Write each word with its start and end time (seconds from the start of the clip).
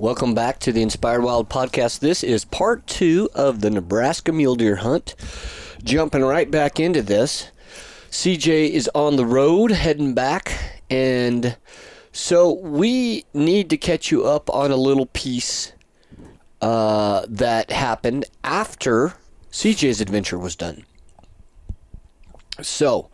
Welcome 0.00 0.32
back 0.32 0.60
to 0.60 0.72
the 0.72 0.80
Inspired 0.80 1.20
Wild 1.20 1.50
podcast. 1.50 1.98
This 1.98 2.24
is 2.24 2.46
part 2.46 2.86
two 2.86 3.28
of 3.34 3.60
the 3.60 3.68
Nebraska 3.68 4.32
mule 4.32 4.54
deer 4.54 4.76
hunt. 4.76 5.14
Jumping 5.84 6.24
right 6.24 6.50
back 6.50 6.80
into 6.80 7.02
this, 7.02 7.50
CJ 8.10 8.70
is 8.70 8.88
on 8.94 9.16
the 9.16 9.26
road 9.26 9.72
heading 9.72 10.14
back, 10.14 10.80
and 10.88 11.54
so 12.12 12.50
we 12.50 13.26
need 13.34 13.68
to 13.68 13.76
catch 13.76 14.10
you 14.10 14.24
up 14.24 14.48
on 14.48 14.70
a 14.70 14.76
little 14.76 15.04
piece 15.04 15.72
uh, 16.62 17.26
that 17.28 17.70
happened 17.70 18.24
after 18.42 19.16
CJ's 19.52 20.00
adventure 20.00 20.38
was 20.38 20.56
done. 20.56 20.86
So, 22.62 23.10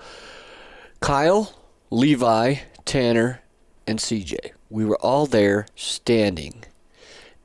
Kyle, 1.01 1.53
Levi, 1.91 2.59
Tanner, 2.85 3.43
and 3.89 3.99
CJ, 3.99 4.53
we 4.71 4.85
were 4.85 4.99
all 4.99 5.27
there 5.27 5.67
standing. 5.75 6.63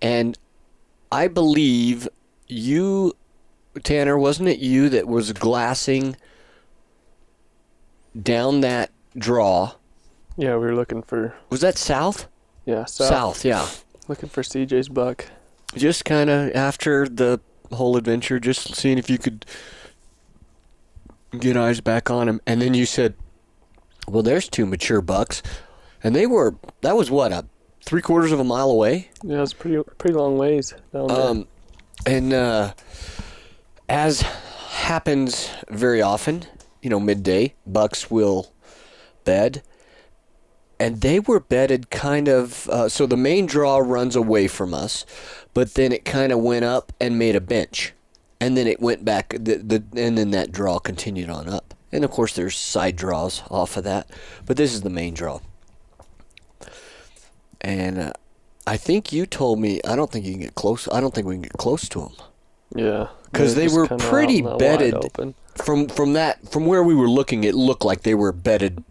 And 0.01 0.37
I 1.11 1.27
believe 1.27 2.07
you, 2.47 3.13
Tanner, 3.83 4.17
wasn't 4.17 4.49
it 4.49 4.59
you 4.59 4.89
that 4.89 5.07
was 5.07 5.33
glassing 5.33 6.15
down 8.21 8.61
that 8.61 8.91
draw? 9.17 9.73
Yeah, 10.37 10.53
we 10.53 10.65
were 10.65 10.75
looking 10.75 11.03
for 11.03 11.35
Was 11.49 11.61
that 11.61 11.77
south? 11.77 12.27
yeah 12.65 12.85
south, 12.85 13.07
South, 13.09 13.45
yeah. 13.45 13.67
looking 14.07 14.29
for 14.29 14.43
CJ's 14.43 14.87
buck. 14.89 15.25
Just 15.75 16.05
kind 16.05 16.29
of 16.29 16.51
after 16.55 17.07
the 17.07 17.39
whole 17.71 17.97
adventure, 17.97 18.39
just 18.39 18.75
seeing 18.75 18.97
if 18.97 19.09
you 19.09 19.17
could 19.17 19.45
get 21.39 21.55
eyes 21.57 21.81
back 21.81 22.09
on 22.11 22.27
him. 22.29 22.41
And 22.45 22.61
then 22.61 22.73
you 22.73 22.85
said, 22.85 23.15
"Well, 24.07 24.21
there's 24.21 24.49
two 24.49 24.65
mature 24.65 25.01
bucks," 25.01 25.41
and 26.03 26.15
they 26.15 26.27
were 26.27 26.55
that 26.81 26.95
was 26.97 27.09
what 27.09 27.31
a 27.31 27.45
three 27.83 28.01
quarters 28.01 28.31
of 28.31 28.39
a 28.39 28.43
mile 28.43 28.69
away. 28.69 29.09
Yeah, 29.23 29.41
it's 29.41 29.53
pretty 29.53 29.81
pretty 29.97 30.15
long 30.15 30.37
ways 30.37 30.73
down 30.93 31.07
there. 31.07 31.21
Um, 31.21 31.47
and 32.05 32.33
uh, 32.33 32.73
as 33.89 34.21
happens 34.21 35.49
very 35.69 36.01
often, 36.01 36.45
you 36.81 36.89
know, 36.89 36.99
midday 36.99 37.53
bucks 37.65 38.09
will 38.09 38.51
bed, 39.23 39.61
and 40.79 41.01
they 41.01 41.19
were 41.19 41.39
bedded 41.39 41.89
kind 41.89 42.27
of. 42.27 42.67
Uh, 42.69 42.89
so 42.89 43.05
the 43.05 43.17
main 43.17 43.45
draw 43.45 43.77
runs 43.77 44.15
away 44.15 44.47
from 44.47 44.73
us, 44.73 45.05
but 45.53 45.73
then 45.75 45.91
it 45.91 46.05
kind 46.05 46.31
of 46.31 46.39
went 46.39 46.65
up 46.65 46.91
and 46.99 47.19
made 47.19 47.35
a 47.35 47.41
bench, 47.41 47.93
and 48.39 48.57
then 48.57 48.67
it 48.67 48.79
went 48.79 49.05
back. 49.05 49.29
The, 49.29 49.57
the 49.57 49.83
and 49.95 50.17
then 50.17 50.31
that 50.31 50.51
draw 50.51 50.79
continued 50.79 51.29
on 51.29 51.47
up, 51.47 51.73
and 51.91 52.03
of 52.03 52.11
course 52.11 52.33
there's 52.33 52.57
side 52.57 52.95
draws 52.95 53.43
off 53.51 53.77
of 53.77 53.83
that, 53.83 54.09
but 54.45 54.57
this 54.57 54.73
is 54.73 54.81
the 54.81 54.89
main 54.89 55.13
draw. 55.13 55.39
And 57.61 57.99
uh, 57.99 58.13
I 58.65 58.77
think 58.77 59.11
you 59.13 59.25
told 59.25 59.59
me 59.59 59.79
I 59.87 59.95
don't 59.95 60.11
think 60.11 60.25
you 60.25 60.31
can 60.33 60.41
get 60.41 60.55
close. 60.55 60.87
I 60.91 60.99
don't 60.99 61.13
think 61.13 61.27
we 61.27 61.35
can 61.35 61.43
get 61.43 61.53
close 61.53 61.87
to 61.89 61.99
them 62.01 62.13
yeah, 62.75 63.07
'cause 63.33 63.53
They're 63.55 63.67
they 63.67 63.75
were 63.75 63.87
pretty 63.87 64.37
in 64.39 64.45
the 64.45 64.49
wide 64.51 64.59
bedded. 64.59 64.95
Open. 64.95 65.35
from 65.55 65.87
from 65.89 66.13
that 66.13 66.49
from 66.49 66.65
where 66.65 66.81
we 66.83 66.95
were 66.95 67.09
looking. 67.09 67.43
It 67.43 67.53
looked 67.53 67.83
like 67.83 68.01
they 68.03 68.15
were 68.15 68.31
bedded 68.31 68.83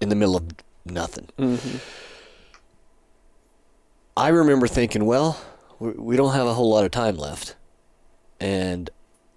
in 0.00 0.08
the 0.08 0.14
middle 0.16 0.36
of 0.36 0.44
nothing. 0.86 1.28
hmm 1.36 1.56
I 4.16 4.28
remember 4.28 4.66
thinking, 4.66 5.04
well, 5.04 5.40
we, 5.78 5.90
we 5.92 6.16
don't 6.16 6.34
have 6.34 6.46
a 6.46 6.54
whole 6.54 6.70
lot 6.70 6.84
of 6.84 6.90
time 6.90 7.16
left, 7.16 7.54
and 8.40 8.90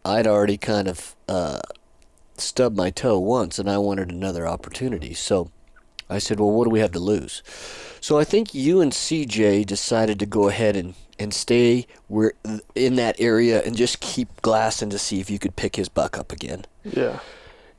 I'd 0.04 0.26
already 0.26 0.58
kind 0.58 0.88
of 0.88 1.16
uh, 1.28 1.60
stubbed 2.38 2.76
my 2.76 2.90
toe 2.90 3.20
once, 3.20 3.60
and 3.60 3.70
I 3.70 3.78
wanted 3.78 4.10
another 4.10 4.48
opportunity. 4.48 5.14
So 5.14 5.52
I 6.12 6.20
said, 6.20 6.40
well, 6.40 6.52
what 6.52 6.66
do 6.66 6.70
we 6.70 6.80
have 6.80 6.92
to 6.92 7.00
lose? 7.00 7.42
So 8.02 8.20
I 8.20 8.24
think 8.24 8.54
you 8.54 8.82
and 8.82 8.92
CJ 8.92 9.66
decided 9.66 10.20
to 10.20 10.26
go 10.26 10.50
ahead 10.50 10.76
and, 10.76 10.94
and 11.18 11.34
stay 11.34 11.88
where 12.08 12.34
in 12.76 12.96
that 12.96 13.16
area 13.20 13.62
and 13.64 13.76
just 13.76 14.00
keep 14.02 14.42
glassing 14.42 14.90
to 14.90 15.00
see 15.00 15.20
if 15.20 15.30
you 15.30 15.40
could 15.40 15.56
pick 15.56 15.76
his 15.76 15.88
buck 15.88 16.18
up 16.18 16.32
again. 16.32 16.66
Yeah, 16.84 17.20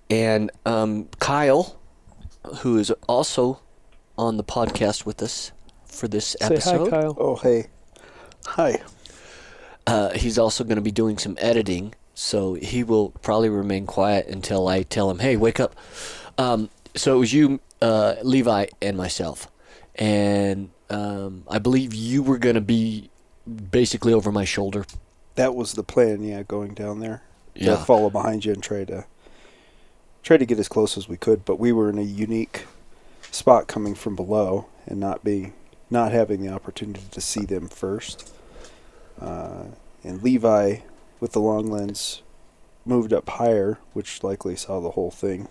And 0.08 0.50
um, 0.64 1.08
Kyle, 1.18 1.78
who 2.60 2.78
is 2.78 2.90
also 3.08 3.60
on 4.16 4.36
the 4.36 4.44
podcast 4.44 5.04
with 5.04 5.22
us 5.22 5.52
for 5.84 6.08
this 6.08 6.36
say 6.40 6.46
episode, 6.46 6.90
hi, 6.90 7.00
Kyle. 7.00 7.16
Oh, 7.18 7.36
hey. 7.36 7.66
Hi. 8.46 8.80
Uh, 9.86 10.10
he's 10.10 10.38
also 10.38 10.64
going 10.64 10.76
to 10.76 10.82
be 10.82 10.92
doing 10.92 11.18
some 11.18 11.36
editing, 11.40 11.94
so 12.14 12.54
he 12.54 12.84
will 12.84 13.10
probably 13.22 13.48
remain 13.48 13.86
quiet 13.86 14.26
until 14.28 14.68
I 14.68 14.84
tell 14.84 15.10
him, 15.10 15.18
"Hey, 15.18 15.36
wake 15.36 15.58
up." 15.58 15.74
Um, 16.38 16.70
so 16.94 17.16
it 17.16 17.18
was 17.18 17.32
you, 17.32 17.60
uh, 17.80 18.16
Levi, 18.22 18.66
and 18.80 18.96
myself, 18.96 19.50
and 19.94 20.70
um, 20.90 21.44
I 21.48 21.58
believe 21.58 21.94
you 21.94 22.22
were 22.22 22.38
going 22.38 22.54
to 22.54 22.60
be 22.60 23.10
basically 23.70 24.12
over 24.12 24.30
my 24.30 24.44
shoulder. 24.44 24.84
That 25.34 25.54
was 25.54 25.72
the 25.72 25.82
plan, 25.82 26.22
yeah, 26.22 26.42
going 26.42 26.74
down 26.74 27.00
there. 27.00 27.22
Yeah. 27.54 27.76
To 27.76 27.84
follow 27.84 28.08
behind 28.08 28.46
you 28.46 28.52
and 28.54 28.62
try 28.62 28.84
to 28.84 29.04
try 30.22 30.38
to 30.38 30.46
get 30.46 30.58
as 30.58 30.68
close 30.68 30.96
as 30.96 31.06
we 31.06 31.18
could, 31.18 31.44
but 31.44 31.58
we 31.58 31.70
were 31.70 31.90
in 31.90 31.98
a 31.98 32.02
unique 32.02 32.66
spot 33.30 33.66
coming 33.66 33.94
from 33.94 34.16
below 34.16 34.66
and 34.86 34.98
not 34.98 35.22
being 35.22 35.52
not 35.90 36.12
having 36.12 36.40
the 36.40 36.48
opportunity 36.48 37.02
to 37.10 37.20
see 37.20 37.44
them 37.44 37.68
first. 37.68 38.32
Uh, 39.20 39.64
and 40.02 40.22
Levi 40.22 40.78
with 41.20 41.32
the 41.32 41.40
long 41.40 41.66
lens 41.66 42.22
moved 42.86 43.12
up 43.12 43.28
higher, 43.28 43.78
which 43.92 44.24
likely 44.24 44.56
saw 44.56 44.80
the 44.80 44.92
whole 44.92 45.10
thing 45.10 45.48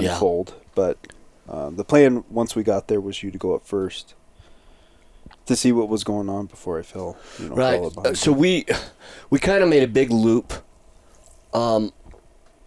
Yeah. 0.00 0.12
unfold. 0.12 0.54
But 0.74 0.98
um, 1.48 1.76
the 1.76 1.84
plan 1.84 2.24
once 2.30 2.54
we 2.56 2.62
got 2.62 2.88
there 2.88 3.00
was 3.00 3.22
you 3.22 3.30
to 3.30 3.38
go 3.38 3.54
up 3.54 3.66
first 3.66 4.14
to 5.46 5.54
see 5.56 5.72
what 5.72 5.88
was 5.88 6.04
going 6.04 6.28
on 6.28 6.46
before 6.46 6.78
I 6.78 6.82
fell. 6.82 7.16
You 7.38 7.48
know, 7.50 7.54
Right. 7.54 7.80
Uh, 7.80 8.14
so 8.14 8.32
we 8.32 8.66
we 9.30 9.38
kind 9.38 9.62
of 9.62 9.68
made 9.68 9.82
a 9.82 9.88
big 9.88 10.10
loop. 10.10 10.52
Um, 11.52 11.92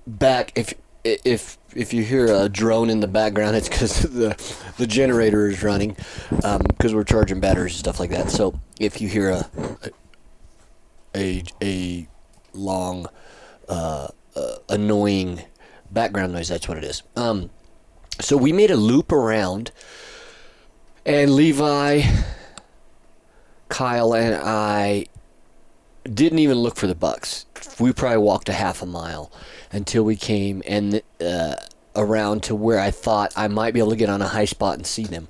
back 0.05 0.51
if 0.55 0.73
if 1.03 1.57
if 1.75 1.93
you 1.93 2.03
hear 2.03 2.27
a 2.27 2.49
drone 2.49 2.89
in 2.89 2.99
the 2.99 3.07
background, 3.07 3.55
it's 3.55 3.69
because 3.69 4.01
the 4.13 4.35
the 4.77 4.87
generator 4.87 5.47
is 5.49 5.63
running 5.63 5.95
because 6.29 6.93
we're 6.93 7.03
charging 7.03 7.39
batteries 7.39 7.73
and 7.73 7.79
stuff 7.79 7.99
like 7.99 8.11
that. 8.11 8.29
So 8.29 8.59
if 8.79 9.01
you 9.01 9.09
hear 9.09 9.29
a 9.29 9.49
a 11.15 11.43
a 11.61 12.07
long 12.53 13.07
uh, 13.67 14.07
uh, 14.35 14.55
annoying 14.69 15.41
background 15.91 16.33
noise, 16.33 16.47
that's 16.47 16.67
what 16.67 16.77
it 16.77 16.83
is. 16.83 17.03
Um, 17.15 17.49
so 18.19 18.37
we 18.37 18.51
made 18.51 18.71
a 18.71 18.75
loop 18.75 19.11
around, 19.11 19.71
and 21.05 21.35
Levi, 21.35 22.03
Kyle, 23.69 24.13
and 24.13 24.35
I 24.35 25.05
didn't 26.03 26.39
even 26.39 26.57
look 26.57 26.75
for 26.75 26.87
the 26.87 26.95
bucks. 26.95 27.45
We 27.79 27.93
probably 27.93 28.17
walked 28.19 28.49
a 28.49 28.53
half 28.53 28.81
a 28.81 28.85
mile 28.85 29.31
until 29.71 30.03
we 30.03 30.15
came 30.15 30.63
and 30.65 31.01
uh, 31.21 31.55
around 31.95 32.43
to 32.43 32.55
where 32.55 32.79
I 32.79 32.91
thought 32.91 33.33
I 33.35 33.47
might 33.47 33.73
be 33.73 33.79
able 33.79 33.91
to 33.91 33.95
get 33.95 34.09
on 34.09 34.21
a 34.21 34.27
high 34.27 34.45
spot 34.45 34.75
and 34.75 34.87
see 34.87 35.03
them. 35.03 35.27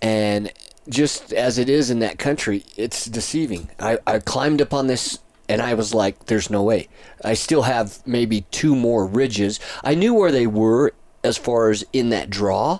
And 0.00 0.52
just 0.88 1.32
as 1.32 1.58
it 1.58 1.68
is 1.68 1.90
in 1.90 2.00
that 2.00 2.18
country, 2.18 2.64
it's 2.76 3.06
deceiving. 3.06 3.70
I, 3.78 3.98
I 4.06 4.18
climbed 4.18 4.60
up 4.60 4.74
on 4.74 4.88
this 4.88 5.18
and 5.52 5.62
I 5.62 5.74
was 5.74 5.92
like, 5.94 6.26
there's 6.26 6.50
no 6.50 6.62
way. 6.62 6.88
I 7.24 7.34
still 7.34 7.62
have 7.62 7.98
maybe 8.06 8.42
two 8.50 8.74
more 8.74 9.06
ridges. 9.06 9.60
I 9.84 9.94
knew 9.94 10.14
where 10.14 10.32
they 10.32 10.46
were 10.46 10.92
as 11.22 11.36
far 11.36 11.70
as 11.70 11.84
in 11.92 12.10
that 12.10 12.30
draw 12.30 12.78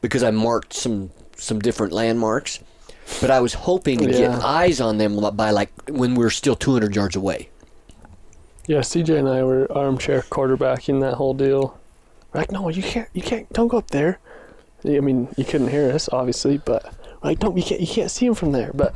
because 0.00 0.22
I 0.22 0.30
marked 0.30 0.72
some 0.72 1.10
some 1.36 1.58
different 1.58 1.92
landmarks. 1.92 2.60
But 3.20 3.30
I 3.30 3.40
was 3.40 3.54
hoping 3.54 3.98
to 3.98 4.10
Yeah. 4.10 4.18
get 4.36 4.42
eyes 4.42 4.80
on 4.80 4.98
them 4.98 5.20
by 5.36 5.50
like 5.50 5.70
when 5.88 6.14
we 6.14 6.24
were 6.24 6.30
still 6.30 6.56
200 6.56 6.96
yards 6.96 7.14
away. 7.14 7.50
Yeah, 8.66 8.80
CJ 8.80 9.16
and 9.18 9.28
I 9.28 9.44
were 9.44 9.70
armchair 9.70 10.22
quarterbacking 10.22 11.00
that 11.02 11.14
whole 11.14 11.34
deal. 11.34 11.78
We're 12.32 12.40
like, 12.40 12.50
no, 12.50 12.68
you 12.68 12.82
can't, 12.82 13.08
you 13.12 13.22
can't, 13.22 13.48
don't 13.52 13.68
go 13.68 13.78
up 13.78 13.90
there. 13.90 14.18
I 14.84 14.98
mean, 15.00 15.28
you 15.36 15.44
couldn't 15.44 15.68
hear 15.68 15.92
us, 15.92 16.08
obviously, 16.12 16.58
but 16.58 16.92
like, 17.22 17.38
don't, 17.38 17.56
you 17.56 17.62
can't, 17.62 17.80
you 17.80 17.86
can't 17.86 18.10
see 18.10 18.26
him 18.26 18.34
from 18.34 18.50
there. 18.50 18.72
But 18.74 18.94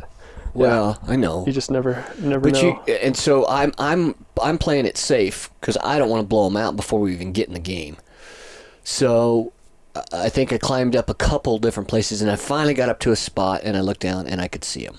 Well, 0.55 0.99
I 1.07 1.17
know. 1.17 1.45
you 1.47 1.53
just 1.53 1.71
never, 1.71 2.05
never 2.19 2.41
But 2.51 2.55
know. 2.55 2.83
you 2.87 2.95
and 2.95 3.17
so 3.17 3.47
I'm 3.49 3.73
I'm 3.79 4.15
I'm 4.43 4.59
playing 4.59 4.87
it 4.87 4.97
safe 4.97 5.51
because 5.61 5.77
I 5.83 5.99
don't 5.99 6.09
want 6.11 6.23
to 6.23 6.27
blow 6.27 6.49
them 6.49 6.57
out 6.57 6.77
before 6.77 7.01
we 7.01 7.13
even 7.13 7.33
get 7.33 7.49
in 7.49 7.55
the 7.55 7.61
game. 7.61 7.97
So 8.85 9.53
I- 9.95 10.03
I 10.13 10.29
think 10.29 10.53
I 10.53 10.59
climbed 10.59 10.95
up 10.97 11.11
a 11.11 11.15
couple 11.15 11.59
different 11.59 11.89
places 11.89 12.23
and 12.23 12.31
I 12.31 12.37
finally 12.37 12.75
got 12.75 12.89
up 12.89 13.01
to 13.01 13.13
a 13.13 13.17
spot 13.17 13.63
and 13.65 13.77
I 13.77 13.81
looked 13.81 14.01
down 14.01 14.27
and 14.27 14.41
I 14.41 14.49
could 14.49 14.65
see 14.65 14.85
them. 14.85 14.99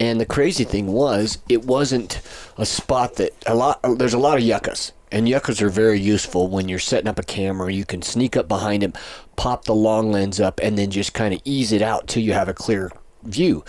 And 0.00 0.20
the 0.20 0.26
crazy 0.26 0.62
thing 0.64 0.86
was, 0.92 1.38
it 1.48 1.64
wasn't 1.64 2.20
a 2.56 2.64
spot 2.64 3.16
that 3.16 3.32
a 3.46 3.54
lot. 3.56 3.80
There's 3.98 4.14
a 4.14 4.18
lot 4.18 4.38
of 4.38 4.44
yuccas, 4.44 4.92
and 5.10 5.28
yuccas 5.28 5.60
are 5.60 5.68
very 5.70 5.98
useful 5.98 6.46
when 6.46 6.68
you're 6.68 6.78
setting 6.78 7.08
up 7.08 7.18
a 7.18 7.24
camera. 7.24 7.72
You 7.72 7.84
can 7.84 8.02
sneak 8.02 8.36
up 8.36 8.46
behind 8.46 8.84
them, 8.84 8.92
pop 9.34 9.64
the 9.64 9.74
long 9.74 10.12
lens 10.12 10.38
up, 10.38 10.60
and 10.62 10.78
then 10.78 10.92
just 10.92 11.14
kind 11.14 11.34
of 11.34 11.40
ease 11.44 11.72
it 11.72 11.82
out 11.82 12.06
till 12.06 12.22
you 12.22 12.32
have 12.32 12.48
a 12.48 12.54
clear 12.54 12.92
view. 13.22 13.64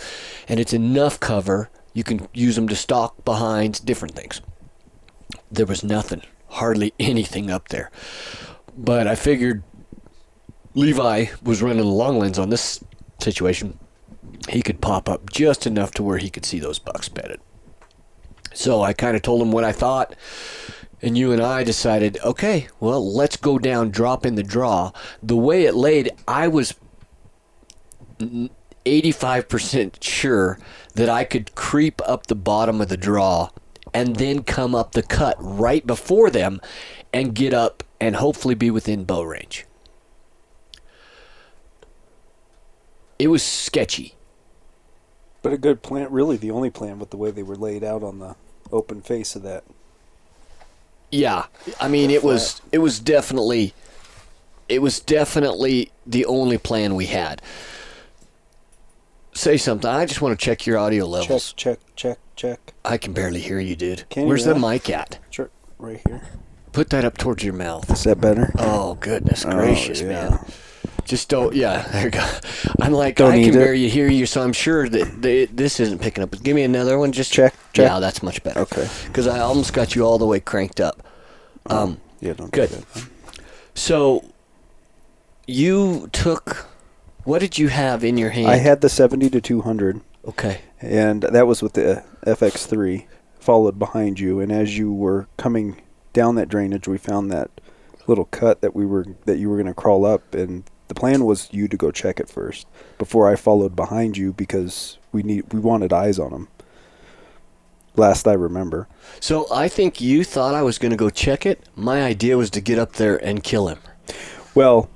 And 0.48 0.60
it's 0.60 0.72
enough 0.72 1.20
cover. 1.20 1.70
You 1.92 2.04
can 2.04 2.28
use 2.32 2.56
them 2.56 2.68
to 2.68 2.76
stalk 2.76 3.24
behind 3.24 3.84
different 3.84 4.14
things. 4.14 4.40
There 5.50 5.66
was 5.66 5.82
nothing, 5.82 6.22
hardly 6.48 6.94
anything 6.98 7.50
up 7.50 7.68
there. 7.68 7.90
But 8.76 9.06
I 9.06 9.14
figured 9.14 9.62
Levi 10.74 11.26
was 11.42 11.62
running 11.62 11.78
the 11.78 11.84
long 11.84 12.18
lens 12.18 12.38
on 12.38 12.50
this 12.50 12.84
situation. 13.18 13.78
he 14.48 14.62
could 14.62 14.80
pop 14.80 15.08
up 15.08 15.30
just 15.30 15.66
enough 15.66 15.92
to 15.92 16.02
where 16.02 16.18
he 16.18 16.30
could 16.30 16.44
see 16.44 16.58
those 16.58 16.78
bucks 16.78 17.08
bedded. 17.08 17.40
So 18.52 18.82
I 18.82 18.92
kind 18.92 19.16
of 19.16 19.22
told 19.22 19.42
him 19.42 19.52
what 19.52 19.64
I 19.64 19.72
thought, 19.72 20.14
and 21.02 21.16
you 21.16 21.32
and 21.32 21.42
I 21.42 21.62
decided, 21.64 22.18
okay, 22.24 22.68
well, 22.80 23.14
let's 23.14 23.36
go 23.36 23.58
down, 23.58 23.90
drop 23.90 24.26
in 24.26 24.34
the 24.34 24.42
draw. 24.42 24.92
The 25.22 25.36
way 25.36 25.64
it 25.64 25.74
laid, 25.74 26.10
I 26.26 26.48
was 26.48 26.74
85% 28.90 30.02
sure 30.02 30.58
that 30.94 31.08
I 31.08 31.24
could 31.24 31.54
creep 31.54 32.00
up 32.06 32.26
the 32.26 32.34
bottom 32.34 32.80
of 32.80 32.88
the 32.88 32.96
draw 32.96 33.50
and 33.94 34.16
then 34.16 34.42
come 34.42 34.74
up 34.74 34.92
the 34.92 35.02
cut 35.02 35.36
right 35.38 35.86
before 35.86 36.30
them 36.30 36.60
and 37.12 37.34
get 37.34 37.54
up 37.54 37.82
and 38.00 38.16
hopefully 38.16 38.54
be 38.54 38.70
within 38.70 39.04
bow 39.04 39.22
range. 39.22 39.66
It 43.18 43.28
was 43.28 43.42
sketchy. 43.42 44.14
But 45.42 45.52
a 45.52 45.58
good 45.58 45.82
plan, 45.82 46.10
really 46.10 46.36
the 46.36 46.50
only 46.50 46.70
plan 46.70 46.98
with 46.98 47.10
the 47.10 47.16
way 47.16 47.30
they 47.30 47.42
were 47.42 47.56
laid 47.56 47.84
out 47.84 48.02
on 48.02 48.18
the 48.18 48.36
open 48.72 49.02
face 49.02 49.36
of 49.36 49.42
that. 49.42 49.64
Yeah, 51.10 51.46
I 51.80 51.88
mean 51.88 52.10
it 52.10 52.22
was 52.22 52.62
it 52.70 52.78
was 52.78 53.00
definitely 53.00 53.74
it 54.68 54.80
was 54.80 55.00
definitely 55.00 55.90
the 56.06 56.24
only 56.26 56.56
plan 56.56 56.94
we 56.94 57.06
had. 57.06 57.42
Say 59.40 59.56
something. 59.56 59.88
I 59.88 60.04
just 60.04 60.20
want 60.20 60.38
to 60.38 60.44
check 60.44 60.66
your 60.66 60.76
audio 60.76 61.06
levels. 61.06 61.54
check, 61.54 61.78
check, 61.96 61.96
check. 61.96 62.18
Check. 62.36 62.74
I 62.84 62.98
can 62.98 63.14
barely 63.14 63.40
hear 63.40 63.58
you, 63.58 63.74
dude. 63.74 64.04
Can 64.10 64.24
you 64.24 64.28
Where's 64.28 64.44
the 64.44 64.54
mic 64.54 64.90
at? 64.90 65.18
Sure, 65.30 65.48
right 65.78 65.98
here. 66.06 66.20
Put 66.72 66.90
that 66.90 67.06
up 67.06 67.16
towards 67.16 67.42
your 67.42 67.54
mouth. 67.54 67.90
Is 67.90 68.04
that 68.04 68.20
better? 68.20 68.52
Oh 68.58 68.96
goodness 69.00 69.46
gracious, 69.46 70.02
yeah. 70.02 70.08
man! 70.08 70.52
Just 71.06 71.30
don't. 71.30 71.54
Yeah, 71.54 71.88
there 71.88 72.04
you 72.04 72.10
go. 72.10 72.30
I'm 72.82 72.92
like 72.92 73.16
Don't 73.16 73.32
I 73.32 73.42
can 73.42 73.54
barely 73.54 73.88
hear 73.88 74.08
you, 74.10 74.26
so 74.26 74.42
I'm 74.42 74.52
sure 74.52 74.90
that 74.90 75.22
the, 75.22 75.46
this 75.46 75.80
isn't 75.80 76.00
picking 76.02 76.22
up. 76.22 76.38
Give 76.42 76.54
me 76.54 76.62
another 76.62 76.98
one. 76.98 77.10
Just 77.10 77.32
Check, 77.32 77.54
check. 77.72 77.86
Yeah, 77.88 77.98
that's 77.98 78.22
much 78.22 78.42
better. 78.42 78.60
Okay. 78.60 78.86
Because 79.06 79.26
I 79.26 79.40
almost 79.40 79.72
got 79.72 79.94
you 79.94 80.04
all 80.04 80.18
the 80.18 80.26
way 80.26 80.40
cranked 80.40 80.82
up. 80.82 81.02
Um, 81.64 81.98
Yeah, 82.20 82.34
don't 82.34 82.52
good. 82.52 82.68
do 82.68 83.00
so 83.74 84.22
you 85.46 86.10
took. 86.12 86.69
What 87.30 87.38
did 87.42 87.58
you 87.58 87.68
have 87.68 88.02
in 88.02 88.18
your 88.18 88.30
hand? 88.30 88.48
I 88.48 88.56
had 88.56 88.80
the 88.80 88.88
70 88.88 89.30
to 89.30 89.40
200, 89.40 90.00
Okay. 90.26 90.62
and 90.80 91.22
that 91.22 91.46
was 91.46 91.62
with 91.62 91.74
the 91.74 92.02
FX3, 92.26 93.06
followed 93.38 93.78
behind 93.78 94.18
you. 94.18 94.40
And 94.40 94.50
as 94.50 94.76
you 94.76 94.92
were 94.92 95.28
coming 95.36 95.80
down 96.12 96.34
that 96.34 96.48
drainage, 96.48 96.88
we 96.88 96.98
found 96.98 97.30
that 97.30 97.48
little 98.08 98.24
cut 98.24 98.62
that 98.62 98.74
we 98.74 98.84
were 98.84 99.06
that 99.26 99.38
you 99.38 99.48
were 99.48 99.54
going 99.54 99.68
to 99.68 99.74
crawl 99.74 100.04
up, 100.04 100.34
and 100.34 100.64
the 100.88 100.94
plan 100.94 101.24
was 101.24 101.46
you 101.52 101.68
to 101.68 101.76
go 101.76 101.92
check 101.92 102.18
it 102.18 102.28
first 102.28 102.66
before 102.98 103.28
I 103.28 103.36
followed 103.36 103.76
behind 103.76 104.16
you 104.16 104.32
because 104.32 104.98
we 105.12 105.22
need 105.22 105.52
we 105.52 105.60
wanted 105.60 105.92
eyes 105.92 106.18
on 106.18 106.32
him. 106.32 106.48
Last 107.94 108.26
I 108.26 108.32
remember. 108.32 108.88
So 109.20 109.46
I 109.52 109.68
think 109.68 110.00
you 110.00 110.24
thought 110.24 110.56
I 110.56 110.62
was 110.62 110.78
going 110.78 110.90
to 110.90 110.96
go 110.96 111.10
check 111.10 111.46
it. 111.46 111.60
My 111.76 112.02
idea 112.02 112.36
was 112.36 112.50
to 112.50 112.60
get 112.60 112.80
up 112.80 112.94
there 112.94 113.24
and 113.24 113.40
kill 113.40 113.68
him. 113.68 113.78
Well, 114.52 114.90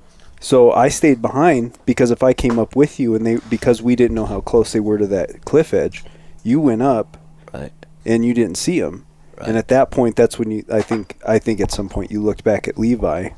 so 0.44 0.70
I 0.73 0.88
stayed 0.91 1.23
behind 1.23 1.79
because 1.87 2.11
if 2.11 2.23
I 2.23 2.35
came 2.35 2.58
up 2.58 2.76
with 2.76 3.00
you 3.00 3.14
and 3.14 3.25
they 3.26 3.37
because 3.49 3.81
we 3.81 3.96
didn't 3.96 4.14
know 4.14 4.26
how 4.26 4.41
close 4.43 4.73
they 4.73 4.81
were 4.81 4.99
to 4.99 5.06
that 5.06 5.44
cliff 5.46 5.73
edge, 5.73 6.05
you 6.43 6.61
went 6.61 6.82
up 6.82 7.17
Right. 7.55 7.73
and 8.05 8.25
you 8.25 8.35
didn't 8.35 8.56
see 8.58 8.79
them. 8.81 9.06
Right. 9.38 9.49
And 9.49 9.56
at 9.56 9.69
that 9.69 9.91
point, 9.91 10.17
that's 10.17 10.38
when 10.38 10.50
you 10.50 10.64
I 10.70 10.82
think 10.82 11.17
I 11.26 11.38
think 11.38 11.61
at 11.61 11.70
some 11.70 11.88
point 11.88 12.11
you 12.11 12.20
looked 12.23 12.44
back 12.44 12.69
at 12.69 12.76
Levi, 12.79 13.31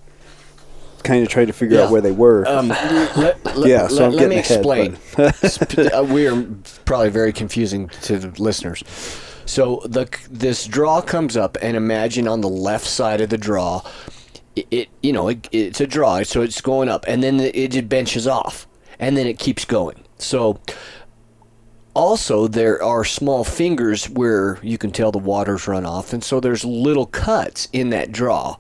kind 1.05 1.23
of 1.23 1.29
trying 1.29 1.47
to 1.47 1.53
figure 1.53 1.79
Yeah. 1.79 1.85
out 1.85 1.93
where 1.93 2.01
they 2.01 2.13
were. 2.13 2.45
Um, 2.49 2.69
let, 3.17 3.17
let, 3.57 3.69
Yeah, 3.69 3.87
so 3.89 3.95
let, 3.97 4.05
I'm 4.09 4.13
let 4.17 4.29
me 4.29 4.37
ahead, 4.39 4.57
explain. 4.57 4.97
Sp- 5.47 5.95
uh, 5.95 6.05
we 6.11 6.27
are 6.27 6.43
probably 6.85 7.11
very 7.11 7.33
confusing 7.33 7.89
to 8.03 8.19
the 8.19 8.43
listeners. 8.43 8.83
So 9.47 9.81
the 9.85 10.09
this 10.29 10.67
draw 10.67 11.01
comes 11.01 11.37
up, 11.37 11.57
and 11.63 11.77
imagine 11.77 12.27
on 12.27 12.41
the 12.41 12.49
left 12.49 12.87
side 12.87 13.21
of 13.21 13.29
the 13.31 13.39
draw, 13.39 13.81
it, 14.57 14.67
it 14.71 14.89
you 15.03 15.13
know 15.13 15.29
it, 15.29 15.49
it's 15.53 15.81
a 15.81 15.87
draw, 15.87 16.23
so 16.23 16.43
it's 16.43 16.61
going 16.61 16.89
up, 16.89 17.05
and 17.07 17.23
then 17.23 17.39
it, 17.39 17.75
it 17.75 17.89
benches 17.89 18.27
off, 18.27 18.67
and 18.99 19.17
then 19.17 19.27
it 19.27 19.39
keeps 19.39 19.65
going. 19.65 20.03
So 20.19 20.59
also 21.97 22.47
there 22.47 22.83
are 22.83 23.05
small 23.05 23.43
fingers 23.43 24.09
where 24.11 24.59
you 24.63 24.77
can 24.77 24.91
tell 24.91 25.11
the 25.11 25.19
water's 25.19 25.67
run 25.67 25.87
off 25.87 26.13
and 26.13 26.23
so 26.23 26.39
there's 26.39 26.63
little 26.63 27.07
cuts 27.07 27.69
in 27.73 27.89
that 27.89 28.13
draw 28.13 28.55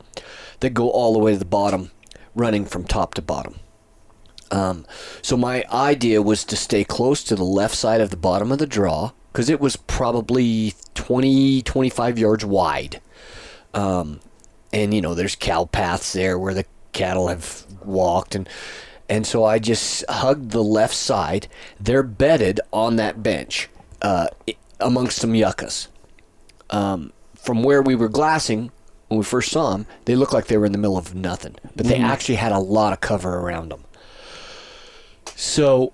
that 0.60 0.70
go 0.70 0.88
all 0.88 1.12
the 1.12 1.18
way 1.18 1.32
to 1.32 1.38
the 1.38 1.44
bottom 1.44 1.90
running 2.34 2.64
from 2.64 2.82
top 2.82 3.12
to 3.12 3.20
bottom 3.20 3.56
um, 4.50 4.86
so 5.20 5.36
my 5.36 5.62
idea 5.70 6.22
was 6.22 6.44
to 6.44 6.56
stay 6.56 6.82
close 6.82 7.22
to 7.22 7.36
the 7.36 7.44
left 7.44 7.74
side 7.74 8.00
of 8.00 8.08
the 8.08 8.16
bottom 8.16 8.50
of 8.50 8.58
the 8.58 8.66
draw 8.66 9.10
because 9.32 9.50
it 9.50 9.60
was 9.60 9.76
probably 9.76 10.72
20 10.94 11.60
25 11.60 12.18
yards 12.18 12.44
wide 12.44 13.02
um, 13.74 14.18
and 14.72 14.92
you 14.92 15.00
know 15.00 15.14
there's 15.14 15.36
cow 15.36 15.64
paths 15.64 16.12
there 16.12 16.38
where 16.38 16.54
the 16.54 16.64
cattle 16.92 17.28
have 17.28 17.64
walked 17.84 18.34
and 18.34 18.48
and 19.08 19.26
so 19.26 19.44
I 19.44 19.58
just 19.58 20.04
hugged 20.08 20.50
the 20.50 20.64
left 20.64 20.94
side. 20.94 21.46
They're 21.78 22.02
bedded 22.02 22.60
on 22.72 22.96
that 22.96 23.22
bench 23.22 23.68
uh, 24.02 24.28
amongst 24.80 25.18
some 25.18 25.34
yuccas. 25.34 25.88
Um, 26.70 27.12
from 27.36 27.62
where 27.62 27.80
we 27.80 27.94
were 27.94 28.08
glassing 28.08 28.72
when 29.08 29.18
we 29.18 29.24
first 29.24 29.52
saw 29.52 29.70
them, 29.70 29.86
they 30.04 30.16
looked 30.16 30.32
like 30.32 30.46
they 30.46 30.56
were 30.56 30.66
in 30.66 30.72
the 30.72 30.78
middle 30.78 30.98
of 30.98 31.14
nothing, 31.14 31.54
but 31.76 31.86
they 31.86 31.98
actually 31.98 32.34
had 32.34 32.50
a 32.50 32.58
lot 32.58 32.92
of 32.92 33.00
cover 33.00 33.38
around 33.38 33.70
them. 33.70 33.84
So 35.36 35.92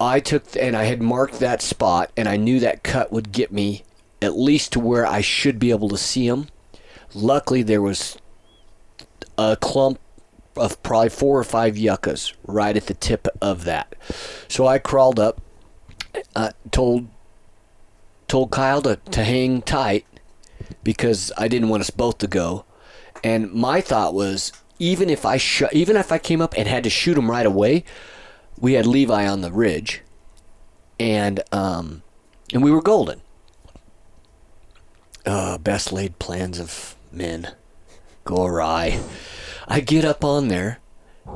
I 0.00 0.20
took 0.20 0.44
and 0.56 0.74
I 0.74 0.84
had 0.84 1.02
marked 1.02 1.40
that 1.40 1.60
spot, 1.60 2.10
and 2.16 2.28
I 2.28 2.36
knew 2.36 2.60
that 2.60 2.82
cut 2.82 3.12
would 3.12 3.32
get 3.32 3.52
me 3.52 3.82
at 4.22 4.38
least 4.38 4.72
to 4.72 4.80
where 4.80 5.06
I 5.06 5.20
should 5.20 5.58
be 5.58 5.70
able 5.70 5.90
to 5.90 5.98
see 5.98 6.28
them. 6.28 6.46
Luckily, 7.14 7.62
there 7.62 7.82
was 7.82 8.18
a 9.36 9.56
clump 9.56 9.98
of 10.56 10.82
probably 10.82 11.08
four 11.08 11.38
or 11.38 11.44
five 11.44 11.76
yuccas 11.76 12.34
right 12.44 12.76
at 12.76 12.86
the 12.86 12.94
tip 12.94 13.26
of 13.40 13.64
that. 13.64 13.94
So 14.48 14.66
I 14.66 14.78
crawled 14.78 15.18
up, 15.18 15.40
uh, 16.36 16.50
told 16.70 17.08
told 18.28 18.50
Kyle 18.52 18.80
to, 18.82 18.96
to 18.96 19.24
hang 19.24 19.60
tight 19.62 20.06
because 20.84 21.32
I 21.36 21.48
didn't 21.48 21.68
want 21.68 21.80
us 21.80 21.90
both 21.90 22.18
to 22.18 22.28
go. 22.28 22.64
And 23.24 23.52
my 23.52 23.80
thought 23.80 24.14
was, 24.14 24.52
even 24.78 25.10
if 25.10 25.26
I 25.26 25.36
sh- 25.36 25.62
even 25.72 25.96
if 25.96 26.12
I 26.12 26.18
came 26.18 26.40
up 26.40 26.54
and 26.56 26.68
had 26.68 26.84
to 26.84 26.90
shoot 26.90 27.18
him 27.18 27.30
right 27.30 27.46
away, 27.46 27.84
we 28.58 28.74
had 28.74 28.86
Levi 28.86 29.26
on 29.26 29.40
the 29.40 29.52
ridge, 29.52 30.02
and 30.98 31.42
um, 31.52 32.02
and 32.52 32.62
we 32.62 32.70
were 32.70 32.82
golden. 32.82 33.20
Uh, 35.26 35.58
best 35.58 35.92
laid 35.92 36.18
plans 36.18 36.58
of 36.58 36.96
men 37.12 37.48
go 38.24 38.44
awry. 38.44 39.00
I 39.68 39.80
get 39.80 40.04
up 40.04 40.24
on 40.24 40.48
there, 40.48 40.78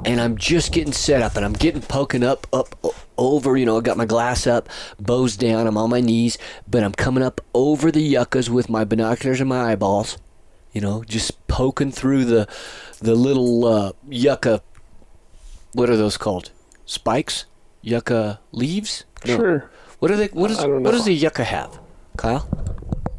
and 0.05 0.21
I'm 0.21 0.37
just 0.37 0.73
getting 0.73 0.93
set 0.93 1.23
up, 1.23 1.37
and 1.37 1.45
I'm 1.45 1.53
getting 1.53 1.83
poking 1.83 2.23
up, 2.25 2.47
up 2.53 2.75
over. 3.17 3.57
You 3.57 3.67
know, 3.67 3.79
I 3.79 3.81
got 3.81 3.97
my 3.97 4.07
glass 4.07 4.47
up, 4.47 4.69
bows 4.99 5.37
down. 5.37 5.67
I'm 5.67 5.77
on 5.77 5.91
my 5.91 6.01
knees, 6.01 6.37
but 6.69 6.83
I'm 6.83 6.93
coming 6.93 7.23
up 7.23 7.41
over 7.55 7.91
the 7.93 8.03
yuccas 8.03 8.51
with 8.51 8.69
my 8.69 8.85
binoculars 8.85 9.41
and 9.41 9.49
my 9.49 9.73
eyeballs. 9.73 10.19
You 10.73 10.81
know, 10.81 11.05
just 11.05 11.47
poking 11.47 11.93
through 11.93 12.25
the 12.25 12.49
the 13.01 13.15
little 13.15 13.65
uh, 13.65 13.93
yucca. 14.09 14.63
What 15.73 15.91
are 15.91 15.97
those 15.97 16.17
called? 16.17 16.51
Spikes? 16.87 17.47
Yucca 17.83 18.41
leaves? 18.53 19.05
No. 19.27 19.37
Sure. 19.37 19.71
What 19.99 20.11
are 20.11 20.17
they? 20.17 20.27
What 20.29 20.51
is? 20.51 20.59
I 20.59 20.67
What 20.67 20.91
does 20.93 21.07
know. 21.07 21.13
a 21.13 21.15
yucca 21.15 21.45
have? 21.45 21.79
Kyle? 22.17 22.49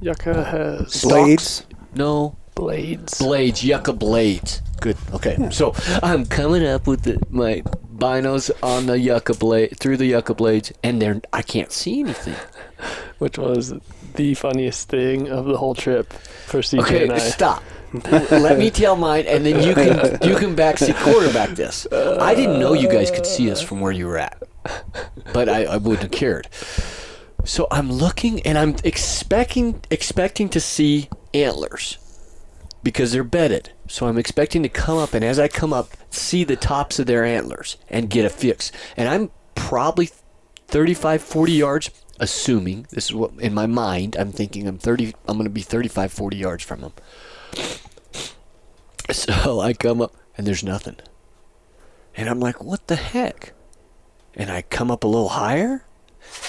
Yucca 0.01 0.43
has 0.43 0.93
Stalks? 0.93 1.03
Blades. 1.05 1.65
No. 1.95 2.35
Blades. 2.55 3.19
Blades, 3.19 3.63
yucca 3.63 3.93
blades. 3.93 4.62
Good. 4.81 4.97
Okay. 5.13 5.50
So 5.51 5.74
I'm 6.01 6.25
coming 6.25 6.65
up 6.65 6.88
with 6.88 7.03
the, 7.03 7.21
my 7.29 7.62
binos 7.95 8.51
on 8.63 8.88
the 8.88 8.97
yucca 8.97 9.33
blade 9.35 9.77
through 9.79 9.97
the 9.97 10.05
yucca 10.07 10.33
blades, 10.33 10.71
and 10.83 11.01
they're 11.01 11.21
I 11.31 11.41
can't 11.41 11.71
see 11.71 12.00
anything. 12.00 12.35
which 13.19 13.38
was 13.38 13.74
the 14.15 14.33
funniest 14.33 14.89
thing 14.89 15.29
of 15.29 15.45
the 15.45 15.57
whole 15.57 15.75
trip 15.75 16.12
for 16.13 16.59
CJ 16.59 16.79
Okay, 16.81 17.03
and 17.03 17.13
I. 17.13 17.17
stop. 17.19 17.63
Let 18.12 18.57
me 18.59 18.69
tell 18.69 18.97
mine, 18.97 19.25
and 19.25 19.45
then 19.45 19.63
you 19.63 19.74
can 19.74 20.17
you 20.27 20.35
can 20.35 20.55
backseat 20.55 20.95
quarterback 21.01 21.51
this. 21.51 21.88
I 21.91 22.35
didn't 22.35 22.59
know 22.59 22.74
you 22.74 22.89
guys 22.89 23.09
could 23.09 23.25
see 23.25 23.50
us 23.50 23.62
from 23.62 23.79
where 23.79 23.91
you 23.91 24.07
were 24.07 24.17
at, 24.17 24.41
but 25.31 25.47
I, 25.47 25.63
I 25.63 25.77
wouldn't 25.77 26.01
have 26.01 26.12
cared. 26.12 26.50
So 27.45 27.67
I'm 27.71 27.89
looking, 27.89 28.41
and 28.41 28.57
I'm 28.57 28.75
expecting 28.83 29.79
expecting 29.89 30.50
to 30.50 30.59
see 30.59 31.07
antlers 31.33 32.00
because 32.86 33.12
they're 33.12 33.24
bedded. 33.24 33.72
So 33.88 34.06
I'm 34.06 34.20
expecting 34.20 34.62
to 34.62 34.70
come 34.70 35.00
up, 35.00 35.15
and 35.15 35.25
as 35.25 35.39
I 35.39 35.48
come 35.48 35.74
up, 35.74 35.89
see 36.12 36.44
the 36.44 36.56
tops 36.56 37.00
of 37.00 37.08
their 37.08 37.25
antlers 37.25 37.77
and 37.89 38.12
get 38.12 38.25
a 38.25 38.30
fix. 38.30 38.72
And 38.96 39.10
I'm 39.10 39.32
probably 39.56 40.12
35, 40.68 41.24
40 41.24 41.51
yards, 41.51 41.89
assuming 42.20 42.86
this 42.92 43.06
is 43.06 43.13
what 43.15 43.32
in 43.39 43.56
my 43.56 43.65
mind 43.65 44.15
I'm 44.15 44.32
thinking 44.32 44.68
I'm 44.68 44.77
30. 44.77 45.15
I'm 45.27 45.36
going 45.36 45.46
to 45.46 45.50
be 45.50 45.63
35, 45.63 46.13
40 46.13 46.38
yards 46.38 46.63
from 46.63 46.82
them. 46.82 46.94
So 49.12 49.60
I 49.60 49.74
come 49.74 50.01
up, 50.01 50.15
and 50.36 50.48
there's 50.48 50.63
nothing. 50.63 50.96
And 52.18 52.27
I'm 52.27 52.39
like, 52.39 52.63
what 52.63 52.88
the 52.88 52.96
heck? 52.96 53.54
And 54.34 54.50
I 54.50 54.63
come 54.63 54.89
up 54.89 55.04
a 55.04 55.08
little 55.08 55.30
higher, 55.30 55.86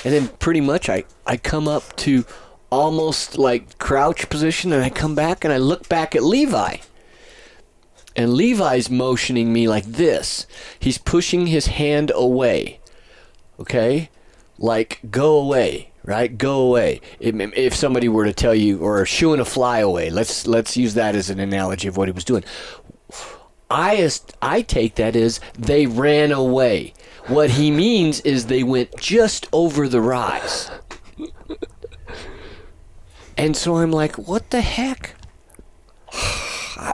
and 0.03 0.15
then 0.15 0.29
pretty 0.29 0.63
much 0.63 0.89
I 0.89 1.05
I 1.27 1.37
come 1.37 1.69
up 1.69 1.95
to 1.97 2.25
almost 2.71 3.39
like 3.39 3.79
crouch 3.79 4.29
position, 4.29 4.73
and 4.73 4.83
I 4.83 4.91
come 4.91 5.15
back 5.15 5.45
and 5.45 5.53
I 5.53 5.59
look 5.59 5.89
back 5.89 6.15
at 6.15 6.23
Levi. 6.23 6.77
And 8.15 8.33
Levi's 8.33 8.89
motioning 8.89 9.53
me 9.53 9.69
like 9.69 9.85
this. 9.85 10.47
He's 10.79 10.97
pushing 10.97 11.49
his 11.49 11.67
hand 11.67 12.11
away. 12.15 12.81
Okay? 13.61 14.09
Like, 14.59 15.01
go 15.11 15.37
away, 15.37 15.91
right? 16.03 16.37
Go 16.37 16.61
away. 16.61 17.03
If, 17.21 17.75
somebody 17.75 18.09
were 18.09 18.25
to 18.25 18.33
tell 18.33 18.55
you, 18.55 18.79
or 18.79 19.05
shooing 19.05 19.41
a 19.41 19.45
fly 19.45 19.81
away, 19.81 20.09
let's 20.09 20.47
let's 20.47 20.79
use 20.79 20.95
that 20.95 21.15
as 21.15 21.29
an 21.29 21.39
analogy 21.39 21.89
of 21.89 21.99
what 21.99 22.09
he 22.09 22.13
was 22.13 22.25
doing. 22.25 22.43
I 23.71 24.09
I 24.41 24.63
take 24.63 24.95
that 24.95 25.15
as 25.15 25.41
they 25.59 25.87
ran 25.87 26.33
away. 26.33 26.95
What 27.27 27.51
he 27.51 27.71
means 27.71 28.21
is 28.21 28.47
they 28.47 28.63
went 28.63 28.97
just 28.97 29.47
over 29.53 29.89
the 29.89 30.01
rise. 30.01 30.71
And 33.37 33.57
so 33.57 33.77
I'm 33.77 33.93
like, 33.93 34.17
what 34.17 34.51
the 34.51 34.61
heck? 34.61 35.15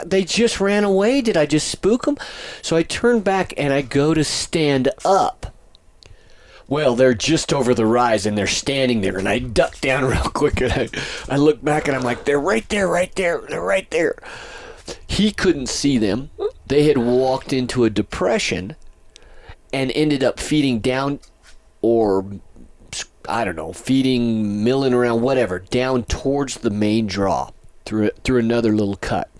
they 0.05 0.25
just 0.25 0.61
ran 0.61 0.85
away. 0.85 1.21
Did 1.21 1.37
I 1.37 1.47
just 1.47 1.69
spook 1.69 2.05
them? 2.05 2.17
So 2.61 2.77
I 2.77 2.83
turn 2.83 3.21
back 3.21 3.55
and 3.57 3.73
I 3.73 3.83
go 3.83 4.15
to 4.15 4.25
stand 4.25 4.89
up. 5.05 5.47
Well, 6.69 6.95
they're 6.95 7.15
just 7.15 7.53
over 7.53 7.75
the 7.75 7.87
rise 7.87 8.25
and 8.25 8.39
they're 8.39 8.47
standing 8.47 9.03
there, 9.03 9.19
and 9.19 9.29
I 9.29 9.41
duck 9.41 9.79
down 9.81 10.05
real 10.11 10.23
quick 10.23 10.61
and 10.61 10.73
I, 10.73 10.89
I 11.29 11.37
look 11.37 11.63
back 11.63 11.87
and 11.87 11.97
I'm 11.97 12.03
like, 12.03 12.25
they're 12.25 12.41
right 12.41 12.67
there, 12.69 12.89
right 12.89 13.15
there, 13.15 13.43
they're 13.49 13.63
right 13.63 13.91
there. 13.91 14.17
He 15.07 15.33
couldn't 15.33 15.69
see 15.69 15.99
them. 15.99 16.31
They 16.67 16.85
had 16.85 16.99
walked 16.99 17.53
into 17.53 17.85
a 17.85 17.91
depression 17.91 18.77
and 19.73 19.93
ended 19.95 20.25
up 20.25 20.41
feeding 20.41 20.81
down 20.81 21.21
or 21.83 22.25
I 23.29 23.45
don't 23.45 23.57
know, 23.57 23.73
feeding, 23.73 24.65
milling 24.65 24.95
around, 24.95 25.23
whatever, 25.23 25.59
down 25.59 26.05
towards 26.05 26.59
the 26.59 26.71
main 26.71 27.07
draw 27.07 27.51
through 27.85 28.11
through 28.25 28.39
another 28.39 28.73
little 28.73 28.97
cut. 28.97 29.31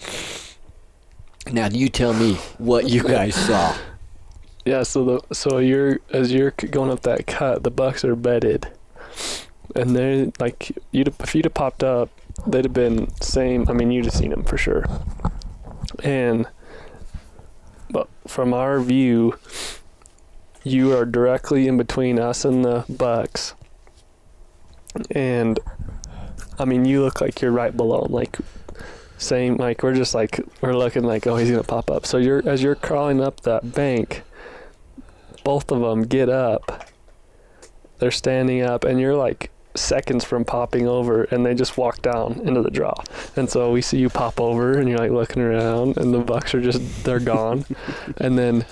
Now 1.51 1.67
you 1.67 1.89
tell 1.89 2.15
me 2.15 2.35
what 2.59 2.89
you 2.89 3.03
guys 3.03 3.35
saw. 3.35 3.77
Yeah, 4.65 4.85
so 4.85 5.05
the 5.05 5.35
so 5.35 5.59
you're 5.59 5.99
as 6.13 6.33
you're 6.33 6.53
going 6.53 6.91
up 6.91 7.01
that 7.03 7.27
cut, 7.27 7.65
the 7.65 7.71
bucks 7.71 8.05
are 8.05 8.15
bedded, 8.15 8.69
and 9.75 9.97
they're 9.97 10.31
like 10.39 10.71
you'd 10.93 11.09
if 11.09 11.35
you'd 11.35 11.47
have 11.47 11.55
popped 11.55 11.83
up, 11.83 12.11
they'd 12.47 12.65
have 12.65 12.73
been 12.73 13.13
same. 13.21 13.69
I 13.69 13.73
mean, 13.73 13.91
you'd 13.91 14.05
have 14.05 14.15
seen 14.15 14.31
them 14.31 14.45
for 14.45 14.57
sure. 14.57 14.85
And 16.05 16.47
but 17.91 18.09
from 18.27 18.55
our 18.55 18.81
view, 18.81 19.37
you 20.63 20.97
are 20.97 21.05
directly 21.05 21.67
in 21.67 21.77
between 21.77 22.19
us 22.19 22.45
and 22.45 22.65
the 22.65 22.85
bucks, 22.89 23.55
and 25.11 25.59
I 26.59 26.65
mean, 26.65 26.85
you 26.85 27.03
look 27.03 27.21
like 27.21 27.41
you're 27.41 27.53
right 27.53 27.77
below 27.77 28.03
'em, 28.05 28.13
like 28.13 28.39
same 29.19 29.57
like 29.57 29.83
we're 29.83 29.95
just 29.95 30.15
like 30.15 30.41
we're 30.61 30.75
looking 30.77 31.05
like 31.05 31.27
oh 31.27 31.37
he's 31.37 31.51
gonna 31.51 31.63
pop 31.63 31.91
up. 31.91 32.07
So 32.07 32.19
you're 32.19 32.47
as 32.49 32.63
you're 32.63 32.75
crawling 32.75 33.21
up 33.23 33.43
that 33.43 33.73
bank 33.75 34.23
both 35.45 35.71
of 35.71 35.81
them 35.81 36.03
get 36.05 36.29
up. 36.29 36.87
They're 37.99 38.11
standing 38.11 38.63
up, 38.63 38.85
and 38.85 39.01
you're 39.01 39.15
like 39.15 39.51
seconds 39.75 40.25
from 40.25 40.45
popping 40.45 40.87
over, 40.89 41.25
and 41.25 41.47
they 41.47 41.55
just 41.55 41.79
walk 41.79 42.03
down 42.03 42.41
into 42.45 42.63
the 42.63 42.71
draw. 42.71 42.95
And 43.37 43.49
so 43.49 43.71
we 43.71 43.81
see 43.81 43.99
you 43.99 44.09
pop 44.09 44.41
over, 44.41 44.79
and 44.79 44.89
you're 44.89 44.99
like 44.99 45.11
looking 45.11 45.43
around, 45.43 45.97
and 45.97 46.13
the 46.13 46.19
bucks 46.19 46.55
are 46.55 46.61
just 46.61 47.05
they're 47.05 47.21
gone. 47.21 47.65
and 48.19 48.39
then 48.39 48.65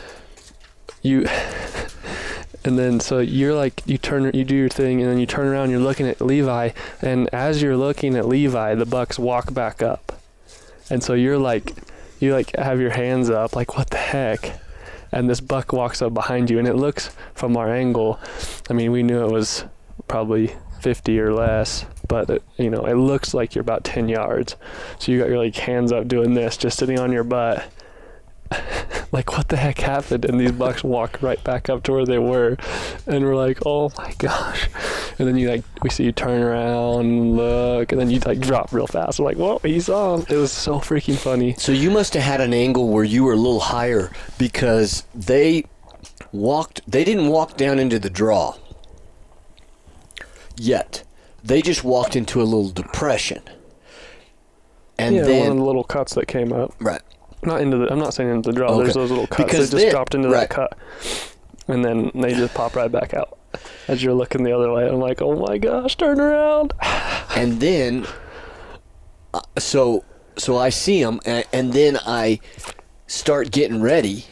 you, 1.03 1.27
and 2.64 2.79
then 2.79 3.00
so 3.00 3.19
you're 3.19 3.55
like 3.55 3.83
you 3.87 3.99
turn 3.99 4.31
you 4.35 4.45
do 4.45 4.57
your 4.57 4.69
thing, 4.69 5.00
and 5.00 5.11
then 5.11 5.19
you 5.19 5.26
turn 5.26 5.47
around, 5.47 5.71
you're 5.71 5.81
looking 5.81 6.07
at 6.07 6.21
Levi, 6.21 6.71
and 7.02 7.29
as 7.33 7.62
you're 7.62 7.76
looking 7.76 8.17
at 8.17 8.26
Levi, 8.26 8.75
the 8.75 8.87
bucks 8.87 9.19
walk 9.19 9.52
back 9.52 9.83
up, 9.83 10.21
and 10.88 11.02
so 11.02 11.14
you're 11.14 11.38
like 11.38 11.75
you 12.19 12.33
like 12.33 12.55
have 12.57 12.81
your 12.81 12.90
hands 12.90 13.31
up, 13.31 13.57
like 13.57 13.76
what 13.76 13.90
the 13.90 13.97
heck? 13.97 14.61
And 15.12 15.29
this 15.29 15.40
buck 15.40 15.73
walks 15.73 16.02
up 16.02 16.14
behind 16.14 16.50
you 16.50 16.61
and 16.61 16.69
it 16.69 16.76
looks 16.76 17.11
from 17.35 17.57
our 17.57 17.69
angle 17.69 18.21
i 18.69 18.73
mean 18.73 18.93
we 18.93 19.02
knew 19.02 19.25
it 19.25 19.33
was 19.33 19.64
probably 20.07 20.55
50 20.83 21.19
or 21.19 21.35
less 21.35 21.85
but 22.11 22.29
it, 22.29 22.43
you 22.59 22.69
know 22.69 22.85
it 22.85 22.95
looks 22.95 23.33
like 23.33 23.55
you're 23.55 23.62
about 23.62 23.85
10 23.85 24.09
yards. 24.09 24.57
So 24.99 25.12
you 25.12 25.19
got 25.19 25.29
your 25.29 25.38
like 25.38 25.55
hands 25.55 25.93
up 25.93 26.09
doing 26.09 26.35
this 26.35 26.57
just 26.57 26.79
sitting 26.79 26.99
on 26.99 27.12
your 27.12 27.25
butt 27.25 27.64
like 29.12 29.33
what 29.37 29.49
the 29.49 29.57
heck 29.57 29.78
happened? 29.78 30.25
And 30.25 30.40
these 30.40 30.52
bucks 30.52 30.85
walk 30.85 31.23
right 31.23 31.42
back 31.45 31.69
up 31.69 31.83
to 31.85 31.92
where 31.92 32.04
they 32.04 32.19
were. 32.19 32.57
And 33.07 33.25
we're 33.25 33.37
like 33.37 33.59
oh 33.66 33.90
my 33.97 34.12
gosh. 34.19 34.69
And 35.19 35.28
then 35.28 35.37
you 35.37 35.50
like 35.50 35.64
we 35.83 35.90
see 35.90 36.04
you 36.04 36.12
turn 36.12 36.42
around 36.42 37.00
and 37.00 37.37
look. 37.37 37.92
And 37.92 38.00
then 38.00 38.11
you 38.11 38.21
like 38.21 38.40
drop 38.40 38.73
real 38.73 38.87
fast. 38.87 39.19
We're 39.19 39.26
like 39.26 39.37
whoa 39.37 39.59
he's 39.59 39.88
on. 39.88 40.25
It 40.28 40.37
was 40.37 40.52
so 40.52 40.78
freaking 40.78 41.16
funny. 41.16 41.54
So 41.54 41.73
you 41.73 41.90
must 41.90 42.14
have 42.14 42.23
had 42.23 42.40
an 42.40 42.54
angle 42.54 42.88
where 42.88 43.04
you 43.04 43.25
were 43.25 43.35
a 43.35 43.37
little 43.37 43.61
higher 43.61 44.11
because 44.38 45.04
they 45.14 45.64
walked 46.33 46.80
they 46.90 47.04
didn't 47.04 47.28
walk 47.28 47.57
down 47.57 47.78
into 47.78 47.99
the 47.99 48.11
draw 48.11 48.57
yet. 50.57 51.04
They 51.42 51.62
just 51.62 51.85
walked 51.85 52.16
into 52.16 52.42
a 52.42 52.45
little 52.45 52.71
depression. 52.71 53.42
And 54.99 55.16
yeah 55.16 55.23
one 55.23 55.50
of 55.52 55.57
the 55.57 55.64
little 55.64 55.85
cuts 55.85 56.14
that 56.14 56.28
came 56.28 56.52
up. 56.52 56.75
Right. 56.78 57.00
Not 57.42 57.61
into 57.61 57.78
the. 57.78 57.92
I'm 57.92 57.99
not 57.99 58.14
saying 58.14 58.30
into 58.30 58.50
the 58.50 58.56
draw. 58.56 58.70
Okay. 58.70 58.85
There's 58.85 58.94
those 58.94 59.11
little 59.11 59.26
cuts. 59.26 59.44
Because 59.44 59.70
they 59.70 59.82
just 59.82 59.92
dropped 59.92 60.14
into 60.14 60.28
right. 60.28 60.49
that 60.49 60.50
cut, 60.50 60.78
and 61.68 61.85
then 61.85 62.11
they 62.14 62.35
just 62.35 62.54
pop 62.54 62.76
right 62.76 62.90
back 62.90 63.14
out. 63.14 63.38
As 63.88 64.02
you're 64.02 64.14
looking 64.14 64.44
the 64.44 64.52
other 64.52 64.70
way, 64.73 64.88
I'm 64.88 65.00
like, 65.00 65.23
oh 65.23 65.44
my 65.47 65.59
gosh, 65.59 65.97
turn 65.97 66.20
around. 66.20 66.73
and 67.35 67.61
then 67.61 68.06
uh, 69.32 69.40
so 69.59 70.04
so 70.37 70.56
I 70.56 70.70
see 70.70 71.02
them 71.02 71.20
and, 71.25 71.44
and 71.52 71.73
then 71.73 71.99
I 72.06 72.40
start 73.06 73.50
getting 73.50 73.80
ready 73.82 74.26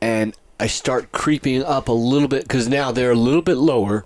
and 0.00 0.36
I 0.60 0.66
start 0.66 1.12
creeping 1.12 1.64
up 1.64 1.88
a 1.88 1.92
little 1.92 2.28
bit 2.28 2.48
cuz 2.48 2.68
now 2.68 2.92
they're 2.92 3.12
a 3.12 3.16
little 3.16 3.42
bit 3.42 3.56
lower 3.56 4.04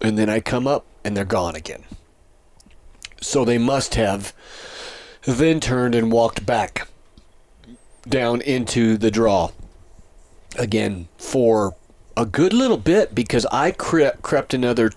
and 0.00 0.18
then 0.18 0.28
I 0.28 0.40
come 0.40 0.66
up 0.66 0.86
and 1.04 1.16
they're 1.16 1.24
gone 1.24 1.54
again. 1.54 1.84
So 3.20 3.44
they 3.44 3.58
must 3.58 3.94
have 3.94 4.34
then 5.26 5.60
turned 5.60 5.94
and 5.94 6.12
walked 6.12 6.44
back 6.44 6.88
down 8.08 8.40
into 8.40 8.96
the 8.96 9.10
draw. 9.10 9.50
Again 10.56 11.08
for 11.18 11.74
a 12.16 12.24
good 12.24 12.52
little 12.52 12.76
bit 12.76 13.14
because 13.14 13.44
I 13.46 13.72
cre- 13.72 14.16
crept 14.22 14.54
another 14.54 14.92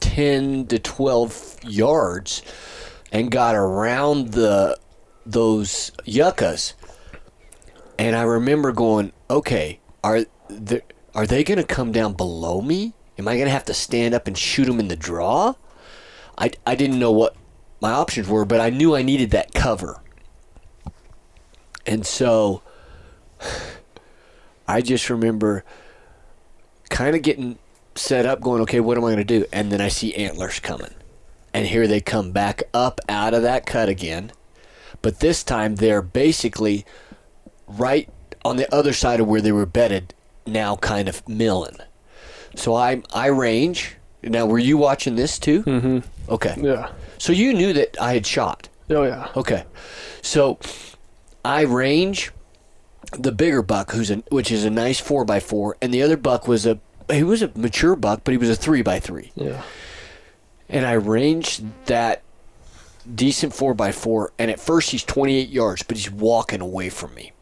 10 0.00 0.66
to 0.66 0.78
12 0.78 1.60
yards 1.64 2.42
and 3.10 3.30
got 3.30 3.54
around 3.54 4.32
the 4.32 4.78
those 5.24 5.92
yuccas. 6.04 6.74
And 7.98 8.14
I 8.16 8.22
remember 8.22 8.72
going 8.72 9.12
okay 9.30 9.80
are 10.04 10.24
the, 10.48 10.82
are 11.14 11.26
they 11.26 11.44
going 11.44 11.58
to 11.58 11.64
come 11.64 11.92
down 11.92 12.14
below 12.14 12.60
me? 12.60 12.94
Am 13.18 13.26
I 13.26 13.34
going 13.34 13.46
to 13.46 13.52
have 13.52 13.64
to 13.66 13.74
stand 13.74 14.14
up 14.14 14.26
and 14.26 14.38
shoot 14.38 14.66
them 14.66 14.78
in 14.78 14.88
the 14.88 14.96
draw? 14.96 15.54
I, 16.36 16.52
I 16.66 16.74
didn't 16.74 16.98
know 16.98 17.10
what 17.10 17.34
my 17.80 17.92
options 17.92 18.28
were 18.28 18.44
but 18.44 18.60
I 18.60 18.70
knew 18.70 18.94
I 18.94 19.02
needed 19.02 19.30
that 19.30 19.54
cover 19.54 20.00
and 21.86 22.06
so 22.06 22.62
I 24.68 24.82
just 24.82 25.08
remember 25.08 25.64
kind 26.90 27.16
of 27.16 27.22
getting 27.22 27.58
set 27.94 28.26
up, 28.26 28.40
going, 28.40 28.62
okay, 28.62 28.80
what 28.80 28.96
am 28.96 29.04
I 29.04 29.08
going 29.08 29.18
to 29.18 29.24
do? 29.24 29.46
And 29.52 29.72
then 29.72 29.80
I 29.80 29.88
see 29.88 30.14
antlers 30.14 30.60
coming. 30.60 30.94
And 31.52 31.66
here 31.66 31.86
they 31.86 32.00
come 32.00 32.32
back 32.32 32.62
up 32.72 33.00
out 33.08 33.34
of 33.34 33.42
that 33.42 33.66
cut 33.66 33.88
again. 33.88 34.32
But 35.02 35.20
this 35.20 35.42
time 35.42 35.76
they're 35.76 36.02
basically 36.02 36.84
right 37.66 38.08
on 38.44 38.56
the 38.56 38.72
other 38.72 38.92
side 38.92 39.20
of 39.20 39.26
where 39.26 39.40
they 39.40 39.52
were 39.52 39.66
bedded, 39.66 40.14
now 40.46 40.76
kind 40.76 41.08
of 41.08 41.26
milling. 41.28 41.78
So 42.54 42.74
I 42.74 43.02
I 43.12 43.26
range. 43.26 43.96
Now, 44.22 44.46
were 44.46 44.58
you 44.58 44.76
watching 44.76 45.14
this 45.14 45.38
too? 45.38 45.62
Mm-hmm. 45.62 46.32
Okay. 46.32 46.54
Yeah. 46.58 46.90
So 47.18 47.32
you 47.32 47.52
knew 47.52 47.72
that 47.72 48.00
I 48.00 48.14
had 48.14 48.26
shot. 48.26 48.68
Oh 48.90 49.02
yeah. 49.04 49.28
Okay. 49.36 49.64
So 50.22 50.58
I 51.44 51.62
range 51.62 52.32
the 53.12 53.32
bigger 53.32 53.62
buck, 53.62 53.92
who's 53.92 54.10
a 54.10 54.16
which 54.30 54.50
is 54.50 54.64
a 54.64 54.70
nice 54.70 55.00
four 55.00 55.24
by 55.24 55.40
four, 55.40 55.76
and 55.80 55.92
the 55.92 56.02
other 56.02 56.16
buck 56.16 56.48
was 56.48 56.66
a 56.66 56.78
he 57.10 57.22
was 57.22 57.42
a 57.42 57.50
mature 57.54 57.96
buck, 57.96 58.22
but 58.24 58.32
he 58.32 58.38
was 58.38 58.50
a 58.50 58.56
three 58.56 58.82
by 58.82 59.00
three. 59.00 59.32
Yeah. 59.34 59.62
And 60.68 60.84
I 60.84 60.92
ranged 60.92 61.64
that 61.86 62.22
decent 63.12 63.54
four 63.54 63.72
by 63.74 63.92
four, 63.92 64.32
and 64.38 64.50
at 64.50 64.60
first 64.60 64.90
he's 64.90 65.02
28 65.04 65.48
yards, 65.48 65.82
but 65.82 65.96
he's 65.96 66.10
walking 66.10 66.60
away 66.60 66.90
from 66.90 67.14
me, 67.14 67.32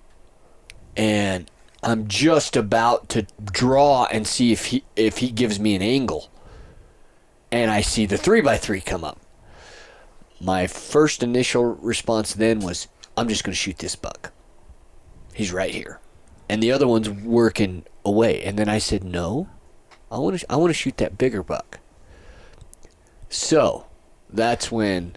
and 0.96 1.50
I'm 1.82 2.06
just 2.06 2.56
about 2.56 3.08
to 3.10 3.26
draw 3.44 4.06
and 4.06 4.26
see 4.26 4.52
if 4.52 4.66
he 4.66 4.84
if 4.94 5.18
he 5.18 5.30
gives 5.30 5.58
me 5.58 5.74
an 5.74 5.82
angle, 5.82 6.30
and 7.50 7.70
I 7.70 7.80
see 7.80 8.06
the 8.06 8.16
three 8.16 8.40
by 8.40 8.56
three 8.56 8.80
come 8.80 9.02
up. 9.02 9.18
My 10.40 10.66
first 10.66 11.22
initial 11.22 11.64
response 11.76 12.34
then 12.34 12.60
was, 12.60 12.88
I'm 13.16 13.28
just 13.28 13.44
going 13.44 13.52
to 13.52 13.58
shoot 13.58 13.78
this 13.78 13.96
buck. 13.96 14.32
He's 15.32 15.52
right 15.52 15.72
here. 15.72 16.00
And 16.48 16.62
the 16.62 16.72
other 16.72 16.86
one's 16.86 17.10
working 17.10 17.84
away. 18.04 18.42
And 18.42 18.58
then 18.58 18.68
I 18.68 18.78
said, 18.78 19.02
No, 19.02 19.48
I 20.10 20.18
want 20.18 20.38
to 20.38 20.52
I 20.52 20.56
want 20.56 20.70
to 20.70 20.74
shoot 20.74 20.96
that 20.98 21.18
bigger 21.18 21.42
buck. 21.42 21.80
So, 23.28 23.86
that's 24.30 24.70
when 24.70 25.16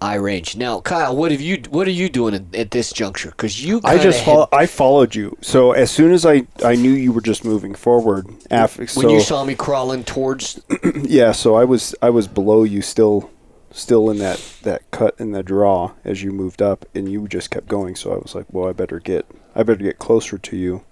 I 0.00 0.14
range. 0.14 0.56
Now, 0.56 0.80
Kyle, 0.80 1.14
what 1.16 1.32
have 1.32 1.40
you 1.40 1.62
what 1.70 1.86
are 1.88 1.92
you 1.92 2.08
doing 2.08 2.34
at, 2.34 2.54
at 2.54 2.70
this 2.70 2.92
juncture? 2.92 3.30
Because 3.30 3.64
you 3.64 3.80
I 3.84 3.98
just 3.98 4.24
follow, 4.24 4.48
I 4.52 4.66
followed 4.66 5.14
you. 5.14 5.36
So 5.40 5.72
as 5.72 5.90
soon 5.90 6.12
as 6.12 6.24
I 6.24 6.46
I 6.64 6.76
knew 6.76 6.92
you 6.92 7.12
were 7.12 7.20
just 7.20 7.44
moving 7.44 7.74
forward 7.74 8.28
after 8.50 8.82
when 8.82 8.88
so 8.88 9.10
you 9.10 9.20
saw 9.20 9.44
me 9.44 9.54
crawling 9.56 10.04
towards 10.04 10.60
yeah, 11.02 11.32
so 11.32 11.56
I 11.56 11.64
was 11.64 11.94
I 12.00 12.10
was 12.10 12.28
below 12.28 12.62
you 12.62 12.80
still 12.80 13.30
still 13.70 14.10
in 14.10 14.18
that 14.18 14.38
that 14.62 14.90
cut 14.90 15.14
in 15.18 15.32
the 15.32 15.42
draw 15.42 15.92
as 16.04 16.22
you 16.22 16.32
moved 16.32 16.62
up 16.62 16.86
and 16.94 17.10
you 17.10 17.28
just 17.28 17.50
kept 17.50 17.68
going 17.68 17.94
so 17.94 18.12
I 18.12 18.16
was 18.16 18.34
like, 18.34 18.46
"Well, 18.50 18.68
I 18.68 18.72
better 18.72 18.98
get 18.98 19.26
I 19.54 19.62
better 19.62 19.82
get 19.82 19.98
closer 19.98 20.38
to 20.38 20.56
you 20.56 20.82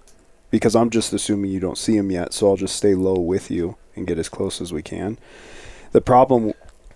because 0.51 0.75
I'm 0.75 0.89
just 0.89 1.11
assuming 1.13 1.51
you 1.51 1.59
don't 1.59 1.77
see 1.77 1.97
him 1.97 2.11
yet, 2.11 2.33
so 2.33 2.49
I'll 2.49 2.55
just 2.55 2.75
stay 2.75 2.95
low 2.95 3.19
with 3.19 3.49
you 3.51 3.75
and 3.95 4.07
get 4.07 4.19
as 4.19 4.29
close 4.29 4.61
as 4.61 4.71
we 4.71 4.81
can." 4.81 5.17
The 5.91 6.01
problem 6.01 6.53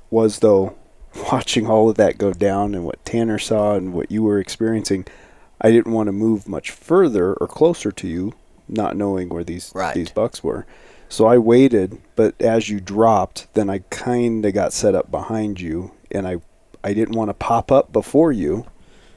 was 0.10 0.40
though 0.40 0.76
watching 1.32 1.68
all 1.68 1.90
of 1.90 1.98
that 1.98 2.18
go 2.18 2.32
down 2.34 2.74
and 2.76 2.86
what 2.86 3.04
Tanner 3.04 3.40
saw 3.40 3.76
and 3.76 3.94
what 3.94 4.12
you 4.12 4.24
were 4.24 4.40
experiencing, 4.40 5.06
I 5.60 5.72
didn't 5.72 5.94
want 5.94 6.08
to 6.08 6.14
move 6.14 6.48
much 6.48 6.72
further 6.72 7.34
or 7.34 7.48
closer 7.48 7.92
to 7.92 8.08
you, 8.08 8.34
not 8.70 8.96
knowing 8.96 9.30
where 9.30 9.44
these 9.44 9.72
Right. 9.76 9.94
these 9.94 10.12
bucks 10.12 10.44
were. 10.44 10.66
So 11.12 11.26
I 11.26 11.38
waited, 11.40 12.02
but 12.16 12.42
as 12.42 12.70
you 12.70 12.80
dropped, 12.80 13.54
then 13.54 13.70
I 13.70 13.80
kind 13.90 14.46
of 14.46 14.54
got 14.54 14.72
set 14.72 14.96
up 14.96 15.12
behind 15.12 15.60
you, 15.60 15.92
and 16.10 16.26
I 16.26 16.38
I 16.86 16.94
didn't 16.94 17.18
want 17.18 17.28
to 17.28 17.34
pop 17.34 17.70
up 17.70 17.92
before 17.92 18.32
you, 18.32 18.66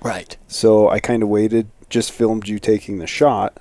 right. 0.02 0.36
so 0.48 0.90
I 0.90 0.98
kind 0.98 1.22
of 1.22 1.28
waited, 1.28 1.70
just 1.88 2.10
filmed 2.10 2.48
you 2.48 2.58
taking 2.58 2.98
the 2.98 3.06
shot, 3.06 3.58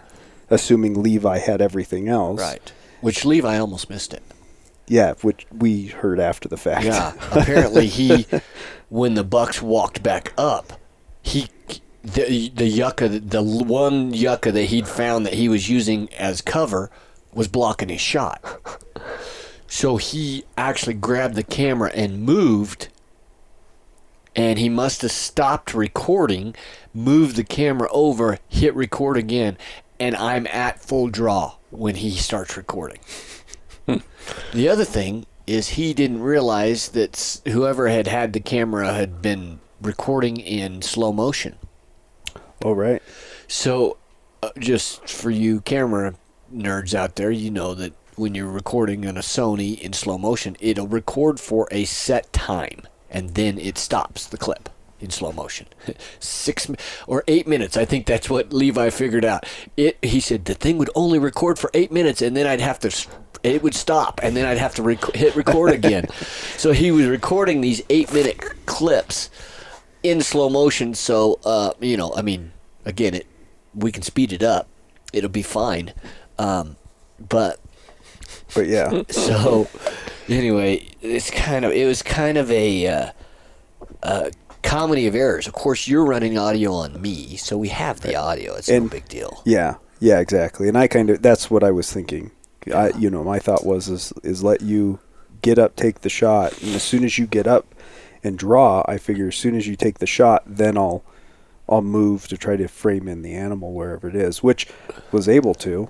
assuming 0.49 1.03
Levi 1.03 1.37
had 1.37 1.61
everything 1.61 2.09
else. 2.09 2.41
Right. 2.41 2.73
Which 3.01 3.23
Levi 3.23 3.55
almost 3.59 3.87
missed 3.87 4.15
it. 4.15 4.23
Yeah, 4.87 5.13
which 5.21 5.45
we 5.55 5.85
heard 5.85 6.19
after 6.19 6.49
the 6.49 6.57
fact. 6.57 6.85
Yeah. 6.85 7.13
Apparently 7.31 7.85
he 7.85 8.25
when 8.89 9.13
the 9.13 9.23
Bucks 9.23 9.61
walked 9.61 10.01
back 10.01 10.33
up, 10.39 10.73
he 11.21 11.49
the 12.01 12.49
the 12.49 12.65
yucca 12.65 13.09
the 13.09 13.43
one 13.43 14.11
yucca 14.11 14.51
that 14.51 14.65
he'd 14.65 14.87
found 14.87 15.23
that 15.27 15.35
he 15.35 15.47
was 15.47 15.69
using 15.69 16.11
as 16.15 16.41
cover 16.41 16.89
was 17.35 17.47
blocking 17.47 17.89
his 17.89 18.01
shot. 18.01 18.41
So 19.67 19.97
he 19.97 20.45
actually 20.57 20.93
grabbed 20.93 21.35
the 21.35 21.43
camera 21.43 21.91
and 21.93 22.21
moved 22.21 22.89
and 24.35 24.57
he 24.57 24.69
must 24.69 25.01
have 25.01 25.11
stopped 25.11 25.73
recording, 25.73 26.55
moved 26.93 27.35
the 27.35 27.43
camera 27.43 27.87
over, 27.91 28.39
hit 28.49 28.75
record 28.75 29.17
again, 29.17 29.57
and 29.99 30.15
I'm 30.15 30.47
at 30.47 30.81
full 30.81 31.09
draw 31.09 31.55
when 31.69 31.95
he 31.95 32.11
starts 32.11 32.57
recording. 32.57 32.99
the 34.53 34.69
other 34.69 34.85
thing 34.85 35.25
is 35.45 35.69
he 35.69 35.93
didn't 35.93 36.21
realize 36.21 36.89
that 36.89 37.41
whoever 37.45 37.89
had 37.89 38.07
had 38.07 38.33
the 38.33 38.39
camera 38.39 38.93
had 38.93 39.21
been 39.21 39.59
recording 39.81 40.37
in 40.37 40.81
slow 40.81 41.11
motion. 41.11 41.57
Oh 42.63 42.71
right. 42.71 43.01
So, 43.47 43.97
uh, 44.41 44.51
just 44.57 45.09
for 45.09 45.29
you 45.29 45.61
camera 45.61 46.15
nerds 46.53 46.93
out 46.93 47.15
there, 47.15 47.31
you 47.31 47.49
know 47.49 47.73
that 47.73 47.93
when 48.15 48.35
you're 48.35 48.47
recording 48.47 49.07
on 49.07 49.17
a 49.17 49.21
Sony 49.21 49.79
in 49.79 49.93
slow 49.93 50.17
motion, 50.17 50.55
it'll 50.59 50.87
record 50.87 51.39
for 51.39 51.67
a 51.71 51.85
set 51.85 52.31
time 52.31 52.81
and 53.09 53.35
then 53.35 53.57
it 53.59 53.77
stops 53.77 54.27
the 54.27 54.37
clip 54.37 54.69
in 54.99 55.09
slow 55.09 55.31
motion. 55.31 55.67
Six 56.19 56.69
or 57.07 57.23
eight 57.27 57.47
minutes. 57.47 57.77
I 57.77 57.85
think 57.85 58.05
that's 58.05 58.29
what 58.29 58.53
Levi 58.53 58.89
figured 58.89 59.25
out. 59.25 59.45
It. 59.77 59.97
He 60.01 60.19
said 60.19 60.45
the 60.45 60.53
thing 60.53 60.77
would 60.77 60.89
only 60.95 61.19
record 61.19 61.59
for 61.59 61.69
eight 61.73 61.91
minutes 61.91 62.21
and 62.21 62.35
then 62.35 62.47
I'd 62.47 62.61
have 62.61 62.79
to. 62.79 63.07
It 63.43 63.61
would 63.61 63.75
stop 63.75 64.21
and 64.23 64.37
then 64.37 64.45
I'd 64.45 64.57
have 64.57 64.75
to 64.75 64.83
rec- 64.83 65.15
hit 65.15 65.35
record 65.35 65.71
again. 65.71 66.07
so 66.57 66.71
he 66.71 66.91
was 66.91 67.07
recording 67.07 67.61
these 67.61 67.81
eight 67.89 68.13
minute 68.13 68.39
clips 68.65 69.29
in 70.01 70.21
slow 70.21 70.49
motion. 70.49 70.93
So, 70.93 71.39
uh, 71.43 71.71
you 71.81 71.97
know, 71.97 72.13
I 72.15 72.21
mean, 72.21 72.53
again, 72.85 73.13
it 73.13 73.27
we 73.75 73.91
can 73.91 74.03
speed 74.03 74.31
it 74.31 74.43
up. 74.43 74.67
It'll 75.11 75.29
be 75.29 75.41
fine. 75.41 75.93
Um, 76.37 76.77
but 77.19 77.59
But 78.53 78.67
yeah. 78.67 79.03
so 79.09 79.67
anyway, 80.27 80.87
it's 81.01 81.29
kind 81.31 81.65
of 81.65 81.71
it 81.71 81.85
was 81.85 82.01
kind 82.01 82.37
of 82.37 82.49
a, 82.51 82.87
uh, 82.87 83.11
a 84.03 84.31
comedy 84.61 85.07
of 85.07 85.15
errors. 85.15 85.47
Of 85.47 85.53
course, 85.53 85.87
you're 85.87 86.05
running 86.05 86.37
audio 86.37 86.73
on 86.73 87.01
me, 87.01 87.35
so 87.37 87.57
we 87.57 87.69
have 87.69 88.01
the 88.01 88.15
audio. 88.15 88.55
It's 88.55 88.69
no 88.69 88.87
big 88.87 89.07
deal. 89.07 89.41
Yeah, 89.45 89.75
yeah, 89.99 90.19
exactly. 90.19 90.67
And 90.67 90.77
I 90.77 90.87
kind 90.87 91.09
of 91.09 91.21
that's 91.21 91.49
what 91.49 91.63
I 91.63 91.71
was 91.71 91.91
thinking. 91.91 92.31
I, 92.73 92.89
you 92.97 93.09
know, 93.09 93.23
my 93.23 93.39
thought 93.39 93.65
was 93.65 93.89
is 93.89 94.13
is 94.23 94.43
let 94.43 94.61
you 94.61 94.99
get 95.41 95.59
up, 95.59 95.75
take 95.75 96.01
the 96.01 96.09
shot, 96.09 96.61
and 96.61 96.73
as 96.75 96.83
soon 96.83 97.03
as 97.03 97.17
you 97.17 97.27
get 97.27 97.47
up 97.47 97.75
and 98.23 98.37
draw, 98.37 98.83
I 98.87 98.97
figure 98.97 99.27
as 99.27 99.35
soon 99.35 99.55
as 99.55 99.67
you 99.67 99.75
take 99.75 99.99
the 99.99 100.07
shot, 100.07 100.43
then 100.45 100.77
I'll 100.77 101.03
I'll 101.67 101.81
move 101.81 102.27
to 102.27 102.37
try 102.37 102.55
to 102.55 102.67
frame 102.67 103.07
in 103.07 103.21
the 103.21 103.33
animal 103.33 103.73
wherever 103.73 104.07
it 104.07 104.15
is, 104.15 104.43
which 104.43 104.67
was 105.11 105.27
able 105.27 105.53
to. 105.55 105.89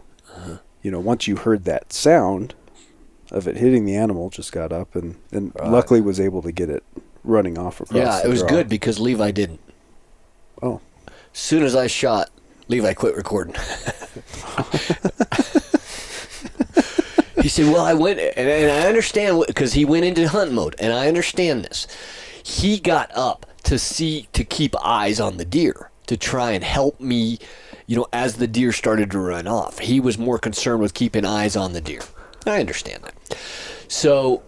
You 0.84 0.92
know, 0.92 1.00
once 1.00 1.28
you 1.28 1.38
heard 1.38 1.64
that 1.66 1.92
sound 1.92 2.54
of 3.32 3.48
it 3.48 3.58
hitting 3.58 3.86
the 3.86 3.96
animal, 3.96 4.30
just 4.30 4.52
got 4.52 4.72
up 4.72 4.96
and 4.96 5.16
and 5.32 5.52
Right. 5.60 5.70
luckily 5.72 6.02
was 6.02 6.20
able 6.20 6.42
to 6.44 6.52
get 6.52 6.70
it 6.70 6.84
running 7.24 7.58
off 7.58 7.80
across. 7.82 7.98
Yeah, 7.98 8.22
it 8.24 8.28
was 8.28 8.42
draw. 8.42 8.50
good 8.50 8.70
because 8.70 9.00
Levi 9.00 9.32
didn't. 9.32 9.62
Oh, 10.62 10.82
soon 11.32 11.64
as 11.64 11.76
I 11.76 11.88
shot, 11.88 12.30
Levi 12.68 12.94
quit 12.94 13.16
recording. 13.16 13.56
he 17.42 17.50
said, 17.50 17.66
"Well, 17.72 17.84
I 17.84 17.94
went, 17.94 18.20
and, 18.20 18.50
and 18.50 18.72
I 18.72 18.88
understand 18.88 19.44
because 19.48 19.74
he 19.74 19.86
went 19.86 20.06
into 20.06 20.28
hunt 20.28 20.52
mode, 20.52 20.76
and 20.80 20.94
I 20.94 21.08
understand 21.08 21.66
this. 21.66 21.88
He 22.44 22.78
got 22.80 23.10
up 23.16 23.46
to 23.64 23.80
see 23.80 24.28
to 24.34 24.44
keep 24.44 24.76
eyes 24.86 25.20
on 25.20 25.38
the 25.38 25.46
deer 25.46 25.90
to 26.08 26.18
try 26.18 26.52
and 26.52 26.64
help 26.64 27.00
me, 27.00 27.40
you 27.86 27.96
know, 27.96 28.08
as 28.14 28.36
the 28.36 28.48
deer 28.48 28.72
started 28.72 29.12
to 29.12 29.20
run 29.20 29.48
off. 29.48 29.80
He 29.80 30.00
was 30.00 30.18
more 30.18 30.40
concerned 30.40 30.82
with 30.82 30.94
keeping 30.94 31.26
eyes 31.26 31.56
on 31.56 31.74
the 31.74 31.82
deer. 31.82 32.02
I 32.46 32.60
understand 32.60 33.04
that. 33.04 33.38
So, 33.88 34.44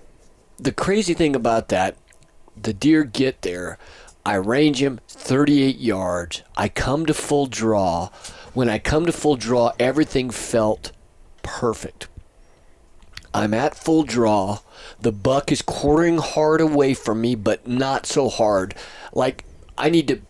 the 0.58 0.71
crazy 0.71 1.13
thing 1.13 1.36
about 1.36 1.69
that 1.69 1.98
the 2.56 2.74
deer 2.74 3.04
get 3.04 3.41
there. 3.41 3.78
I 4.26 4.36
range 4.36 4.82
him 4.82 5.00
38 5.08 5.78
yards. 5.78 6.41
I 6.58 6.69
come 6.69 7.06
to 7.06 7.13
full 7.13 7.45
draw. 7.45 8.10
When 8.54 8.69
I 8.69 8.80
come 8.80 9.06
to 9.06 9.12
full 9.12 9.36
draw, 9.36 9.74
everything 9.80 10.30
felt 10.30 10.91
perfect. 11.43 12.08
I'm 13.34 13.54
at 13.54 13.76
full 13.76 14.04
draw. 14.04 14.60
The 15.00 15.12
buck 15.12 15.52
is 15.52 15.62
quartering 15.62 16.17
hard 16.17 16.62
away 16.62 16.93
from 16.93 17.21
me, 17.21 17.36
but 17.36 17.67
not 17.67 18.06
so 18.06 18.30
hard. 18.30 18.74
Like 19.13 19.43
I 19.78 19.89
need 19.89 20.08
to. 20.08 20.21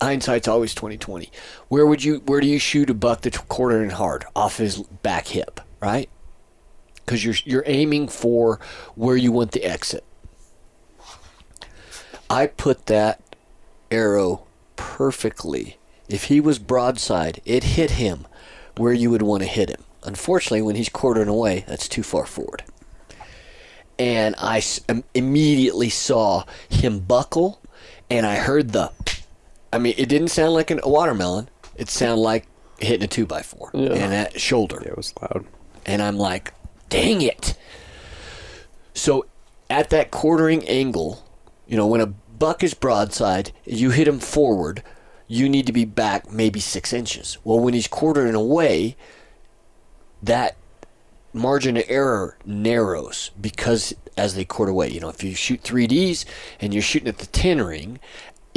Hindsight's 0.00 0.48
always 0.48 0.74
2020. 0.74 1.30
Where 1.68 1.86
would 1.86 2.04
you? 2.04 2.22
Where 2.26 2.40
do 2.40 2.46
you 2.46 2.58
shoot 2.58 2.90
a 2.90 2.94
buck 2.94 3.22
that's 3.22 3.38
quartering 3.38 3.90
hard 3.90 4.24
off 4.36 4.58
his 4.58 4.78
back 4.78 5.28
hip, 5.28 5.60
right? 5.80 6.08
Because 6.96 7.24
you're 7.24 7.34
you're 7.44 7.64
aiming 7.66 8.08
for 8.08 8.60
where 8.94 9.16
you 9.16 9.32
want 9.32 9.52
the 9.52 9.64
exit. 9.64 10.04
I 12.30 12.46
put 12.46 12.86
that 12.86 13.20
arrow 13.90 14.46
perfectly. 14.76 15.78
If 16.08 16.24
he 16.24 16.40
was 16.40 16.58
broadside, 16.58 17.40
it 17.44 17.64
hit 17.64 17.92
him 17.92 18.26
where 18.76 18.92
you 18.92 19.10
would 19.10 19.22
want 19.22 19.42
to 19.42 19.48
hit 19.48 19.68
him. 19.68 19.82
Unfortunately, 20.04 20.62
when 20.62 20.76
he's 20.76 20.88
quartering 20.88 21.28
away, 21.28 21.64
that's 21.66 21.88
too 21.88 22.02
far 22.02 22.24
forward. 22.24 22.62
And 23.98 24.34
I 24.38 24.62
immediately 25.14 25.90
saw 25.90 26.44
him 26.68 27.00
buckle, 27.00 27.60
and 28.08 28.24
I 28.24 28.36
heard 28.36 28.70
the. 28.72 28.92
I 29.72 29.78
mean, 29.78 29.94
it 29.98 30.08
didn't 30.08 30.28
sound 30.28 30.54
like 30.54 30.70
an, 30.70 30.80
a 30.82 30.88
watermelon. 30.88 31.48
It 31.76 31.88
sounded 31.90 32.20
like 32.22 32.46
hitting 32.78 33.02
a 33.04 33.06
two 33.08 33.26
by 33.26 33.42
four 33.42 33.70
Yeah. 33.74 33.92
and 33.92 34.12
that 34.12 34.40
shoulder 34.40 34.78
yeah, 34.82 34.90
it 34.90 34.96
was 34.96 35.12
loud. 35.20 35.44
and 35.84 36.00
I'm 36.02 36.16
like, 36.16 36.54
dang 36.88 37.22
it. 37.22 37.56
So 38.94 39.26
at 39.70 39.90
that 39.90 40.10
quartering 40.10 40.66
angle, 40.68 41.24
you 41.66 41.76
know, 41.76 41.86
when 41.86 42.00
a 42.00 42.06
buck 42.06 42.62
is 42.62 42.74
broadside, 42.74 43.52
you 43.64 43.90
hit 43.90 44.08
him 44.08 44.18
forward, 44.20 44.82
you 45.26 45.48
need 45.48 45.66
to 45.66 45.72
be 45.72 45.84
back 45.84 46.30
maybe 46.32 46.60
six 46.60 46.92
inches. 46.92 47.36
Well, 47.44 47.58
when 47.60 47.74
he's 47.74 47.88
quartering 47.88 48.34
away, 48.34 48.96
that 50.22 50.56
margin 51.32 51.76
of 51.76 51.84
error 51.88 52.38
narrows 52.44 53.30
because 53.40 53.94
as 54.16 54.34
they 54.34 54.44
quarter 54.44 54.72
away, 54.72 54.88
you 54.88 55.00
know, 55.00 55.08
if 55.10 55.22
you 55.22 55.34
shoot 55.34 55.62
3Ds 55.62 56.24
and 56.60 56.72
you're 56.72 56.82
shooting 56.82 57.08
at 57.08 57.18
the 57.18 57.26
10 57.26 57.60
ring, 57.62 58.00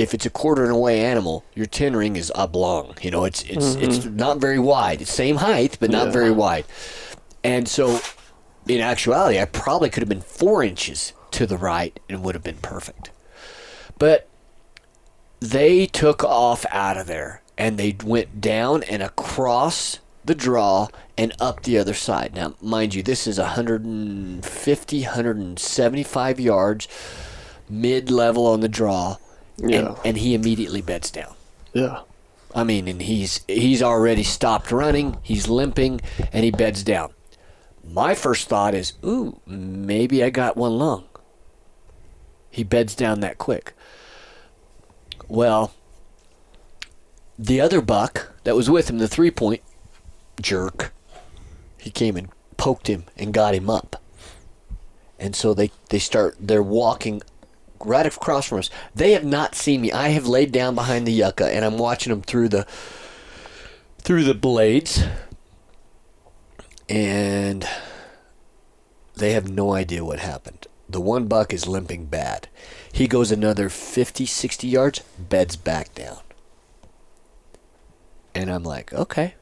if 0.01 0.13
it's 0.13 0.25
a 0.25 0.29
quartering 0.29 0.71
away 0.71 1.03
animal, 1.05 1.43
your 1.53 1.65
10 1.65 1.95
ring 1.95 2.15
is 2.15 2.31
oblong. 2.35 2.95
You 3.01 3.11
know, 3.11 3.25
it's 3.25 3.43
it's 3.43 3.75
mm-hmm. 3.75 3.83
it's 3.83 4.05
not 4.05 4.39
very 4.39 4.59
wide. 4.59 5.01
It's 5.01 5.13
same 5.13 5.37
height, 5.37 5.77
but 5.79 5.89
not 5.89 6.07
Yeah. 6.07 6.11
very 6.13 6.31
wide. 6.31 6.65
And 7.43 7.67
so, 7.67 7.99
in 8.67 8.81
actuality, 8.81 9.39
I 9.39 9.45
probably 9.45 9.89
could 9.89 10.01
have 10.01 10.09
been 10.09 10.21
four 10.21 10.63
inches 10.63 11.13
to 11.31 11.45
the 11.45 11.57
right 11.57 11.99
and 12.09 12.23
would 12.23 12.35
have 12.35 12.43
been 12.43 12.57
perfect. 12.61 13.09
But 13.97 14.27
they 15.39 15.87
took 15.87 16.23
off 16.23 16.65
out 16.71 16.97
of 16.97 17.07
there 17.07 17.41
and 17.57 17.77
they 17.77 17.95
went 18.03 18.41
down 18.41 18.83
and 18.83 19.01
across 19.01 19.99
the 20.23 20.35
draw 20.35 20.87
and 21.17 21.33
up 21.39 21.63
the 21.63 21.77
other 21.77 21.93
side. 21.93 22.35
Now, 22.35 22.55
mind 22.61 22.93
you, 22.93 23.01
this 23.03 23.25
is 23.27 23.39
150, 23.39 25.01
175 25.01 26.39
yards, 26.39 26.87
mid 27.69 28.11
level 28.11 28.45
on 28.47 28.59
the 28.59 28.69
draw, 28.69 29.17
Yeah. 29.61 29.79
and, 29.79 29.97
and 30.05 30.17
he 30.17 30.33
immediately 30.33 30.81
beds 30.81 31.11
down. 31.11 31.33
Yeah. 31.73 32.01
I 32.53 32.63
mean, 32.63 32.87
and 32.87 33.01
he's 33.01 33.45
he's 33.47 33.81
already 33.81 34.23
stopped 34.23 34.71
running, 34.71 35.17
he's 35.23 35.47
limping, 35.47 36.01
and 36.33 36.43
he 36.43 36.51
beds 36.51 36.83
down. 36.83 37.13
My 37.83 38.13
first 38.13 38.49
thought 38.49 38.73
is, 38.73 38.93
ooh, 39.03 39.39
maybe 39.45 40.23
I 40.23 40.29
got 40.29 40.57
one 40.57 40.77
lung. 40.77 41.05
He 42.49 42.63
beds 42.63 42.93
down 42.95 43.21
that 43.21 43.37
quick. 43.37 43.73
Well, 45.27 45.73
the 47.39 47.61
other 47.61 47.81
buck 47.81 48.33
that 48.43 48.55
was 48.55 48.69
with 48.69 48.89
him, 48.89 48.97
the 48.97 49.07
three 49.07 49.31
point 49.31 49.61
jerk, 50.41 50.93
he 51.77 51.89
came 51.89 52.17
and 52.17 52.29
poked 52.57 52.87
him 52.87 53.05
and 53.17 53.33
got 53.33 53.55
him 53.55 53.69
up. 53.69 54.01
And 55.17 55.35
so 55.35 55.53
they, 55.53 55.71
they 55.89 55.99
start, 55.99 56.35
they're 56.39 56.63
walking 56.63 57.21
right 57.85 58.05
across 58.05 58.47
from 58.47 58.59
us. 58.59 58.69
They 58.95 59.11
have 59.13 59.25
not 59.25 59.55
seen 59.55 59.81
me. 59.81 59.91
I 59.91 60.09
have 60.09 60.27
laid 60.27 60.51
down 60.51 60.75
behind 60.75 61.05
the 61.05 61.11
yucca 61.11 61.53
and 61.53 61.63
I'm 61.65 61.77
watching 61.77 62.11
them 62.11 62.21
through 62.21 62.49
the, 62.49 62.65
through 63.99 64.23
the 64.23 64.33
blades. 64.33 65.03
And 66.89 67.67
they 69.15 69.31
have 69.33 69.49
no 69.49 69.73
idea 69.73 70.03
what 70.03 70.19
happened. 70.19 70.67
The 70.89 71.01
one 71.01 71.27
buck 71.27 71.53
is 71.53 71.67
limping 71.67 72.07
bad. 72.07 72.49
He 72.91 73.07
goes 73.07 73.31
another 73.31 73.69
50, 73.69 74.25
60 74.25 74.67
yards, 74.67 74.99
beds 75.17 75.55
back 75.55 75.93
down. 75.95 76.19
And 78.35 78.51
I'm 78.51 78.63
like, 78.63 78.91
okay, 78.93 79.35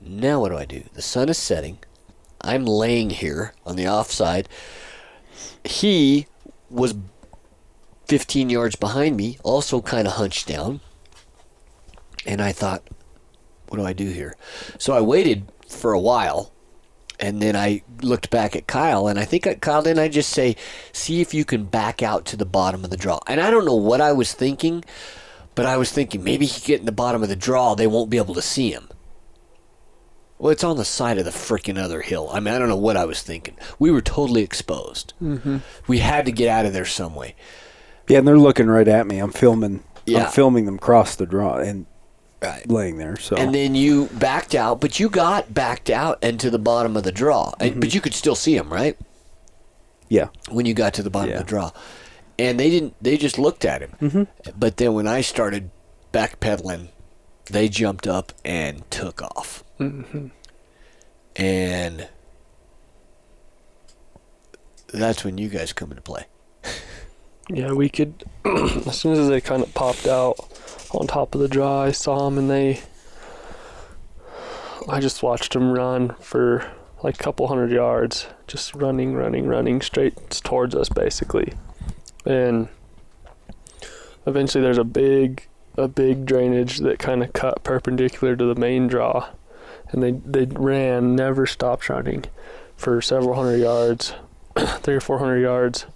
now 0.00 0.40
what 0.40 0.50
do 0.50 0.58
I 0.58 0.64
do? 0.64 0.84
The 0.92 1.02
sun 1.02 1.28
is 1.28 1.38
setting. 1.38 1.78
I'm 2.40 2.64
laying 2.64 3.10
here 3.10 3.54
on 3.64 3.76
the 3.76 3.88
offside. 3.88 4.48
He 5.64 6.26
was 6.68 6.94
15 8.06 8.50
yards 8.50 8.76
behind 8.76 9.16
me, 9.16 9.38
also 9.42 9.80
kind 9.80 10.06
of 10.06 10.14
hunched 10.14 10.46
down. 10.48 10.80
And 12.24 12.40
I 12.40 12.52
thought, 12.52 12.82
what 13.68 13.78
do 13.78 13.84
I 13.84 13.92
do 13.92 14.08
here? 14.08 14.36
So 14.78 14.94
I 14.94 15.00
waited 15.00 15.50
for 15.68 15.92
a 15.92 16.00
while 16.00 16.52
and 17.18 17.40
then 17.40 17.56
I 17.56 17.82
looked 18.02 18.30
back 18.30 18.54
at 18.54 18.66
Kyle, 18.66 19.08
and 19.08 19.18
I 19.18 19.24
think 19.24 19.60
Kyle, 19.60 19.82
then 19.82 19.98
I 19.98 20.08
just 20.08 20.30
say, 20.30 20.56
see 20.92 21.20
if 21.20 21.32
you 21.32 21.44
can 21.44 21.64
back 21.64 22.02
out 22.02 22.26
to 22.26 22.36
the 22.36 22.44
bottom 22.44 22.84
of 22.84 22.90
the 22.90 22.96
draw. 22.96 23.20
And 23.26 23.40
I 23.40 23.50
don't 23.50 23.64
know 23.64 23.74
what 23.74 24.00
I 24.00 24.12
was 24.12 24.34
thinking, 24.34 24.84
but 25.54 25.64
I 25.64 25.78
was 25.78 25.90
thinking 25.90 26.22
maybe 26.22 26.44
he 26.46 26.60
get 26.60 26.80
in 26.80 26.86
the 26.86 26.92
bottom 26.92 27.22
of 27.22 27.28
the 27.28 27.36
draw, 27.36 27.74
they 27.74 27.86
won't 27.86 28.10
be 28.10 28.18
able 28.18 28.34
to 28.34 28.42
see 28.42 28.70
him. 28.70 28.88
Well, 30.38 30.52
it's 30.52 30.64
on 30.64 30.76
the 30.76 30.84
side 30.84 31.16
of 31.16 31.24
the 31.24 31.30
freaking 31.30 31.78
other 31.78 32.02
hill. 32.02 32.28
I 32.30 32.40
mean, 32.40 32.52
I 32.52 32.58
don't 32.58 32.68
know 32.68 32.76
what 32.76 32.98
I 32.98 33.06
was 33.06 33.22
thinking. 33.22 33.56
We 33.78 33.90
were 33.90 34.02
totally 34.02 34.42
exposed. 34.42 35.14
Mm-hmm. 35.22 35.58
We 35.86 36.00
had 36.00 36.26
to 36.26 36.32
get 36.32 36.50
out 36.50 36.66
of 36.66 36.74
there 36.74 36.84
some 36.84 37.14
way. 37.14 37.34
Yeah, 38.08 38.18
and 38.18 38.28
they're 38.28 38.38
looking 38.38 38.66
right 38.68 38.86
at 38.88 39.06
me. 39.06 39.18
I'm 39.18 39.32
filming. 39.32 39.82
Yeah. 40.06 40.26
I'm 40.26 40.30
filming 40.32 40.66
them 40.66 40.78
cross 40.78 41.16
the 41.16 41.26
draw 41.26 41.56
and 41.56 41.86
Right. 42.42 42.68
laying 42.70 42.98
there. 42.98 43.16
So 43.16 43.34
And 43.36 43.54
then 43.54 43.74
you 43.74 44.06
backed 44.12 44.54
out, 44.54 44.80
but 44.80 45.00
you 45.00 45.08
got 45.08 45.52
backed 45.54 45.90
out 45.90 46.22
into 46.22 46.50
the 46.50 46.58
bottom 46.58 46.96
of 46.96 47.02
the 47.02 47.10
draw. 47.10 47.52
And, 47.58 47.80
but 47.80 47.94
you 47.94 48.00
could 48.00 48.14
still 48.14 48.36
see 48.36 48.56
him, 48.56 48.72
right? 48.72 48.96
yeah, 50.08 50.28
when 50.50 50.66
you 50.66 50.74
got 50.74 50.94
to 50.94 51.02
the 51.02 51.10
bottom 51.10 51.30
Yeah. 51.30 51.38
of 51.38 51.42
the 51.46 51.48
draw. 51.48 51.72
And 52.38 52.60
they 52.60 52.70
didn't. 52.70 52.94
They 53.02 53.16
just 53.16 53.38
looked 53.38 53.64
at 53.64 53.80
him. 53.82 53.92
Mm-hmm. 54.00 54.50
But 54.56 54.76
then 54.76 54.92
when 54.92 55.08
I 55.08 55.20
started 55.22 55.70
backpedaling, 56.12 56.90
they 57.50 57.68
jumped 57.68 58.06
up 58.06 58.32
and 58.44 58.88
took 58.90 59.20
off. 59.22 59.64
Mm-hmm. 59.80 60.26
And 61.34 62.08
that's 64.88 65.24
when 65.24 65.38
you 65.38 65.48
guys 65.48 65.72
come 65.72 65.90
into 65.90 66.02
play. 66.02 66.26
Yeah, 67.48 67.72
we 67.72 67.88
could. 67.88 68.24
as 68.44 68.98
soon 68.98 69.12
as 69.12 69.28
they 69.28 69.40
kind 69.40 69.62
of 69.62 69.72
popped 69.72 70.06
out 70.06 70.36
on 70.92 71.06
top 71.06 71.34
of 71.34 71.40
the 71.40 71.48
draw, 71.48 71.82
I 71.82 71.92
saw 71.92 72.24
them 72.24 72.38
and 72.38 72.50
they. 72.50 72.80
I 74.88 75.00
just 75.00 75.22
watched 75.22 75.52
them 75.52 75.72
run 75.72 76.14
for 76.20 76.70
like 77.02 77.20
a 77.20 77.22
couple 77.22 77.46
hundred 77.46 77.70
yards, 77.70 78.26
just 78.46 78.74
running, 78.74 79.14
running, 79.14 79.46
running 79.46 79.80
straight 79.80 80.30
towards 80.30 80.74
us, 80.74 80.88
basically. 80.88 81.52
And 82.24 82.68
eventually, 84.26 84.62
there's 84.62 84.78
a 84.78 84.84
big, 84.84 85.46
a 85.76 85.86
big 85.86 86.26
drainage 86.26 86.78
that 86.78 86.98
kind 86.98 87.22
of 87.22 87.32
cut 87.32 87.62
perpendicular 87.62 88.34
to 88.34 88.44
the 88.44 88.60
main 88.60 88.88
draw, 88.88 89.28
and 89.90 90.02
they 90.02 90.12
they 90.12 90.46
ran, 90.46 91.14
never 91.14 91.46
stopped 91.46 91.88
running, 91.88 92.24
for 92.76 93.00
several 93.00 93.34
hundred 93.34 93.58
yards, 93.58 94.14
three 94.56 94.96
or 94.96 95.00
four 95.00 95.20
hundred 95.20 95.42
yards 95.42 95.86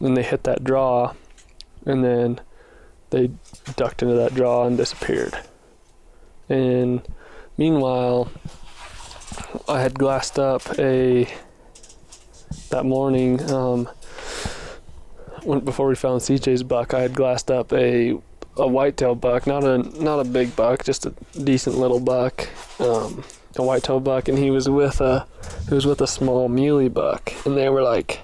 and 0.00 0.16
they 0.16 0.22
hit 0.22 0.44
that 0.44 0.64
draw 0.64 1.14
and 1.86 2.04
then 2.04 2.40
they 3.10 3.30
ducked 3.76 4.02
into 4.02 4.14
that 4.14 4.34
draw 4.34 4.66
and 4.66 4.76
disappeared. 4.76 5.38
And 6.48 7.02
meanwhile 7.56 8.30
i 9.68 9.80
had 9.80 9.96
glassed 9.96 10.40
up 10.40 10.62
a 10.78 11.32
that 12.70 12.84
morning 12.84 13.40
um 13.52 13.88
when, 15.44 15.60
before 15.60 15.86
we 15.86 15.94
found 15.94 16.20
cj's 16.20 16.64
buck 16.64 16.92
i 16.92 17.00
had 17.00 17.14
glassed 17.14 17.48
up 17.48 17.72
a 17.72 18.18
a 18.56 18.66
whitetail 18.66 19.14
buck 19.14 19.46
not 19.46 19.62
a 19.62 19.78
not 20.02 20.18
a 20.18 20.24
big 20.24 20.54
buck 20.56 20.84
just 20.84 21.06
a 21.06 21.14
decent 21.44 21.78
little 21.78 22.00
buck 22.00 22.48
um 22.80 23.22
a 23.58 23.62
whitetail 23.62 24.00
buck. 24.00 24.28
And 24.28 24.38
he 24.38 24.50
was 24.50 24.68
with 24.68 25.00
a 25.00 25.26
he 25.68 25.74
was 25.74 25.86
with 25.86 26.00
a 26.00 26.06
small 26.06 26.48
muley 26.48 26.88
buck. 26.88 27.32
And 27.44 27.56
they 27.56 27.68
were 27.68 27.82
like 27.82 28.20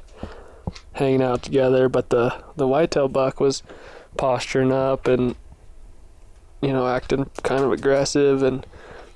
hanging 0.95 1.23
out 1.23 1.43
together, 1.43 1.89
but 1.89 2.11
the 2.11 2.43
the 2.57 2.67
whitetail 2.67 3.09
buck 3.09 3.41
was 3.41 3.63
posturing 4.17 4.73
up 4.73 5.07
and 5.07 5.37
you 6.61 6.73
know 6.73 6.87
acting 6.87 7.31
kind 7.43 7.65
of 7.65 7.73
aggressive, 7.73 8.43
and 8.43 8.67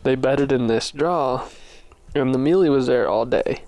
they 0.02 0.14
bedded 0.14 0.52
in 0.52 0.66
this 0.66 0.90
draw, 0.90 1.48
and 2.14 2.34
the 2.34 2.38
muley 2.38 2.70
was 2.70 2.86
there 2.86 3.08
all 3.08 3.26
day, 3.26 3.62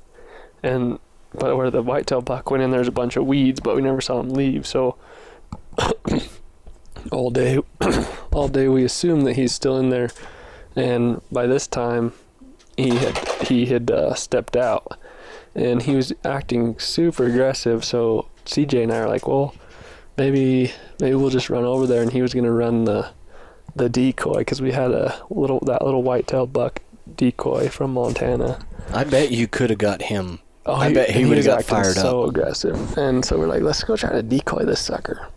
and 0.63 0.99
but 1.35 1.57
where 1.57 1.71
the 1.71 1.83
whitetail 1.83 2.23
buck 2.23 2.51
went 2.51 2.63
in, 2.63 2.71
there's 2.71 2.89
a 2.89 2.93
bunch 2.93 3.17
of 3.17 3.27
weeds, 3.27 3.61
but 3.61 3.77
we 3.77 3.83
never 3.83 4.01
saw 4.01 4.21
him 4.21 4.31
leave, 4.31 4.67
so. 4.67 4.97
all 7.13 7.31
day, 7.31 7.59
all 8.33 8.49
day 8.49 8.69
we 8.69 8.85
assume 8.85 9.23
that 9.23 9.37
he's 9.37 9.53
still 9.53 9.79
in 9.79 9.91
there, 9.91 10.09
and 10.75 11.21
by 11.31 11.47
this 11.47 11.67
time, 11.67 12.13
he 12.77 12.97
had 12.97 13.19
he 13.47 13.67
had 13.67 13.91
uh, 13.91 14.15
stepped 14.15 14.57
out, 14.57 14.99
and 15.57 15.83
he 15.83 15.97
was 15.97 16.13
acting 16.25 16.79
super 16.79 17.25
aggressive. 17.25 17.85
So 17.85 18.29
CJ 18.45 18.85
and 18.85 18.93
I 18.93 18.99
are 18.99 19.09
like, 19.09 19.27
well, 19.27 19.55
maybe 20.17 20.73
maybe 21.01 21.15
we'll 21.17 21.31
just 21.31 21.51
run 21.51 21.65
over 21.65 21.87
there, 21.87 22.03
and 22.03 22.13
he 22.13 22.23
was 22.23 22.35
gonna 22.35 22.53
run 22.53 22.85
the 22.85 23.09
the 23.75 23.89
decoy 23.89 24.39
because 24.39 24.63
we 24.63 24.73
had 24.73 24.93
a 24.93 25.21
little 25.31 25.61
that 25.61 25.85
little 25.85 26.03
white-tailed 26.03 26.53
buck 26.53 26.81
decoy 27.17 27.69
from 27.69 27.95
Montana. 27.95 28.65
I 28.93 29.05
bet 29.05 29.33
you 29.33 29.49
could 29.49 29.71
have 29.71 29.79
got 29.79 30.03
him. 30.03 30.41
Oh, 30.67 30.75
I 30.75 30.93
bet 30.93 31.11
he 31.11 31.25
would 31.25 31.37
have 31.37 31.47
got 31.47 31.65
fired 31.65 31.95
so 31.95 32.25
up. 32.25 32.31
aggressive, 32.31 32.97
and 32.99 33.25
so 33.25 33.39
we're 33.39 33.47
like, 33.47 33.63
let's 33.63 33.83
go 33.83 33.97
try 33.97 34.13
to 34.13 34.23
decoy 34.23 34.65
this 34.65 34.81
sucker. 34.81 35.29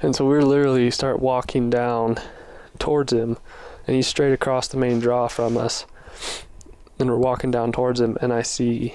And 0.00 0.14
so 0.14 0.24
we're 0.24 0.42
literally 0.42 0.90
start 0.90 1.20
walking 1.20 1.68
down 1.68 2.18
towards 2.78 3.12
him, 3.12 3.36
and 3.86 3.96
he's 3.96 4.06
straight 4.06 4.32
across 4.32 4.68
the 4.68 4.76
main 4.76 5.00
draw 5.00 5.26
from 5.26 5.56
us. 5.56 5.84
And 6.98 7.08
we're 7.08 7.16
walking 7.16 7.50
down 7.50 7.70
towards 7.72 8.00
him, 8.00 8.18
and 8.20 8.32
I 8.32 8.42
see 8.42 8.94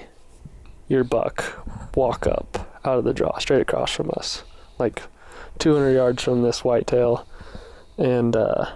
your 0.88 1.04
buck 1.04 1.66
walk 1.96 2.26
up 2.26 2.78
out 2.84 2.98
of 2.98 3.04
the 3.04 3.14
draw, 3.14 3.38
straight 3.38 3.62
across 3.62 3.90
from 3.92 4.10
us, 4.16 4.44
like 4.78 5.02
200 5.58 5.90
yards 5.92 6.22
from 6.22 6.42
this 6.42 6.62
whitetail, 6.62 7.26
and 7.96 8.36
uh, 8.36 8.70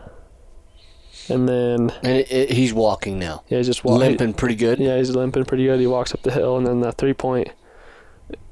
and 1.28 1.46
then 1.46 1.90
And 2.02 2.16
it, 2.18 2.32
it, 2.32 2.50
he's 2.52 2.72
walking 2.72 3.18
now. 3.18 3.42
yeah, 3.48 3.58
he's 3.58 3.66
just 3.66 3.84
walking. 3.84 4.00
Limping 4.08 4.32
pretty 4.34 4.54
good. 4.54 4.78
Yeah, 4.78 4.96
he's 4.96 5.10
limping 5.10 5.44
pretty 5.44 5.66
good. 5.66 5.78
He 5.80 5.86
walks 5.86 6.14
up 6.14 6.22
the 6.22 6.32
hill, 6.32 6.56
and 6.56 6.66
then 6.66 6.80
the 6.80 6.92
three 6.92 7.12
point, 7.12 7.48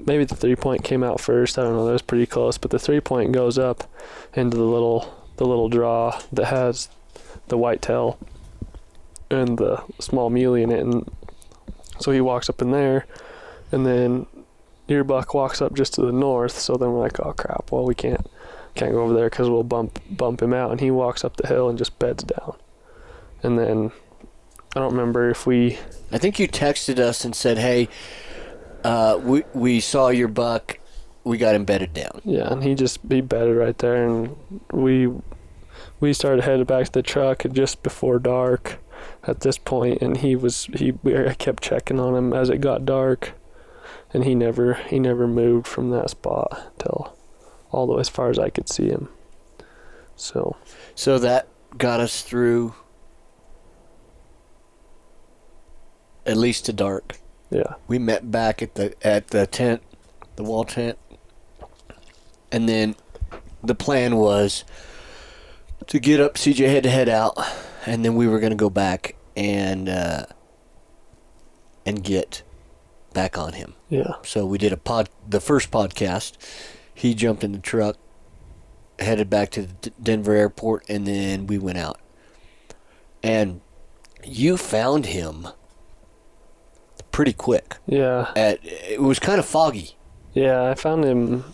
maybe 0.04 0.24
the 0.24 0.36
three 0.36 0.56
point 0.56 0.84
came 0.84 1.02
out 1.02 1.20
first. 1.20 1.58
I 1.58 1.62
don't 1.62 1.72
know. 1.74 1.86
That 1.86 1.92
was 1.92 2.02
pretty 2.02 2.26
close, 2.26 2.58
but 2.58 2.70
the 2.70 2.78
three 2.78 3.00
point 3.00 3.32
goes 3.32 3.56
up 3.58 3.84
into 4.34 4.58
the 4.58 4.64
little 4.64 5.14
the 5.38 5.46
little 5.46 5.70
draw 5.70 6.20
that 6.32 6.46
has 6.46 6.90
the 7.48 7.56
whitetail 7.56 8.18
and 9.30 9.58
the 9.58 9.82
small 9.98 10.30
muley 10.30 10.62
in 10.62 10.70
it, 10.70 10.80
and 10.80 11.10
so 11.98 12.12
he 12.12 12.20
walks 12.20 12.48
up 12.48 12.62
in 12.62 12.70
there, 12.70 13.06
and 13.72 13.86
then 13.86 14.26
your 14.86 15.04
buck 15.04 15.34
walks 15.34 15.60
up 15.60 15.74
just 15.74 15.94
to 15.94 16.02
the 16.02 16.12
north. 16.12 16.58
So 16.58 16.76
then 16.76 16.92
we're 16.92 17.00
like, 17.00 17.18
oh 17.20 17.32
crap! 17.32 17.70
Well, 17.72 17.84
we 17.84 17.94
can't 17.94 18.26
can't 18.74 18.92
go 18.92 19.02
over 19.02 19.14
there 19.14 19.30
because 19.30 19.48
we'll 19.48 19.62
bump 19.64 20.00
bump 20.10 20.42
him 20.42 20.52
out, 20.52 20.70
and 20.70 20.80
he 20.80 20.90
walks 20.90 21.24
up 21.24 21.36
the 21.36 21.48
hill 21.48 21.68
and 21.68 21.78
just 21.78 21.98
beds 21.98 22.24
down, 22.24 22.56
and 23.42 23.58
then. 23.58 23.92
I 24.74 24.80
don't 24.80 24.90
remember 24.92 25.30
if 25.30 25.46
we 25.46 25.78
I 26.12 26.18
think 26.18 26.38
you 26.38 26.46
texted 26.48 26.98
us 26.98 27.24
and 27.24 27.34
said, 27.34 27.56
"Hey, 27.56 27.88
uh, 28.84 29.18
we 29.22 29.42
we 29.54 29.80
saw 29.80 30.08
your 30.08 30.28
buck. 30.28 30.78
We 31.24 31.38
got 31.38 31.54
him 31.54 31.64
bedded 31.64 31.94
down." 31.94 32.20
Yeah, 32.24 32.52
and 32.52 32.62
he 32.62 32.74
just 32.74 32.98
he 33.08 33.22
bedded 33.22 33.56
right 33.56 33.78
there, 33.78 34.06
and 34.06 34.36
we 34.70 35.10
we 35.98 36.12
started 36.12 36.44
headed 36.44 36.66
back 36.66 36.84
to 36.86 36.92
the 36.92 37.02
truck 37.02 37.44
just 37.52 37.82
before 37.82 38.18
dark. 38.18 38.78
At 39.26 39.40
this 39.40 39.58
point, 39.58 40.00
and 40.00 40.18
he 40.18 40.36
was 40.36 40.68
he. 40.74 40.92
I 41.04 41.34
kept 41.34 41.62
checking 41.62 41.98
on 41.98 42.14
him 42.14 42.32
as 42.32 42.48
it 42.48 42.60
got 42.60 42.86
dark, 42.86 43.32
and 44.12 44.24
he 44.24 44.34
never 44.34 44.74
he 44.74 44.98
never 44.98 45.26
moved 45.26 45.66
from 45.66 45.90
that 45.90 46.10
spot 46.10 46.72
till 46.78 47.16
all 47.70 47.86
the 47.86 47.94
way 47.94 48.00
as 48.00 48.08
far 48.08 48.30
as 48.30 48.38
I 48.38 48.50
could 48.50 48.68
see 48.68 48.88
him. 48.88 49.08
So 50.14 50.56
So 50.94 51.18
that 51.18 51.48
got 51.76 52.00
us 52.00 52.22
through 52.22 52.74
at 56.24 56.36
least 56.36 56.66
to 56.66 56.72
dark. 56.72 57.18
yeah, 57.50 57.74
We 57.86 57.98
met 57.98 58.30
back 58.30 58.62
at 58.62 58.74
the 58.74 58.94
at 59.02 59.28
the 59.28 59.46
tent, 59.46 59.82
the 60.36 60.44
wall 60.44 60.64
tent, 60.64 60.98
and 62.52 62.68
then 62.68 62.94
the 63.62 63.74
plan 63.74 64.16
was 64.16 64.64
to 65.88 65.98
get 65.98 66.20
up. 66.20 66.34
CJ 66.34 66.72
had 66.72 66.84
to 66.84 66.90
head 66.90 67.08
out, 67.08 67.36
and 67.84 68.04
then 68.04 68.14
we 68.14 68.26
were 68.26 68.40
going 68.40 68.50
to 68.50 68.56
go 68.56 68.70
back 68.70 69.15
and 69.36 69.88
uh, 69.88 70.26
and 71.84 72.02
get 72.02 72.42
back 73.12 73.38
on 73.38 73.52
him. 73.54 73.74
yeah, 73.88 74.14
So 74.24 74.44
we 74.44 74.58
did 74.58 74.72
a 74.72 74.76
pod, 74.76 75.08
the 75.28 75.40
first 75.40 75.70
podcast. 75.70 76.32
He 76.92 77.14
jumped 77.14 77.44
in 77.44 77.52
the 77.52 77.58
truck, 77.58 77.96
headed 78.98 79.30
back 79.30 79.50
to 79.52 79.62
the 79.62 79.72
D- 79.72 79.92
Denver 80.02 80.34
airport, 80.34 80.84
and 80.88 81.06
then 81.06 81.46
we 81.46 81.58
went 81.58 81.78
out. 81.78 81.98
And 83.22 83.60
you 84.24 84.56
found 84.56 85.06
him 85.06 85.48
pretty 87.12 87.32
quick. 87.32 87.76
yeah, 87.86 88.32
At 88.36 88.58
it 88.62 89.00
was 89.00 89.18
kind 89.18 89.38
of 89.38 89.46
foggy. 89.46 89.96
yeah. 90.34 90.68
I 90.70 90.74
found 90.74 91.04
him 91.04 91.44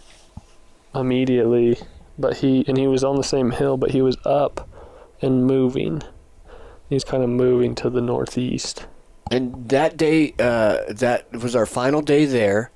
immediately, 0.95 1.79
but 2.19 2.39
he 2.39 2.65
and 2.67 2.77
he 2.77 2.87
was 2.87 3.05
on 3.05 3.17
the 3.17 3.23
same 3.25 3.51
hill, 3.53 3.77
but 3.77 3.91
he 3.93 4.03
was 4.03 4.17
up 4.25 4.69
and 5.21 5.45
moving. 5.47 6.03
He's 6.93 7.05
kind 7.05 7.23
of 7.23 7.31
moving 7.31 7.75
to 7.77 7.89
the 7.89 8.03
northeast. 8.03 8.85
And 9.31 9.67
that 9.71 9.97
day, 9.97 10.35
uh, 10.39 10.93
that 10.93 11.33
was 11.33 11.57
our 11.57 11.65
final 11.65 12.03
day 12.03 12.27
there, 12.27 12.71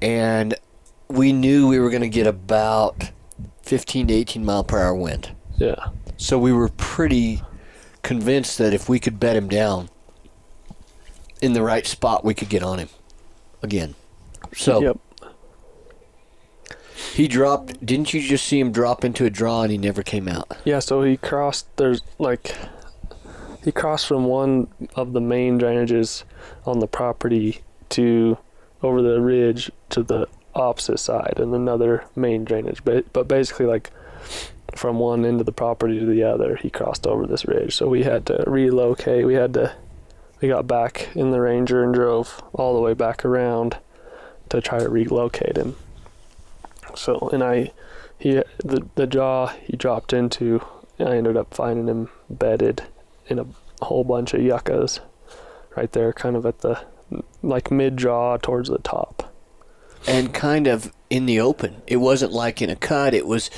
and 0.00 0.54
we 1.08 1.32
knew 1.32 1.66
we 1.66 1.80
were 1.80 1.90
going 1.90 2.02
to 2.02 2.08
get 2.08 2.28
about 2.28 3.10
15 3.64 4.06
to 4.06 4.14
18 4.14 4.44
mile 4.44 4.62
per 4.62 4.78
hour 4.78 4.94
wind. 4.94 5.32
Yeah, 5.56 5.88
So 6.16 6.38
we 6.38 6.52
were 6.52 6.68
pretty 6.68 7.42
convinced 8.04 8.58
that 8.58 8.72
if 8.72 8.88
we 8.88 9.00
could 9.00 9.18
bet 9.18 9.34
him 9.34 9.48
down 9.48 9.88
in 11.40 11.54
the 11.54 11.62
right 11.62 11.88
spot, 11.88 12.24
we 12.24 12.34
could 12.34 12.50
get 12.50 12.62
on 12.62 12.78
him 12.78 12.88
again. 13.64 13.96
So 14.54 14.80
yep, 14.80 14.98
he 17.14 17.26
dropped. 17.26 17.84
Didn't 17.84 18.14
you 18.14 18.22
just 18.22 18.46
see 18.46 18.60
him 18.60 18.70
drop 18.70 19.04
into 19.04 19.24
a 19.24 19.30
draw 19.30 19.62
and 19.62 19.72
he 19.72 19.78
never 19.78 20.04
came 20.04 20.28
out? 20.28 20.56
yeah. 20.64 20.78
So 20.78 21.02
he 21.02 21.16
crossed. 21.16 21.66
There's 21.76 22.00
like 22.20 22.54
he 23.62 23.72
crossed 23.72 24.06
from 24.06 24.24
one 24.24 24.68
of 24.96 25.12
the 25.12 25.20
main 25.20 25.58
drainages 25.58 26.24
on 26.66 26.80
the 26.80 26.86
property 26.86 27.60
to 27.90 28.38
over 28.82 29.00
the 29.00 29.20
ridge 29.20 29.70
to 29.90 30.02
the 30.02 30.28
opposite 30.54 30.98
side 30.98 31.34
and 31.36 31.54
another 31.54 32.04
main 32.16 32.44
drainage. 32.44 32.84
But 32.84 33.12
but 33.12 33.28
basically 33.28 33.66
like 33.66 33.90
from 34.74 34.98
one 34.98 35.24
end 35.24 35.40
of 35.40 35.46
the 35.46 35.52
property 35.52 35.98
to 35.98 36.06
the 36.06 36.22
other, 36.22 36.56
he 36.56 36.70
crossed 36.70 37.06
over 37.06 37.26
this 37.26 37.44
ridge. 37.44 37.74
So 37.74 37.88
we 37.88 38.02
had 38.02 38.26
to 38.26 38.42
relocate. 38.46 39.26
We 39.26 39.34
had 39.34 39.54
to 39.54 39.72
we 40.40 40.48
got 40.48 40.66
back 40.66 41.08
in 41.14 41.30
the 41.30 41.40
Ranger 41.40 41.84
and 41.84 41.94
drove 41.94 42.42
all 42.52 42.74
the 42.74 42.80
way 42.80 42.94
back 42.94 43.24
around 43.24 43.76
to 44.48 44.60
try 44.60 44.80
to 44.80 44.88
relocate 44.88 45.56
him. 45.56 45.76
So 46.94 47.30
and 47.32 47.44
I 47.44 47.72
he 48.18 48.42
the 48.58 48.86
the 48.96 49.06
jaw 49.06 49.48
he 49.48 49.76
dropped 49.76 50.12
into 50.12 50.64
I 50.98 51.16
ended 51.16 51.36
up 51.36 51.54
finding 51.54 51.86
him 51.86 52.08
bedded 52.28 52.84
in 53.32 53.38
a 53.40 53.84
whole 53.84 54.04
bunch 54.04 54.32
of 54.34 54.40
yuccas 54.40 55.00
right 55.76 55.90
there 55.92 56.12
kind 56.12 56.36
of 56.36 56.46
at 56.46 56.60
the 56.60 56.84
like 57.42 57.70
mid 57.70 57.96
jaw 57.96 58.36
towards 58.36 58.68
the 58.68 58.78
top. 58.78 59.32
And 60.06 60.32
kind 60.34 60.66
of 60.66 60.92
in 61.10 61.26
the 61.26 61.40
open. 61.40 61.82
It 61.86 61.96
wasn't 61.96 62.32
like 62.32 62.60
in 62.62 62.70
a 62.70 62.76
cut. 62.76 63.14
It 63.14 63.26
was, 63.26 63.50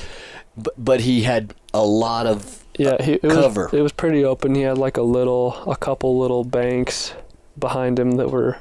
but, 0.56 0.74
but 0.76 1.00
he 1.00 1.22
had 1.22 1.54
a 1.72 1.84
lot 1.84 2.26
of 2.26 2.64
Yeah, 2.78 2.90
uh, 2.90 3.02
he, 3.02 3.12
it 3.14 3.22
cover. 3.22 3.64
was 3.64 3.74
it 3.74 3.80
was 3.82 3.92
pretty 3.92 4.24
open. 4.24 4.54
He 4.54 4.62
had 4.62 4.78
like 4.78 4.96
a 4.96 5.02
little 5.02 5.54
a 5.70 5.76
couple 5.76 6.18
little 6.18 6.44
banks 6.44 7.14
behind 7.58 7.98
him 7.98 8.12
that 8.12 8.30
were 8.30 8.58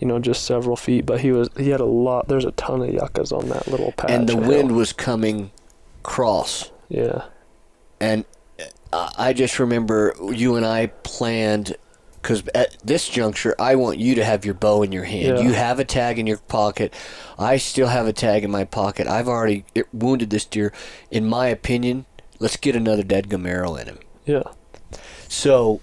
you 0.00 0.06
know 0.08 0.18
just 0.18 0.44
several 0.44 0.76
feet, 0.76 1.06
but 1.06 1.20
he 1.20 1.30
was 1.32 1.48
he 1.56 1.70
had 1.70 1.80
a 1.80 1.84
lot 1.86 2.28
there's 2.28 2.44
a 2.44 2.52
ton 2.52 2.82
of 2.82 2.92
yuccas 2.92 3.30
on 3.32 3.48
that 3.50 3.68
little 3.68 3.92
patch. 3.92 4.10
and 4.10 4.28
the 4.28 4.36
wind 4.36 4.70
hill. 4.70 4.78
was 4.78 4.92
coming 4.92 5.50
cross. 6.02 6.70
Yeah. 6.88 7.24
And 8.00 8.24
I 8.92 9.32
just 9.32 9.58
remember 9.58 10.14
you 10.20 10.56
and 10.56 10.66
I 10.66 10.88
planned 11.02 11.76
because 12.22 12.44
at 12.54 12.76
this 12.84 13.08
juncture, 13.08 13.54
I 13.58 13.74
want 13.74 13.98
you 13.98 14.14
to 14.14 14.24
have 14.24 14.44
your 14.44 14.54
bow 14.54 14.82
in 14.82 14.92
your 14.92 15.04
hand. 15.04 15.38
Yeah. 15.38 15.42
You 15.42 15.52
have 15.52 15.80
a 15.80 15.84
tag 15.84 16.20
in 16.20 16.26
your 16.26 16.38
pocket. 16.38 16.94
I 17.36 17.56
still 17.56 17.88
have 17.88 18.06
a 18.06 18.12
tag 18.12 18.44
in 18.44 18.50
my 18.50 18.64
pocket. 18.64 19.08
I've 19.08 19.26
already 19.28 19.64
it 19.74 19.92
wounded 19.92 20.30
this 20.30 20.44
deer. 20.44 20.72
In 21.10 21.26
my 21.26 21.48
opinion, 21.48 22.06
let's 22.38 22.56
get 22.56 22.76
another 22.76 23.02
dead 23.02 23.32
arrow 23.32 23.74
in 23.74 23.88
him. 23.88 23.98
Yeah. 24.24 24.44
So 25.28 25.80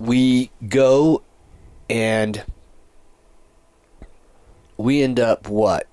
we 0.00 0.50
go 0.68 1.22
and 1.88 2.42
we 4.76 5.02
end 5.02 5.20
up 5.20 5.48
what? 5.48 5.86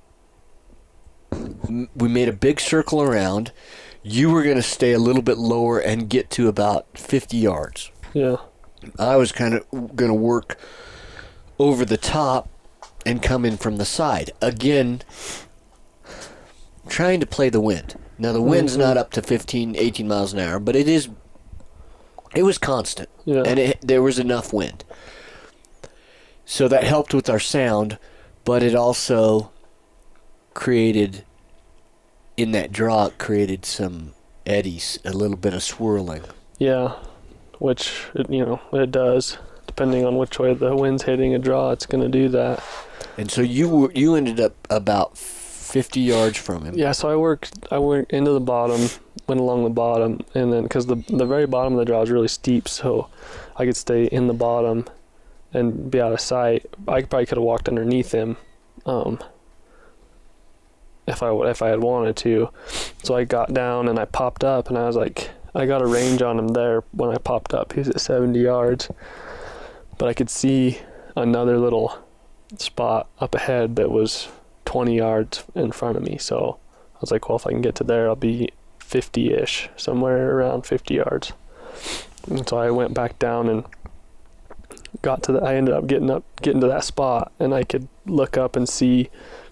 We 1.95 2.07
made 2.07 2.29
a 2.29 2.33
big 2.33 2.59
circle 2.59 3.01
around. 3.01 3.51
You 4.07 4.29
were 4.29 4.43
going 4.43 4.55
to 4.55 4.61
stay 4.61 4.91
a 4.93 4.99
little 4.99 5.23
bit 5.23 5.37
lower 5.39 5.79
and 5.79 6.07
get 6.07 6.29
to 6.31 6.47
about 6.47 6.85
50 6.95 7.37
yards. 7.37 7.89
Yeah. 8.13 8.35
I 8.99 9.15
was 9.15 9.31
kind 9.31 9.55
of 9.55 9.67
going 9.95 10.09
to 10.11 10.13
work 10.13 10.59
over 11.57 11.83
the 11.85 11.97
top 11.97 12.47
and 13.03 13.19
come 13.21 13.45
in 13.45 13.57
from 13.57 13.77
the 13.77 13.85
side. 13.85 14.29
Again, 14.43 15.01
trying 16.87 17.19
to 17.19 17.25
play 17.25 17.49
the 17.49 17.59
wind. 17.59 17.95
Now, 18.19 18.31
the 18.31 18.43
wind's 18.43 18.75
Mhm. 18.75 18.79
not 18.81 18.97
up 18.97 19.11
to 19.13 19.23
15, 19.23 19.75
18 19.75 20.07
miles 20.07 20.33
an 20.33 20.39
hour, 20.39 20.59
but 20.59 20.75
it 20.75 20.87
is. 20.87 21.09
It 22.35 22.43
was 22.43 22.57
constant, 22.59 23.09
Yeah. 23.25 23.41
and 23.43 23.57
it, 23.57 23.79
there 23.81 24.03
was 24.03 24.19
enough 24.19 24.53
wind. 24.53 24.83
So 26.45 26.67
that 26.67 26.83
helped 26.83 27.13
with 27.13 27.27
our 27.29 27.39
sound, 27.39 27.97
but 28.43 28.61
it 28.61 28.75
also 28.75 29.49
created, 30.53 31.23
in 32.37 32.51
that 32.51 32.71
draw, 32.71 33.07
it 33.07 33.17
created 33.17 33.65
some 33.65 34.13
eddies, 34.45 34.99
a 35.05 35.11
little 35.11 35.37
bit 35.37 35.53
of 35.53 35.63
swirling. 35.63 36.23
Yeah, 36.59 36.95
which 37.59 38.05
it, 38.13 38.29
you 38.29 38.45
know 38.45 38.61
it 38.73 38.91
does. 38.91 39.37
Depending 39.67 40.05
on 40.05 40.15
which 40.15 40.39
way 40.39 40.53
the 40.53 40.75
wind's 40.75 41.03
hitting 41.03 41.33
a 41.33 41.39
draw, 41.39 41.71
it's 41.71 41.85
going 41.85 42.03
to 42.03 42.09
do 42.09 42.29
that. 42.29 42.63
And 43.17 43.29
so 43.29 43.41
you 43.41 43.67
were, 43.67 43.91
you 43.93 44.15
ended 44.15 44.39
up 44.39 44.53
about 44.69 45.17
50 45.17 45.99
yards 45.99 46.37
from 46.37 46.63
him. 46.63 46.75
Yeah, 46.77 46.91
so 46.91 47.09
I 47.09 47.15
worked 47.15 47.67
I 47.71 47.79
went 47.79 48.09
into 48.11 48.31
the 48.31 48.39
bottom, 48.39 48.89
went 49.27 49.41
along 49.41 49.63
the 49.63 49.69
bottom, 49.69 50.21
and 50.33 50.53
then 50.53 50.63
because 50.63 50.85
the 50.85 50.95
the 51.09 51.25
very 51.25 51.47
bottom 51.47 51.73
of 51.73 51.79
the 51.79 51.85
draw 51.85 52.01
is 52.01 52.11
really 52.11 52.27
steep, 52.27 52.67
so 52.69 53.09
I 53.57 53.65
could 53.65 53.75
stay 53.75 54.05
in 54.05 54.27
the 54.27 54.33
bottom 54.33 54.85
and 55.53 55.89
be 55.89 55.99
out 55.99 56.13
of 56.13 56.21
sight. 56.21 56.65
I 56.87 57.01
probably 57.01 57.25
could 57.25 57.37
have 57.37 57.43
walked 57.43 57.67
underneath 57.67 58.11
him, 58.11 58.37
um, 58.85 59.19
if 61.07 61.21
I 61.23 61.31
if 61.49 61.61
I 61.61 61.69
had 61.69 61.81
wanted 61.81 62.15
to. 62.17 62.49
So 63.03 63.15
I 63.15 63.23
got 63.23 63.53
down 63.53 63.87
and 63.87 63.99
I 63.99 64.05
popped 64.05 64.43
up, 64.43 64.69
and 64.69 64.77
I 64.77 64.85
was 64.85 64.95
like, 64.95 65.29
I 65.53 65.65
got 65.65 65.81
a 65.81 65.87
range 65.87 66.21
on 66.21 66.37
him 66.37 66.49
there 66.49 66.83
when 66.91 67.09
I 67.09 67.17
popped 67.17 67.53
up. 67.53 67.73
He 67.73 67.79
was 67.79 67.89
at 67.89 68.01
70 68.01 68.39
yards, 68.39 68.89
but 69.97 70.09
I 70.09 70.13
could 70.13 70.29
see 70.29 70.79
another 71.15 71.57
little 71.57 71.97
spot 72.57 73.07
up 73.19 73.35
ahead 73.35 73.75
that 73.77 73.89
was 73.89 74.27
20 74.65 74.95
yards 74.95 75.43
in 75.55 75.71
front 75.71 75.97
of 75.97 76.03
me. 76.03 76.17
So 76.17 76.59
I 76.95 76.97
was 76.99 77.11
like, 77.11 77.29
well, 77.29 77.37
if 77.37 77.47
I 77.47 77.51
can 77.51 77.61
get 77.61 77.75
to 77.75 77.83
there, 77.83 78.07
I'll 78.07 78.15
be 78.15 78.49
50 78.79 79.33
ish, 79.33 79.69
somewhere 79.77 80.35
around 80.35 80.65
50 80.65 80.93
yards. 80.93 81.33
And 82.27 82.47
so 82.47 82.57
I 82.57 82.71
went 82.71 82.93
back 82.93 83.17
down 83.19 83.47
and 83.47 83.65
got 85.01 85.23
to 85.23 85.31
the, 85.31 85.39
I 85.39 85.55
ended 85.55 85.73
up 85.73 85.87
getting 85.87 86.09
up, 86.09 86.23
getting 86.41 86.61
to 86.61 86.67
that 86.67 86.83
spot, 86.83 87.31
and 87.39 87.53
I 87.53 87.63
could 87.63 87.87
look 88.05 88.37
up 88.37 88.55
and 88.55 88.67
see 88.67 89.09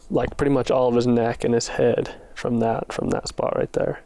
like 0.09 0.37
pretty 0.37 0.51
much 0.51 0.71
all 0.71 0.89
of 0.89 0.95
his 0.95 1.07
neck 1.07 1.43
and 1.43 1.53
his 1.53 1.69
head 1.69 2.15
from 2.35 2.59
that, 2.59 2.91
from 2.91 3.09
that 3.09 3.27
spot 3.27 3.55
right 3.57 3.71
there. 3.73 4.01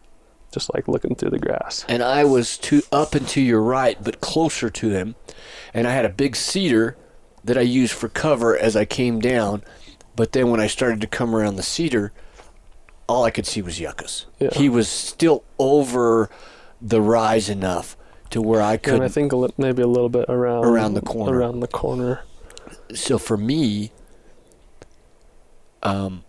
Just 0.51 0.73
like 0.73 0.87
looking 0.87 1.15
through 1.15 1.31
the 1.31 1.39
grass. 1.39 1.85
And 1.89 2.01
I 2.01 2.23
was 2.23 2.57
to 2.59 2.81
up 2.91 3.15
and 3.15 3.27
to 3.29 3.41
your 3.41 3.61
right, 3.61 4.01
but 4.01 4.21
closer 4.21 4.69
to 4.69 4.89
him. 4.89 5.15
And 5.73 5.85
I 5.85 5.91
had 5.91 6.05
a 6.05 6.09
big 6.09 6.35
cedar 6.35 6.97
that 7.43 7.57
I 7.57 7.61
used 7.61 7.93
for 7.93 8.07
cover 8.07 8.57
as 8.57 8.75
I 8.75 8.85
came 8.85 9.19
down. 9.19 9.63
But 10.15 10.31
then 10.31 10.49
when 10.49 10.59
I 10.59 10.67
started 10.67 11.01
to 11.01 11.07
come 11.07 11.35
around 11.35 11.57
the 11.57 11.63
cedar, 11.63 12.13
all 13.07 13.23
I 13.23 13.31
could 13.31 13.45
see 13.45 13.61
was 13.61 13.79
yuccas. 13.79 14.25
Yeah. 14.39 14.49
He 14.53 14.69
was 14.69 14.87
still 14.87 15.43
over 15.59 16.29
the 16.81 17.01
rise 17.01 17.49
enough 17.49 17.97
to 18.29 18.41
where 18.41 18.61
I 18.61 18.77
could. 18.77 18.95
And. 18.95 19.03
I 19.03 19.07
think 19.09 19.31
maybe 19.57 19.81
a 19.81 19.87
little 19.87 20.09
bit 20.09 20.25
around 20.29 20.65
Around 20.65 20.93
the 20.93 21.01
corner. 21.01 21.37
Around 21.37 21.59
the 21.59 21.67
corner. 21.67 22.21
so 22.93 23.17
for 23.17 23.37
me, 23.37 23.91
um, 25.83 26.23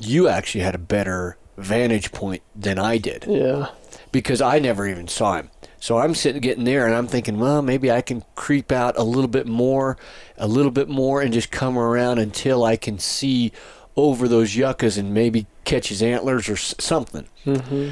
you 0.00 0.28
actually 0.28 0.62
had 0.62 0.74
a 0.74 0.78
better 0.78 1.36
vantage 1.56 2.12
point 2.12 2.42
than 2.56 2.78
I 2.78 2.98
did. 2.98 3.24
Yeah. 3.28 3.68
because 4.10 4.40
I 4.40 4.58
never 4.58 4.86
even 4.88 5.08
saw 5.08 5.36
him. 5.36 5.50
So 5.80 5.98
I'm 5.98 6.14
sitting 6.14 6.40
getting 6.40 6.64
there 6.64 6.86
and 6.86 6.94
I'm 6.94 7.06
thinking, 7.08 7.38
well, 7.38 7.60
maybe 7.62 7.90
I 7.90 8.02
can 8.02 8.24
creep 8.36 8.70
out 8.70 8.96
a 8.96 9.02
little 9.02 9.28
bit 9.28 9.46
more, 9.46 9.96
a 10.38 10.46
little 10.46 10.70
bit 10.70 10.88
more, 10.88 11.20
and 11.20 11.32
just 11.32 11.50
come 11.50 11.76
around 11.78 12.18
until 12.18 12.62
I 12.64 12.76
can 12.76 12.98
see 12.98 13.52
over 13.96 14.28
those 14.28 14.54
yuccas 14.56 14.96
and 14.96 15.12
maybe 15.12 15.46
catch 15.64 15.88
his 15.88 16.02
antlers 16.02 16.48
or 16.48 16.52
s- 16.54 16.74
something. 16.78 17.26
hmm 17.44 17.90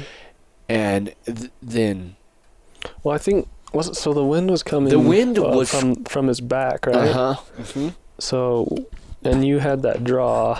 And 0.69 1.13
th- 1.25 1.51
then, 1.61 2.15
Well, 3.03 3.13
I 3.13 3.17
think 3.17 3.47
was 3.73 3.89
it, 3.89 3.95
so. 3.95 4.13
The 4.13 4.23
wind 4.25 4.49
was 4.49 4.63
coming. 4.63 4.89
The 4.89 4.99
wind 4.99 5.37
uh, 5.37 5.43
was- 5.43 5.69
from 5.69 6.03
from 6.05 6.27
his 6.27 6.39
back, 6.41 6.85
right? 6.85 6.95
uh 6.95 7.33
huh. 7.35 7.89
So, 8.19 8.67
and 9.23 9.45
you 9.45 9.59
had 9.59 9.81
that 9.83 10.03
draw. 10.03 10.59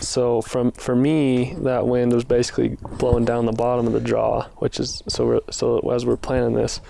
So 0.00 0.40
from 0.40 0.72
for 0.72 0.96
me, 0.96 1.54
that 1.58 1.86
wind 1.86 2.12
was 2.12 2.24
basically 2.24 2.76
blowing 2.98 3.24
down 3.24 3.46
the 3.46 3.52
bottom 3.52 3.86
of 3.86 3.92
the 3.92 4.00
draw, 4.00 4.46
which 4.56 4.80
is 4.80 5.02
so. 5.08 5.26
We're, 5.26 5.40
so 5.50 5.78
as 5.90 6.06
we're 6.06 6.16
planning 6.16 6.54
this, 6.54 6.80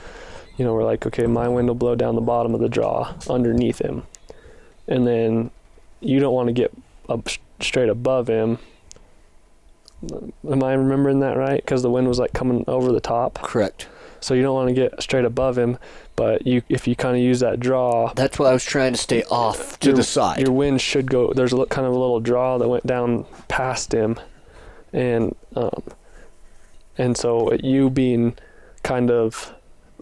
you 0.57 0.65
know, 0.65 0.73
we're 0.73 0.85
like, 0.85 1.05
okay, 1.07 1.27
my 1.27 1.49
wind 1.49 1.69
will 1.69 1.75
blow 1.75 1.97
down 1.97 2.15
the 2.15 2.21
bottom 2.21 2.55
of 2.55 2.61
the 2.61 2.69
draw 2.69 3.15
underneath 3.29 3.81
him, 3.81 4.05
and 4.87 5.07
then 5.07 5.51
you 6.01 6.21
don't 6.21 6.35
want 6.35 6.47
to 6.49 6.53
get 6.53 6.73
up 7.09 7.29
straight 7.61 7.89
above 7.89 8.29
him. 8.29 8.59
Am 10.49 10.63
I 10.63 10.75
remembering 10.75 11.21
that 11.21 11.37
right? 11.37 11.57
Because 11.57 11.83
the 11.83 11.91
wind 11.91 12.07
was 12.07 12.19
like 12.19 12.33
coming 12.33 12.65
over 12.69 12.93
the 12.93 13.01
top, 13.01 13.41
Correct. 13.43 13.89
so 14.21 14.35
you 14.35 14.43
don't 14.43 14.55
want 14.55 14.69
to 14.69 14.75
get 14.75 15.03
straight 15.03 15.25
above 15.25 15.59
him. 15.59 15.79
But 16.17 16.47
you, 16.47 16.63
if 16.71 16.89
you 16.89 16.97
kind 16.97 17.15
of 17.17 17.23
use 17.23 17.41
that 17.41 17.61
draw, 17.61 18.13
That's 18.15 18.39
why 18.39 18.47
I 18.49 18.53
was 18.55 18.65
trying 18.65 18.95
to 18.95 18.99
stay 18.99 19.23
off 19.25 19.79
to 19.81 19.89
your- 19.89 19.97
the 19.97 20.03
side. 20.03 20.41
Your 20.41 20.53
wind 20.53 20.81
should 20.81 21.11
go. 21.11 21.33
There's 21.35 21.53
a 21.53 21.67
kind 21.67 21.87
of 21.87 21.93
a 21.93 21.99
little 21.99 22.21
draw 22.21 22.57
that 22.59 22.67
went 22.69 22.87
down 22.87 23.27
past 23.49 23.93
him, 23.93 24.19
and 24.95 25.35
um, 25.55 25.83
and 26.97 27.17
so 27.17 27.53
you 27.55 27.91
being 27.91 28.35
kind 28.83 29.11
of 29.11 29.53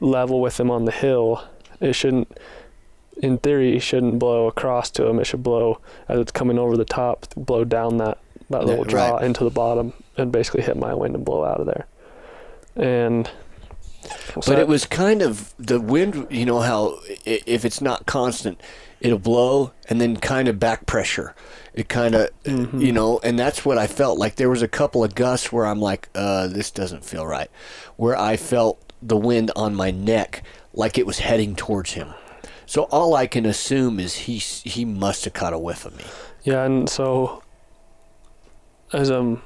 level 0.01 0.41
with 0.41 0.61
him 0.61 0.71
on 0.71 0.85
the 0.85 0.93
hill, 0.93 1.43
it 1.81 1.95
shouldn't. 1.95 2.39
In 3.23 3.39
theory, 3.39 3.77
it 3.77 3.81
shouldn't 3.81 4.19
blow 4.19 4.47
across 4.49 4.91
to 4.91 5.07
him. 5.07 5.19
It 5.21 5.25
should 5.25 5.43
blow 5.43 5.79
as 6.09 6.19
it's 6.21 6.33
coming 6.33 6.59
over 6.59 6.77
the 6.77 6.85
top, 6.85 7.27
blow 7.37 7.65
down 7.65 7.97
that 7.99 8.19
that 8.51 8.61
Yeah, 8.63 8.67
little 8.69 8.85
draw 8.85 9.15
right. 9.17 9.25
into 9.25 9.43
the 9.43 9.51
bottom, 9.51 9.95
and 10.17 10.31
basically 10.31 10.63
hit 10.63 10.77
my 10.77 10.95
wind 10.95 11.15
and 11.17 11.25
blow 11.25 11.45
out 11.45 11.59
of 11.61 11.67
there. 11.67 11.87
And 12.77 13.29
But 14.35 14.59
it 14.59 14.69
was 14.69 14.85
kind 14.87 15.23
of 15.23 15.55
the 15.59 15.81
wind. 15.81 16.27
You 16.31 16.47
know 16.47 16.61
how 16.61 16.99
if 17.25 17.65
it's 17.65 17.81
not 17.81 18.07
constant, 18.07 18.61
it'll 19.01 19.19
blow 19.19 19.73
and 19.89 20.01
then 20.01 20.17
kind 20.17 20.49
of 20.49 20.59
back 20.59 20.87
pressure. 20.87 21.35
It 21.75 21.89
kind 21.89 22.15
of, 22.15 22.31
Mm-hmm. 22.45 22.81
you 22.81 22.93
know, 22.93 23.19
and 23.25 23.39
that's 23.39 23.65
what 23.65 23.79
I 23.79 23.87
felt 23.87 24.19
like. 24.19 24.37
There 24.37 24.51
was 24.51 24.63
a 24.63 24.69
couple 24.69 25.03
of 25.03 25.15
gusts 25.15 25.51
where 25.53 25.67
I'm 25.67 25.81
like, 25.81 26.09
uh, 26.15 26.47
this 26.47 26.71
doesn't 26.71 27.05
feel 27.05 27.27
right. 27.27 27.51
Where 27.97 28.17
I 28.17 28.37
felt 28.37 28.81
the 29.03 29.17
wind 29.17 29.51
on 29.57 29.75
my 29.75 29.91
neck 29.91 30.43
like 30.73 30.99
it 30.99 31.07
was 31.07 31.19
heading 31.21 31.57
towards 31.57 31.93
him. 31.93 32.15
So 32.67 32.85
all 32.85 33.15
I 33.15 33.27
can 33.27 33.45
assume 33.45 34.01
is 34.01 34.15
he 34.15 34.39
he 34.39 34.85
must 34.85 35.25
have 35.25 35.35
caught 35.35 35.53
a 35.53 35.59
whiff 35.59 35.85
of 35.85 35.97
me. 35.97 36.05
Yeah, 36.45 36.65
and 36.65 36.89
so 36.89 37.43
as 38.93 39.11
I'm 39.11 39.43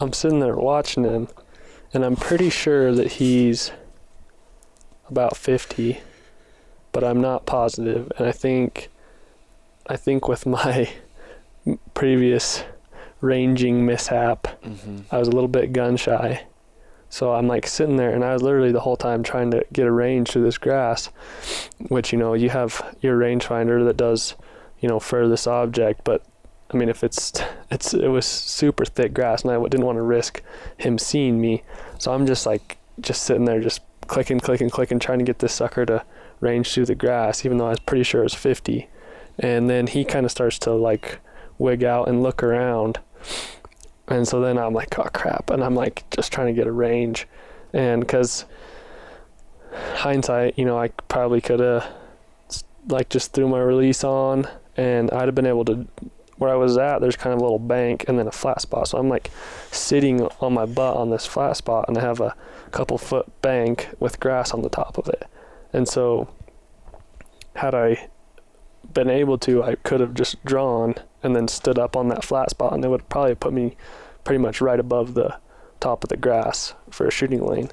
I'm 0.00 0.12
sitting 0.12 0.40
there 0.40 0.56
watching 0.56 1.04
him, 1.04 1.28
and 1.92 2.04
I'm 2.04 2.16
pretty 2.16 2.50
sure 2.50 2.92
that 2.94 3.12
he's 3.12 3.72
about 5.08 5.36
50, 5.36 6.00
but 6.92 7.02
I'm 7.02 7.20
not 7.20 7.46
positive. 7.46 8.10
And 8.16 8.26
I 8.26 8.32
think 8.32 8.88
I 9.88 9.96
think 9.96 10.28
with 10.28 10.46
my 10.46 10.90
previous 11.94 12.64
ranging 13.20 13.84
mishap, 13.84 14.46
Mm-hmm. 14.62 15.14
I 15.14 15.18
was 15.18 15.28
a 15.28 15.32
little 15.32 15.48
bit 15.48 15.72
gun 15.72 15.96
shy. 15.96 16.44
So 17.08 17.32
I'm 17.34 17.48
like 17.48 17.66
sitting 17.66 17.96
there, 17.96 18.14
and 18.14 18.24
I 18.24 18.32
was 18.32 18.42
literally 18.42 18.70
the 18.70 18.80
whole 18.80 18.96
time 18.96 19.24
trying 19.24 19.50
to 19.50 19.64
get 19.72 19.86
a 19.86 19.90
range 19.90 20.30
through 20.30 20.44
this 20.44 20.58
grass, 20.58 21.06
which 21.88 22.12
you 22.12 22.18
know 22.18 22.34
you 22.34 22.50
have 22.50 22.96
your 23.00 23.18
rangefinder 23.18 23.84
that 23.84 23.96
does, 23.96 24.36
you 24.78 24.88
know, 24.88 25.00
furthest 25.00 25.48
object. 25.48 26.02
But 26.04 26.24
I 26.72 26.76
mean, 26.76 26.88
if 26.88 27.02
it's 27.02 27.32
it's 27.70 27.94
it 27.94 28.08
was 28.08 28.26
super 28.26 28.84
thick 28.84 29.12
grass, 29.12 29.42
and 29.42 29.50
I 29.50 29.60
didn't 29.62 29.86
want 29.86 29.96
to 29.96 30.02
risk 30.02 30.42
him 30.78 30.98
seeing 30.98 31.40
me. 31.40 31.62
So 31.98 32.12
I'm 32.12 32.26
just 32.26 32.46
like 32.46 32.78
just 33.00 33.22
sitting 33.22 33.44
there, 33.44 33.60
just 33.60 33.80
clicking, 34.06 34.40
clicking, 34.40 34.70
clicking, 34.70 34.98
trying 34.98 35.18
to 35.18 35.24
get 35.24 35.38
this 35.38 35.52
sucker 35.52 35.86
to 35.86 36.04
range 36.40 36.72
through 36.72 36.86
the 36.86 36.94
grass, 36.94 37.44
even 37.44 37.58
though 37.58 37.66
I 37.66 37.70
was 37.70 37.80
pretty 37.80 38.04
sure 38.04 38.20
it 38.20 38.24
was 38.24 38.34
50. 38.34 38.88
And 39.38 39.70
then 39.70 39.86
he 39.86 40.04
kind 40.04 40.24
of 40.26 40.32
starts 40.32 40.58
to 40.60 40.72
like 40.72 41.18
wig 41.58 41.84
out 41.84 42.08
and 42.08 42.22
look 42.22 42.42
around. 42.42 42.98
And 44.08 44.26
so 44.26 44.40
then 44.40 44.58
I'm 44.58 44.74
like, 44.74 44.98
oh 44.98 45.08
crap. 45.12 45.50
And 45.50 45.62
I'm 45.62 45.74
like, 45.74 46.04
just 46.10 46.32
trying 46.32 46.48
to 46.48 46.52
get 46.52 46.66
a 46.66 46.72
range. 46.72 47.26
And 47.72 48.00
because 48.00 48.44
hindsight, 49.94 50.58
you 50.58 50.64
know, 50.64 50.78
I 50.78 50.88
probably 51.08 51.40
could 51.40 51.60
have 51.60 51.86
like 52.88 53.08
just 53.08 53.32
threw 53.32 53.48
my 53.48 53.60
release 53.60 54.02
on 54.02 54.48
and 54.76 55.10
I'd 55.12 55.26
have 55.26 55.34
been 55.34 55.46
able 55.46 55.64
to, 55.66 55.86
where 56.40 56.50
I 56.50 56.56
was 56.56 56.78
at, 56.78 57.00
there's 57.02 57.16
kind 57.16 57.34
of 57.34 57.38
a 57.38 57.42
little 57.42 57.58
bank 57.58 58.06
and 58.08 58.18
then 58.18 58.26
a 58.26 58.32
flat 58.32 58.62
spot. 58.62 58.88
So 58.88 58.96
I'm 58.96 59.10
like 59.10 59.30
sitting 59.70 60.22
on 60.40 60.54
my 60.54 60.64
butt 60.64 60.96
on 60.96 61.10
this 61.10 61.26
flat 61.26 61.58
spot 61.58 61.84
and 61.86 61.98
I 61.98 62.00
have 62.00 62.18
a 62.18 62.34
couple 62.70 62.96
foot 62.96 63.26
bank 63.42 63.90
with 64.00 64.18
grass 64.20 64.52
on 64.52 64.62
the 64.62 64.70
top 64.70 64.96
of 64.96 65.06
it. 65.06 65.24
And 65.74 65.86
so 65.86 66.28
had 67.56 67.74
I 67.74 68.08
been 68.94 69.10
able 69.10 69.36
to, 69.36 69.62
I 69.62 69.74
could 69.74 70.00
have 70.00 70.14
just 70.14 70.42
drawn 70.42 70.94
and 71.22 71.36
then 71.36 71.46
stood 71.46 71.78
up 71.78 71.94
on 71.94 72.08
that 72.08 72.24
flat 72.24 72.48
spot, 72.48 72.72
and 72.72 72.82
it 72.82 72.88
would 72.88 73.06
probably 73.10 73.34
put 73.34 73.52
me 73.52 73.76
pretty 74.24 74.38
much 74.38 74.62
right 74.62 74.80
above 74.80 75.12
the 75.12 75.36
top 75.78 76.02
of 76.02 76.08
the 76.08 76.16
grass 76.16 76.72
for 76.88 77.06
a 77.06 77.10
shooting 77.10 77.44
lane. 77.44 77.68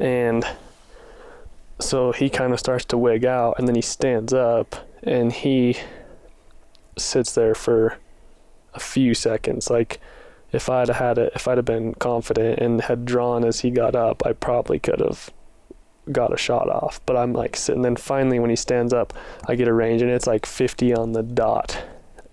And 0.00 0.44
so 1.78 2.10
he 2.10 2.28
kind 2.28 2.52
of 2.52 2.58
starts 2.58 2.84
to 2.86 2.98
wig 2.98 3.24
out, 3.24 3.54
and 3.58 3.68
then 3.68 3.76
he 3.76 3.82
stands 3.82 4.32
up 4.32 4.84
and 5.04 5.32
he 5.32 5.76
sits 6.96 7.34
there 7.34 7.54
for 7.54 7.98
a 8.74 8.80
few 8.80 9.14
seconds. 9.14 9.70
Like 9.70 10.00
if 10.52 10.68
I'd 10.68 10.88
had 10.88 11.18
it, 11.18 11.32
if 11.34 11.46
I'd 11.46 11.58
have 11.58 11.64
been 11.64 11.94
confident 11.94 12.58
and 12.58 12.80
had 12.82 13.04
drawn 13.04 13.44
as 13.44 13.60
he 13.60 13.70
got 13.70 13.94
up, 13.94 14.24
I 14.26 14.32
probably 14.32 14.78
could 14.78 15.00
have 15.00 15.30
got 16.10 16.32
a 16.32 16.36
shot 16.36 16.68
off. 16.68 17.00
But 17.06 17.16
I'm 17.16 17.32
like 17.32 17.56
sitting. 17.56 17.82
Then 17.82 17.96
finally, 17.96 18.38
when 18.38 18.50
he 18.50 18.56
stands 18.56 18.92
up, 18.92 19.12
I 19.46 19.54
get 19.54 19.68
a 19.68 19.72
range, 19.72 20.02
and 20.02 20.10
it's 20.10 20.26
like 20.26 20.46
50 20.46 20.94
on 20.94 21.12
the 21.12 21.22
dot, 21.22 21.82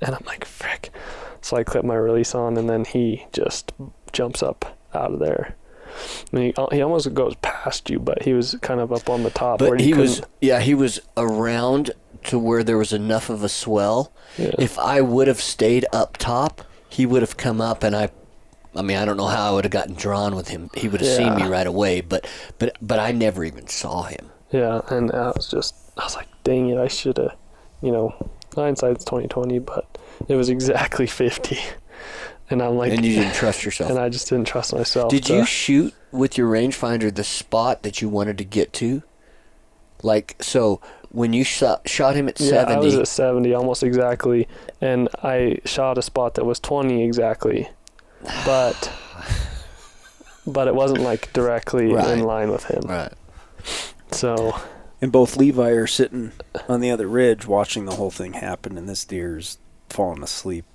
and 0.01 0.15
I'm 0.15 0.23
like, 0.25 0.45
frick. 0.45 0.89
So 1.41 1.57
I 1.57 1.63
clip 1.63 1.85
my 1.85 1.95
release 1.95 2.33
on, 2.33 2.57
and 2.57 2.69
then 2.69 2.85
he 2.85 3.27
just 3.31 3.71
jumps 4.11 4.41
up 4.41 4.77
out 4.93 5.13
of 5.13 5.19
there. 5.19 5.55
And 6.31 6.43
he, 6.43 6.53
he 6.71 6.81
almost 6.81 7.13
goes 7.13 7.35
past 7.41 7.89
you, 7.89 7.99
but 7.99 8.23
he 8.23 8.33
was 8.33 8.55
kind 8.61 8.79
of 8.79 8.91
up 8.91 9.09
on 9.09 9.23
the 9.23 9.29
top. 9.29 9.61
where 9.61 9.71
But 9.71 9.81
he 9.81 9.93
was, 9.93 10.21
yeah, 10.41 10.59
he 10.59 10.73
was 10.73 10.99
around 11.15 11.91
to 12.25 12.39
where 12.39 12.63
there 12.63 12.77
was 12.77 12.93
enough 12.93 13.29
of 13.29 13.43
a 13.43 13.49
swell. 13.49 14.11
Yeah. 14.37 14.51
If 14.59 14.77
I 14.77 15.01
would 15.01 15.27
have 15.27 15.41
stayed 15.41 15.85
up 15.93 16.17
top, 16.17 16.61
he 16.89 17.05
would 17.05 17.21
have 17.21 17.37
come 17.37 17.61
up, 17.61 17.83
and 17.83 17.95
I, 17.95 18.09
I 18.75 18.81
mean, 18.81 18.97
I 18.97 19.05
don't 19.05 19.17
know 19.17 19.27
how 19.27 19.51
I 19.51 19.55
would 19.55 19.65
have 19.65 19.71
gotten 19.71 19.95
drawn 19.95 20.35
with 20.35 20.49
him. 20.49 20.69
He 20.75 20.87
would 20.87 21.01
have 21.01 21.09
seen 21.09 21.35
me 21.35 21.43
right 21.43 21.67
away, 21.67 22.01
but, 22.01 22.27
but, 22.59 22.77
but 22.81 22.99
I 22.99 23.11
never 23.11 23.43
even 23.43 23.67
saw 23.67 24.03
him. 24.03 24.29
Yeah, 24.51 24.81
and 24.89 25.11
I 25.11 25.31
was 25.35 25.49
just, 25.49 25.75
I 25.97 26.03
was 26.03 26.15
like, 26.15 26.27
dang 26.43 26.69
it, 26.69 26.77
I 26.77 26.87
should 26.87 27.17
have, 27.17 27.35
you 27.81 27.91
know, 27.91 28.13
hindsight's 28.55 29.05
twenty 29.05 29.27
twenty, 29.27 29.59
but 29.59 29.97
it 30.27 30.35
was 30.35 30.49
exactly 30.49 31.05
fifty, 31.05 31.59
and 32.49 32.61
I'm 32.61 32.75
like, 32.77 32.93
and 32.93 33.05
you 33.05 33.15
didn't 33.15 33.33
trust 33.33 33.63
yourself. 33.65 33.89
and 33.89 33.99
I 33.99 34.09
just 34.09 34.29
didn't 34.29 34.47
trust 34.47 34.73
myself. 34.73 35.11
Did 35.11 35.25
to- 35.25 35.33
you 35.37 35.45
shoot 35.45 35.93
with 36.11 36.37
your 36.37 36.49
rangefinder 36.49 37.13
the 37.13 37.23
spot 37.23 37.83
that 37.83 38.01
you 38.01 38.09
wanted 38.09 38.37
to 38.39 38.43
get 38.43 38.73
to? 38.73 39.03
Like 40.03 40.35
so, 40.39 40.79
when 41.09 41.33
you 41.33 41.43
shot 41.43 41.89
shot 41.89 42.15
him 42.15 42.29
at 42.29 42.39
Yeah, 42.39 42.63
I 42.67 42.77
was 42.77 42.95
at 42.95 43.07
seventy 43.07 43.53
almost 43.53 43.81
exactly, 43.81 44.47
and 44.79 45.09
I 45.23 45.57
shot 45.65 45.97
a 45.97 46.01
spot 46.03 46.35
that 46.35 46.45
was 46.45 46.59
twenty 46.59 47.03
exactly, 47.03 47.67
but, 48.45 48.91
but 50.45 50.67
it 50.67 50.75
wasn't 50.75 51.01
like 51.01 51.33
directly 51.33 51.91
Right. 51.93 52.09
in 52.09 52.23
line 52.23 52.51
with 52.51 52.65
him. 52.65 52.83
right? 52.83 53.11
So 54.11 54.55
And 55.01 55.11
both 55.11 55.35
Levi 55.35 55.69
are 55.71 55.87
sitting 55.87 56.31
on 56.69 56.79
the 56.79 56.91
other 56.91 57.07
ridge 57.07 57.47
watching 57.47 57.85
the 57.85 57.95
whole 57.95 58.11
thing 58.11 58.33
happen, 58.33 58.77
and 58.77 58.87
this 58.87 59.03
deer's 59.03 59.57
falling 59.89 60.21
asleep. 60.23 60.65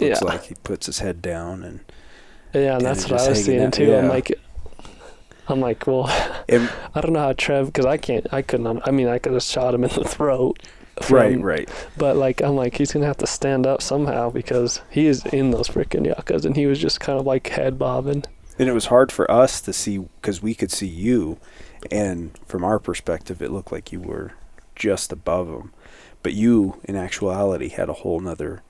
Looks 0.00 0.20
Yeah. 0.22 0.28
like 0.28 0.44
he 0.44 0.54
puts 0.62 0.86
his 0.86 0.98
head 1.00 1.20
down, 1.22 1.62
and 1.62 1.80
yeah, 2.54 2.76
and 2.76 2.84
that's 2.84 3.08
what 3.10 3.20
I 3.20 3.28
was 3.30 3.44
seeing 3.44 3.62
out, 3.62 3.72
too. 3.72 3.94
I'm 3.94 4.08
like, 4.08 4.32
I'm 5.48 5.60
like, 5.60 5.86
well, 5.86 6.04
I 6.48 7.00
don't 7.00 7.12
know 7.12 7.20
how 7.20 7.32
Trev, 7.32 7.66
because 7.66 7.86
I 7.86 7.96
can't, 7.96 8.26
I 8.32 8.42
couldn't. 8.42 8.82
I 8.86 8.90
mean, 8.90 9.08
I 9.08 9.18
could 9.18 9.32
have 9.32 9.42
shot 9.42 9.74
him 9.74 9.84
in 9.84 9.90
the 9.90 10.04
throat. 10.04 10.58
right, 11.08 11.40
right. 11.40 11.68
But 11.96 12.16
like, 12.16 12.42
I'm 12.42 12.56
like, 12.56 12.76
he's 12.76 12.92
gonna 12.92 13.06
have 13.06 13.16
to 13.18 13.26
stand 13.26 13.66
up 13.66 13.80
somehow 13.82 14.30
because 14.30 14.80
he 14.90 15.06
is 15.06 15.24
in 15.26 15.50
those 15.50 15.68
freaking 15.68 16.06
yuccas, 16.06 16.44
and 16.44 16.56
he 16.56 16.66
was 16.66 16.78
just 16.78 17.00
kind 17.00 17.18
of 17.18 17.26
like 17.26 17.48
head 17.48 17.78
bobbing. 17.78 18.24
And 18.58 18.68
it 18.68 18.72
was 18.72 18.86
hard 18.86 19.10
for 19.10 19.30
us 19.30 19.60
to 19.62 19.72
see 19.72 19.98
because 19.98 20.42
we 20.42 20.54
could 20.54 20.70
see 20.70 20.86
you, 20.86 21.38
and 21.90 22.38
from 22.46 22.64
our 22.64 22.78
perspective, 22.78 23.40
it 23.40 23.50
looked 23.50 23.72
like 23.72 23.92
you 23.92 24.00
were 24.00 24.32
just 24.76 25.12
above 25.12 25.48
him. 25.48 25.72
But 26.22 26.34
you, 26.34 26.78
in 26.84 26.96
actuality, 26.96 27.68
had 27.70 27.88
a 27.88 27.94
whole 27.94 28.20
nother 28.20 28.62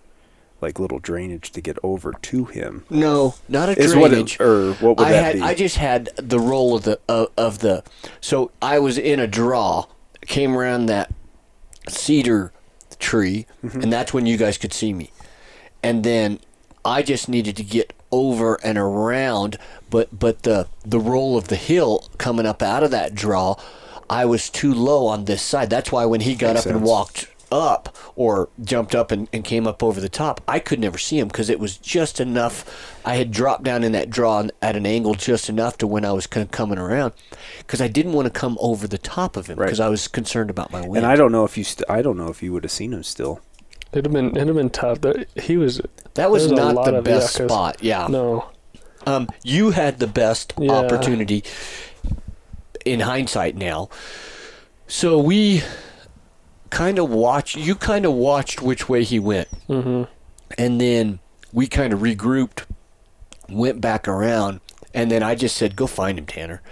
like 0.63 0.79
little 0.79 0.99
drainage 0.99 1.51
to 1.53 1.61
get 1.61 1.79
over 1.83 2.13
to 2.23 2.45
him. 2.47 2.85
No, 2.91 3.35
not 3.49 3.69
a 3.71 3.79
Is 3.79 3.95
what 3.97 4.11
drainage. 4.11 4.35
it, 4.35 4.41
or 4.43 4.73
what 4.75 4.99
would 4.99 5.07
I 5.07 5.13
that 5.13 5.25
had 5.25 5.35
be? 5.37 5.43
I 5.43 5.55
just 5.55 5.77
had 5.77 6.11
the 6.17 6.39
roll 6.41 6.77
of 6.77 6.83
the 6.85 6.99
of, 7.09 7.29
of 7.37 7.59
the 7.61 7.83
so 8.21 8.51
I 8.61 8.79
was 8.79 8.99
in 8.99 9.19
a 9.21 9.27
draw 9.27 9.87
came 10.27 10.57
around 10.57 10.87
that 10.87 11.13
cedar 11.89 12.53
tree 12.99 13.47
Mm-hmm. 13.65 13.81
and 13.83 13.93
that's 13.93 14.13
when 14.13 14.27
you 14.27 14.37
guys 14.37 14.59
could 14.59 14.73
see 14.75 14.93
me 14.93 15.11
and 15.83 16.05
then 16.05 16.41
I 16.85 17.03
just 17.03 17.29
needed 17.29 17.57
to 17.57 17.63
get 17.65 17.93
over 18.13 18.57
and 18.63 18.77
around 18.77 19.57
but 19.89 20.19
but 20.19 20.43
the 20.43 20.67
the 20.85 21.01
roll 21.01 21.37
of 21.39 21.49
the 21.49 21.57
hill 21.57 22.09
coming 22.19 22.45
up 22.47 22.63
out 22.63 22.83
of 22.83 22.91
that 22.91 23.15
draw 23.15 23.57
I 24.11 24.25
was 24.27 24.51
too 24.51 24.75
low 24.75 25.07
on 25.07 25.25
this 25.25 25.41
side 25.41 25.71
that's 25.71 25.91
why 25.93 26.05
when 26.05 26.21
he 26.21 26.35
got 26.35 26.55
Makes 26.55 26.67
up 26.67 26.73
and 26.75 26.83
walked 26.83 27.29
up 27.53 27.97
or 28.17 28.49
jumped 28.63 28.95
up 28.95 29.11
and, 29.11 29.29
and 29.33 29.45
came 29.45 29.67
up 29.67 29.83
over 29.83 30.01
the 30.01 30.09
top, 30.09 30.41
I 30.47 30.59
could 30.59 30.79
never 30.81 30.99
see 30.99 31.19
him 31.19 31.29
because 31.29 31.49
it 31.51 31.59
was 31.61 31.77
just 31.77 32.21
enough. 32.21 32.99
I 33.05 33.17
had 33.17 33.31
dropped 33.31 33.65
down 33.65 33.83
in 33.85 33.93
that 33.93 34.11
draw 34.11 34.45
at 34.63 34.77
an 34.77 34.87
angle 34.87 35.15
just 35.15 35.49
enough 35.49 35.79
to 35.79 35.87
when 35.87 36.05
I 36.05 36.13
was 36.13 36.27
kind 36.27 36.45
of 36.45 36.51
coming 36.51 36.79
around 36.79 37.13
because 37.59 37.81
I 37.81 37.89
didn't 37.89 38.13
want 38.13 38.27
to 38.27 38.31
come 38.31 38.57
over 38.61 38.87
the 38.87 38.99
top 38.99 39.37
of 39.37 39.47
him 39.49 39.59
Right. 39.59 39.67
because 39.67 39.81
I 39.81 39.89
was 39.89 40.07
concerned 40.09 40.51
about 40.51 40.71
my 40.73 40.81
wind. 40.81 40.99
and 40.99 41.07
I 41.07 41.17
don't 41.17 41.33
know 41.33 41.45
if 41.45 41.57
you. 41.59 41.65
St- 41.65 41.89
I 41.91 42.03
don't 42.03 42.17
know 42.17 42.29
if 42.29 42.43
you 42.43 42.53
would 42.53 42.65
have 42.65 42.71
seen 42.73 42.93
him 42.93 43.03
still. 43.03 43.41
It'd 43.93 44.05
have 44.07 44.13
been 44.13 44.37
it'd 44.37 44.47
have 44.47 44.57
been 44.57 44.71
tough. 44.71 45.01
There- 45.01 45.25
He 45.37 45.57
was 45.57 45.81
that 46.15 46.31
was 46.31 46.47
there's 46.49 46.53
a 46.61 46.63
not 46.65 46.75
lot 46.77 46.85
the 46.87 46.99
of- 46.99 47.09
yeah, 47.09 47.21
spot. 47.21 47.79
Yeah. 47.81 48.07
no. 48.09 48.47
Um, 49.07 49.29
you 49.43 49.71
had 49.71 49.99
the 49.99 50.07
best 50.07 50.53
Yeah. 50.59 50.73
opportunity 50.73 51.43
in 52.85 53.01
hindsight 53.01 53.57
now. 53.57 53.89
So 54.87 55.19
we 55.19 55.63
kind 56.71 56.99
of 56.99 57.11
watched, 57.11 57.57
you 57.57 57.75
kind 57.75 58.05
of 58.07 58.13
watched 58.13 58.63
which 58.63 58.89
way 58.89 59.05
he 59.05 59.19
went. 59.19 59.49
hmm 59.67 60.05
And 60.57 60.81
then 60.81 61.19
we 61.53 61.67
kind 61.67 61.93
of 61.93 62.01
regrouped, 62.01 62.65
went 63.49 63.81
back 63.81 64.07
around, 64.09 64.61
and 64.95 65.11
then 65.11 65.23
I 65.23 65.35
just 65.35 65.57
said, 65.57 65.77
go 65.77 65.87
find 65.87 66.19
him, 66.19 66.27
Tanner. 66.27 66.63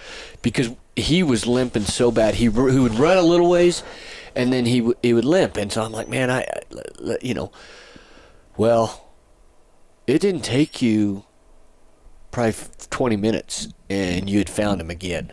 Because 0.42 0.70
he 0.96 1.22
was 1.22 1.46
limping 1.46 1.84
so 1.84 2.10
bad. 2.10 2.34
He, 2.36 2.44
he 2.44 2.48
would 2.48 2.94
run 2.94 3.16
a 3.16 3.22
little 3.22 3.48
ways, 3.50 3.82
and 4.34 4.52
then 4.52 4.66
he, 4.66 4.92
he 5.02 5.12
would 5.12 5.24
limp. 5.24 5.56
And 5.56 5.72
so 5.72 5.82
I'm 5.82 5.92
like, 5.92 6.08
man, 6.08 6.30
I, 6.30 6.46
you 7.20 7.34
know, 7.34 7.52
well, 8.56 9.08
it 10.06 10.20
didn't 10.20 10.42
take 10.42 10.82
you 10.82 11.24
probably 12.30 12.54
20 12.90 13.16
minutes, 13.16 13.68
and 13.88 14.28
you 14.28 14.38
had 14.38 14.50
found 14.50 14.80
him 14.80 14.90
again. 14.90 15.30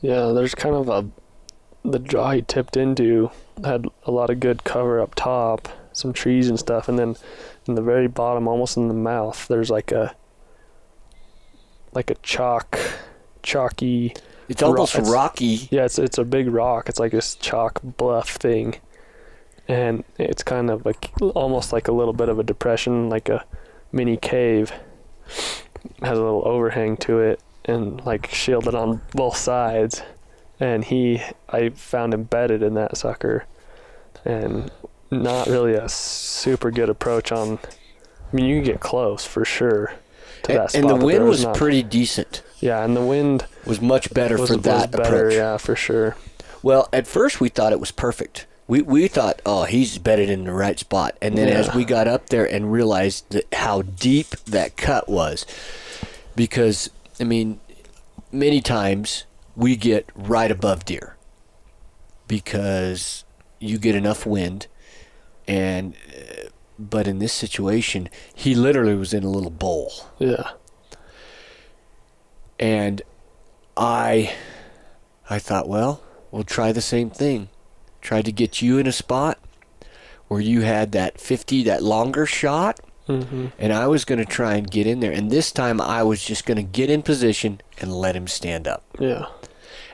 Yeah, 0.00 0.32
there's 0.34 0.54
kind 0.54 0.74
of 0.74 0.88
a 0.88 1.08
the 1.84 1.98
jaw 1.98 2.32
he 2.32 2.42
tipped 2.42 2.76
into 2.76 3.30
had 3.64 3.86
a 4.04 4.10
lot 4.10 4.30
of 4.30 4.40
good 4.40 4.64
cover 4.64 5.00
up 5.00 5.14
top, 5.14 5.68
some 5.92 6.12
trees 6.12 6.48
and 6.48 6.58
stuff, 6.58 6.88
and 6.88 6.98
then 6.98 7.16
in 7.66 7.74
the 7.74 7.82
very 7.82 8.06
bottom, 8.08 8.48
almost 8.48 8.76
in 8.76 8.88
the 8.88 8.94
mouth, 8.94 9.46
there's 9.48 9.70
like 9.70 9.92
a 9.92 10.14
like 11.92 12.10
a 12.10 12.14
chalk, 12.16 12.78
chalky. 13.42 14.14
It's 14.48 14.62
almost 14.62 14.94
it's- 14.94 15.10
rocky. 15.10 15.68
Yeah, 15.70 15.84
it's 15.84 15.98
it's 15.98 16.18
a 16.18 16.24
big 16.24 16.48
rock. 16.48 16.88
It's 16.88 16.98
like 16.98 17.12
this 17.12 17.34
chalk 17.34 17.80
bluff 17.82 18.30
thing, 18.30 18.76
and 19.66 20.04
it's 20.18 20.42
kind 20.42 20.70
of 20.70 20.86
like 20.86 21.10
almost 21.34 21.72
like 21.72 21.88
a 21.88 21.92
little 21.92 22.14
bit 22.14 22.28
of 22.28 22.38
a 22.38 22.42
depression, 22.44 23.08
like 23.08 23.28
a 23.28 23.44
mini 23.92 24.16
cave. 24.16 24.72
Has 26.02 26.18
a 26.18 26.22
little 26.22 26.46
overhang 26.46 26.96
to 26.98 27.20
it, 27.20 27.40
and 27.64 28.04
like 28.06 28.28
shielded 28.30 28.74
on 28.74 29.02
both 29.12 29.36
sides. 29.36 30.02
And 30.60 30.84
he, 30.84 31.22
I 31.48 31.68
found 31.70 32.12
embedded 32.14 32.62
in 32.62 32.74
that 32.74 32.96
sucker, 32.96 33.44
and 34.24 34.70
not 35.10 35.46
really 35.46 35.74
a 35.74 35.88
super 35.88 36.70
good 36.70 36.88
approach 36.88 37.30
on. 37.32 37.58
I 38.32 38.36
mean, 38.36 38.46
you 38.46 38.56
can 38.56 38.64
get 38.64 38.80
close 38.80 39.24
for 39.24 39.44
sure 39.44 39.92
to 40.42 40.50
And, 40.52 40.58
that 40.60 40.70
spot. 40.70 40.80
and 40.82 40.90
the 40.90 41.06
wind 41.06 41.26
was 41.26 41.44
not- 41.44 41.56
pretty 41.56 41.82
decent. 41.82 42.42
Yeah, 42.60 42.82
and 42.84 42.96
the 42.96 43.00
wind 43.02 43.46
Was 43.66 43.80
much 43.80 44.12
better 44.12 44.36
was, 44.36 44.50
for 44.50 44.56
was 44.56 44.64
that 44.64 44.90
better. 44.90 45.02
approach. 45.28 45.34
Yeah, 45.34 45.56
for 45.58 45.76
sure. 45.76 46.16
Well, 46.62 46.88
at 46.92 47.06
first 47.06 47.40
we 47.40 47.48
thought 47.48 47.72
it 47.72 47.78
was 47.78 47.92
perfect. 47.92 48.46
We 48.66 48.82
we 48.82 49.06
thought, 49.06 49.40
oh, 49.46 49.62
he's 49.64 49.96
bedded 49.96 50.28
in 50.28 50.44
the 50.44 50.52
right 50.52 50.76
spot. 50.78 51.16
And 51.22 51.38
then 51.38 51.48
as 51.48 51.72
we 51.72 51.84
got 51.84 52.08
up 52.08 52.30
there 52.30 52.44
and 52.44 52.70
realized 52.72 53.30
that 53.30 53.46
how 53.54 53.82
deep 53.82 54.30
that 54.46 54.76
cut 54.76 55.08
was, 55.08 55.46
because 56.36 56.90
I 57.20 57.24
mean, 57.24 57.60
many 58.32 58.60
times 58.60 59.24
we 59.58 59.74
get 59.76 60.08
right 60.14 60.50
above 60.50 60.84
deer 60.84 61.16
because 62.28 63.24
you 63.58 63.76
get 63.78 63.94
enough 63.96 64.24
wind, 64.24 64.66
and 65.48 65.94
uh, 66.16 66.48
but 66.78 67.08
in 67.08 67.18
this 67.18 67.32
situation, 67.32 68.08
he 68.32 68.54
literally 68.54 68.94
was 68.94 69.12
in 69.12 69.24
a 69.24 69.28
little 69.30 69.50
bowl 69.50 69.92
Yeah. 70.18 70.50
and 72.58 73.02
I 73.76 74.32
I 75.30 75.38
thought, 75.38 75.68
well, 75.68 76.02
we'll 76.30 76.44
try 76.44 76.72
the 76.72 76.80
same 76.80 77.10
thing. 77.10 77.48
Tried 78.00 78.24
to 78.26 78.32
get 78.32 78.62
you 78.62 78.78
in 78.78 78.86
a 78.86 78.92
spot 78.92 79.38
where 80.28 80.40
you 80.40 80.60
had 80.62 80.92
that 80.92 81.20
50, 81.20 81.62
that 81.64 81.82
longer 81.82 82.26
shot, 82.26 82.78
hmm 83.06 83.46
and 83.58 83.72
I 83.72 83.86
was 83.88 84.04
going 84.04 84.18
to 84.18 84.24
try 84.24 84.54
and 84.54 84.70
get 84.70 84.86
in 84.86 85.00
there. 85.00 85.12
And 85.12 85.30
this 85.30 85.50
time 85.50 85.80
I 85.80 86.02
was 86.02 86.22
just 86.22 86.44
going 86.46 86.56
to 86.58 86.62
get 86.62 86.90
in 86.90 87.02
position 87.02 87.60
and 87.80 87.92
let 87.92 88.14
him 88.14 88.28
stand 88.28 88.68
up. 88.68 88.84
Yeah. 89.00 89.26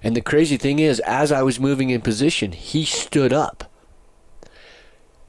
And 0.04 0.14
the 0.14 0.20
crazy 0.20 0.56
thing 0.58 0.78
is, 0.78 1.00
as 1.00 1.32
I 1.32 1.42
was 1.42 1.58
moving 1.58 1.90
in 1.90 2.02
position, 2.02 2.52
he 2.52 2.84
stood 2.84 3.32
up, 3.32 3.64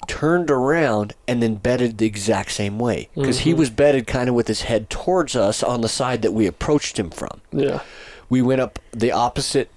turned 0.07 0.51
around, 0.51 1.13
and 1.28 1.41
then 1.41 1.55
bedded 1.55 1.97
the 1.97 2.05
exact 2.05 2.51
same 2.51 2.78
way. 2.78 3.09
Because 3.15 3.39
he 3.39 3.53
Mhm. 3.53 3.57
was 3.57 3.69
bedded 3.71 4.05
kind 4.05 4.30
of 4.30 4.36
with 4.36 4.47
his 4.47 4.63
head 4.63 4.89
towards 4.89 5.36
us 5.36 5.63
on 5.63 5.82
the 5.82 5.89
side 5.89 6.21
that 6.21 6.34
we 6.34 6.45
approached 6.45 6.99
him 6.99 7.09
from 7.09 7.41
Yeah. 7.51 7.80
we 8.30 8.41
went 8.41 8.61
up 8.61 8.80
the 8.91 9.11
opposite 9.11 9.69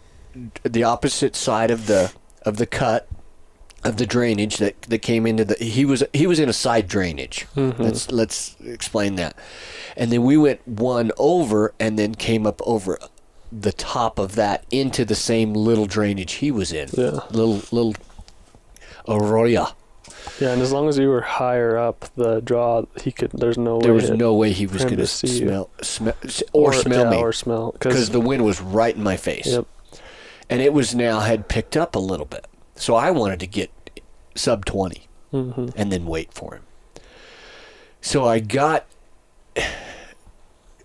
the 0.64 0.84
opposite 0.84 1.34
side 1.34 1.70
of 1.70 1.86
the 1.86 2.12
of 2.42 2.58
the 2.58 2.66
cut 2.66 3.08
of 3.84 3.96
the 3.96 4.06
drainage 4.06 4.58
that 4.58 4.80
that 4.82 4.98
came 4.98 5.26
into 5.26 5.44
the 5.44 5.54
he 5.64 5.84
was 5.84 6.02
he 6.12 6.26
was 6.26 6.38
in 6.38 6.48
a 6.48 6.52
side 6.52 6.86
drainage 6.88 7.46
Mhm. 7.56 7.74
let's 7.78 8.10
let's 8.10 8.54
explain 8.64 9.16
that 9.16 9.34
and 9.96 10.12
then 10.12 10.22
we 10.22 10.36
went 10.36 10.60
one 10.66 11.10
over 11.18 11.72
and 11.80 11.98
then 11.98 12.14
came 12.14 12.46
up 12.46 12.60
over 12.66 12.98
the 13.50 13.72
top 13.72 14.18
of 14.18 14.34
that 14.34 14.64
into 14.70 15.04
the 15.04 15.14
same 15.14 15.54
little 15.54 15.86
drainage 15.86 16.34
he 16.34 16.50
was 16.50 16.72
in 16.72 16.88
Yeah. 16.92 17.20
little 17.30 17.62
little 17.70 17.94
arroyo 19.08 19.68
Yeah, 20.40 20.50
and 20.52 20.60
as 20.62 20.70
long 20.72 20.88
as 20.88 20.98
you 20.98 21.08
were 21.08 21.22
higher 21.22 21.76
up 21.78 22.10
the 22.16 22.40
draw, 22.40 22.84
he 23.00 23.10
could. 23.10 23.30
There's 23.32 23.56
no 23.58 23.80
there 23.80 23.94
way 23.94 24.00
There 24.00 24.10
was 24.10 24.18
no 24.18 24.34
way 24.34 24.52
he 24.52 24.66
was 24.66 24.82
going 24.84 24.96
to 24.96 25.02
to 25.02 25.06
see 25.06 25.26
you. 25.40 25.46
smell, 25.48 25.70
smell 25.82 26.14
or, 26.52 26.72
smell 26.74 27.04
yeah, 27.04 27.10
me 27.10 27.16
or 27.18 27.32
smell 27.32 27.72
because 27.72 28.10
the 28.10 28.20
wind 28.20 28.44
was 28.44 28.60
right 28.60 28.94
in 28.94 29.02
my 29.02 29.16
face 29.16 29.46
yep. 29.46 29.66
and 30.50 30.60
it 30.60 30.72
was 30.72 30.94
now 30.94 31.20
had 31.20 31.48
picked 31.48 31.76
up 31.76 31.94
a 31.96 31.98
little 31.98 32.26
bit. 32.26 32.46
So 32.76 32.94
I 32.94 33.10
wanted 33.10 33.40
to 33.40 33.46
get 33.46 33.70
sub 34.34 34.64
20 34.64 35.08
hmm 35.30 35.68
and 35.74 35.90
then 35.90 36.06
wait 36.06 36.32
for 36.32 36.54
him. 36.54 36.62
So 38.00 38.26
I 38.26 38.38
got 38.40 38.86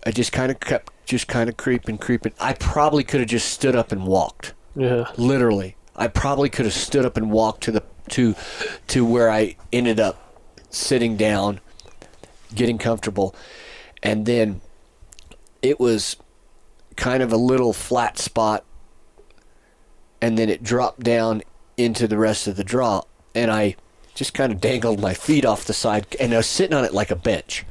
I 0.06 0.10
just 0.10 0.32
kind 0.32 0.50
of 0.50 0.60
kept 0.60 0.92
just 1.06 1.28
kind 1.28 1.48
of 1.48 1.56
creeping 1.56 1.98
creeping. 1.98 2.32
I 2.40 2.54
probably 2.54 3.04
could 3.04 3.20
have 3.20 3.28
just 3.28 3.48
stood 3.50 3.76
up 3.76 3.92
and 3.92 4.06
walked. 4.06 4.54
Yeah. 4.74 5.10
Literally. 5.16 5.76
I 5.96 6.08
probably 6.08 6.48
could 6.48 6.64
have 6.64 6.74
stood 6.74 7.04
up 7.04 7.16
and 7.16 7.30
walked 7.30 7.62
to 7.64 7.72
the 7.72 7.82
to 8.10 8.34
to 8.88 9.04
where 9.04 9.30
I 9.30 9.56
ended 9.72 10.00
up 10.00 10.20
sitting 10.70 11.16
down 11.16 11.60
getting 12.54 12.78
comfortable 12.78 13.34
and 14.02 14.26
then 14.26 14.60
it 15.62 15.80
was 15.80 16.16
kind 16.96 17.22
of 17.22 17.32
a 17.32 17.36
little 17.36 17.72
flat 17.72 18.18
spot 18.18 18.64
and 20.20 20.36
then 20.36 20.48
it 20.48 20.62
dropped 20.62 21.00
down 21.00 21.42
into 21.76 22.06
the 22.06 22.18
rest 22.18 22.46
of 22.46 22.56
the 22.56 22.64
draw 22.64 23.02
and 23.34 23.50
I 23.50 23.76
just 24.14 24.34
kind 24.34 24.52
of 24.52 24.60
dangled 24.60 25.00
my 25.00 25.14
feet 25.14 25.44
off 25.44 25.64
the 25.64 25.72
side 25.72 26.06
and 26.20 26.34
I 26.34 26.38
was 26.38 26.46
sitting 26.46 26.76
on 26.76 26.84
it 26.84 26.92
like 26.92 27.10
a 27.10 27.16
bench 27.16 27.64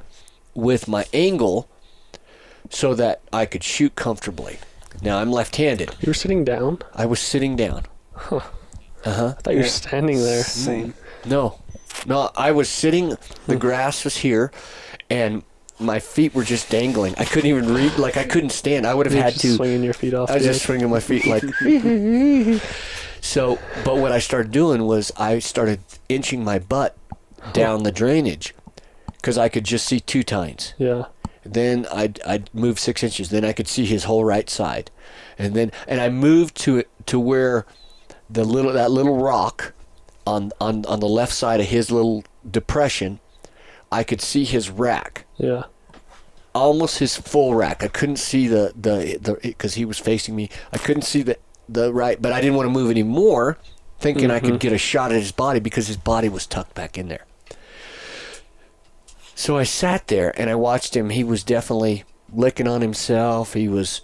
with 0.54 0.88
my 0.88 1.06
angle 1.14 1.70
so 2.74 2.94
that 2.96 3.22
I 3.32 3.46
could 3.46 3.64
shoot 3.64 3.96
comfortably. 3.96 4.58
Now 5.02 5.20
I'm 5.20 5.32
left-handed. 5.32 5.96
You 6.02 6.08
were 6.08 6.14
sitting 6.14 6.44
down. 6.44 6.80
I 6.94 7.06
was 7.06 7.20
sitting 7.20 7.56
down. 7.56 7.84
Huh. 8.16 8.42
Uh-huh. 9.06 9.36
I 9.38 9.42
thought 9.42 9.54
you 9.54 9.60
were 9.60 9.66
standing 9.66 10.18
there. 10.18 10.44
Same. 10.44 10.94
No. 11.26 11.60
No, 12.06 12.32
I 12.36 12.52
was 12.52 12.70
sitting 12.70 13.16
the 13.48 13.56
grass 13.56 14.04
was 14.04 14.18
here 14.18 14.52
and 15.10 15.44
my 15.80 16.00
feet 16.00 16.34
were 16.34 16.44
just 16.44 16.70
dangling. 16.70 17.14
I 17.18 17.26
couldn't 17.26 17.50
even 17.50 17.74
read 17.74 17.98
like 17.98 18.18
I 18.18 18.24
couldn't 18.24 18.52
stand. 18.52 18.88
I 18.88 18.94
would 18.94 19.06
have 19.06 19.14
You're 19.14 19.24
had 19.24 19.34
just 19.34 19.46
to 19.46 19.56
swinging 19.56 19.84
your 19.84 19.94
feet 19.94 20.14
off. 20.14 20.32
I 20.32 20.36
was 20.36 20.44
just 20.44 20.62
edge. 20.62 20.66
swinging 20.66 20.90
my 20.90 21.00
feet 21.00 21.26
like. 21.28 21.44
so, 23.22 23.60
but 23.86 23.98
what 23.98 24.12
I 24.12 24.20
started 24.20 24.52
doing 24.52 24.86
was 24.86 25.12
I 25.18 25.40
started 25.40 25.80
inching 26.10 26.44
my 26.44 26.60
butt 26.60 26.98
down 27.52 27.84
the 27.84 27.92
drainage 27.92 28.56
because 29.14 29.38
I 29.38 29.50
could 29.50 29.64
just 29.64 29.86
see 29.86 30.00
two 30.00 30.24
tines. 30.24 30.74
Yeah. 30.78 31.06
Then 31.46 31.86
I'd, 31.92 32.22
I'd 32.24 32.54
move 32.54 32.80
six 32.80 33.04
inches. 33.04 33.30
Then 33.30 33.44
I 33.44 33.54
could 33.54 33.68
see 33.68 33.86
his 33.86 34.06
whole 34.06 34.24
right 34.24 34.50
side, 34.50 34.92
and 35.38 35.54
then 35.54 35.72
and 35.88 36.00
I 36.00 36.10
moved 36.10 36.56
to 36.62 36.78
it 36.78 36.90
to 37.08 37.20
where 37.20 37.66
the 38.30 38.44
little 38.44 38.72
that 38.74 38.92
little 38.92 39.18
rock 39.22 39.74
on 40.26 40.52
on 40.62 40.86
on 40.86 41.00
the 41.00 41.08
left 41.08 41.34
side 41.34 41.60
of 41.60 41.68
his 41.68 41.92
little 41.92 42.24
depression. 42.50 43.20
I 43.92 44.04
could 44.04 44.22
see 44.22 44.44
his 44.44 44.72
rack, 44.72 45.26
Yeah. 45.38 45.64
almost 46.56 46.98
his 46.98 47.16
full 47.16 47.54
rack. 47.54 47.84
I 47.84 47.88
couldn't 47.88 48.16
see 48.18 48.48
the 48.48 48.74
the 48.76 49.20
the 49.22 49.38
because 49.42 49.76
he 49.76 49.86
was 49.86 50.00
facing 50.00 50.36
me. 50.36 50.50
I 50.72 50.78
couldn't 50.78 51.04
see 51.04 51.22
the 51.22 51.38
the 51.70 51.94
right, 51.94 52.22
but 52.22 52.32
I 52.32 52.42
didn't 52.42 52.56
want 52.56 52.66
to 52.68 52.72
move 52.72 52.90
anymore, 52.90 53.58
thinking 54.00 54.32
I 54.32 54.40
could 54.40 54.50
mm-hmm. 54.50 54.58
get 54.58 54.74
a 54.74 54.78
shot 54.78 55.12
at 55.12 55.20
his 55.20 55.32
body 55.32 55.60
because 55.60 55.88
his 55.88 55.98
body 55.98 56.30
was 56.30 56.48
tucked 56.48 56.74
back 56.74 56.98
in 56.98 57.08
there. 57.08 57.26
So 59.36 59.58
I 59.58 59.64
sat 59.64 60.08
there 60.08 60.38
and 60.40 60.50
I 60.50 60.56
watched 60.56 60.96
him. 60.96 61.10
He 61.10 61.24
was 61.24 61.44
definitely 61.44 62.04
licking 62.32 62.68
on 62.68 62.82
himself. 62.82 63.54
He 63.54 63.68
was. 63.68 64.02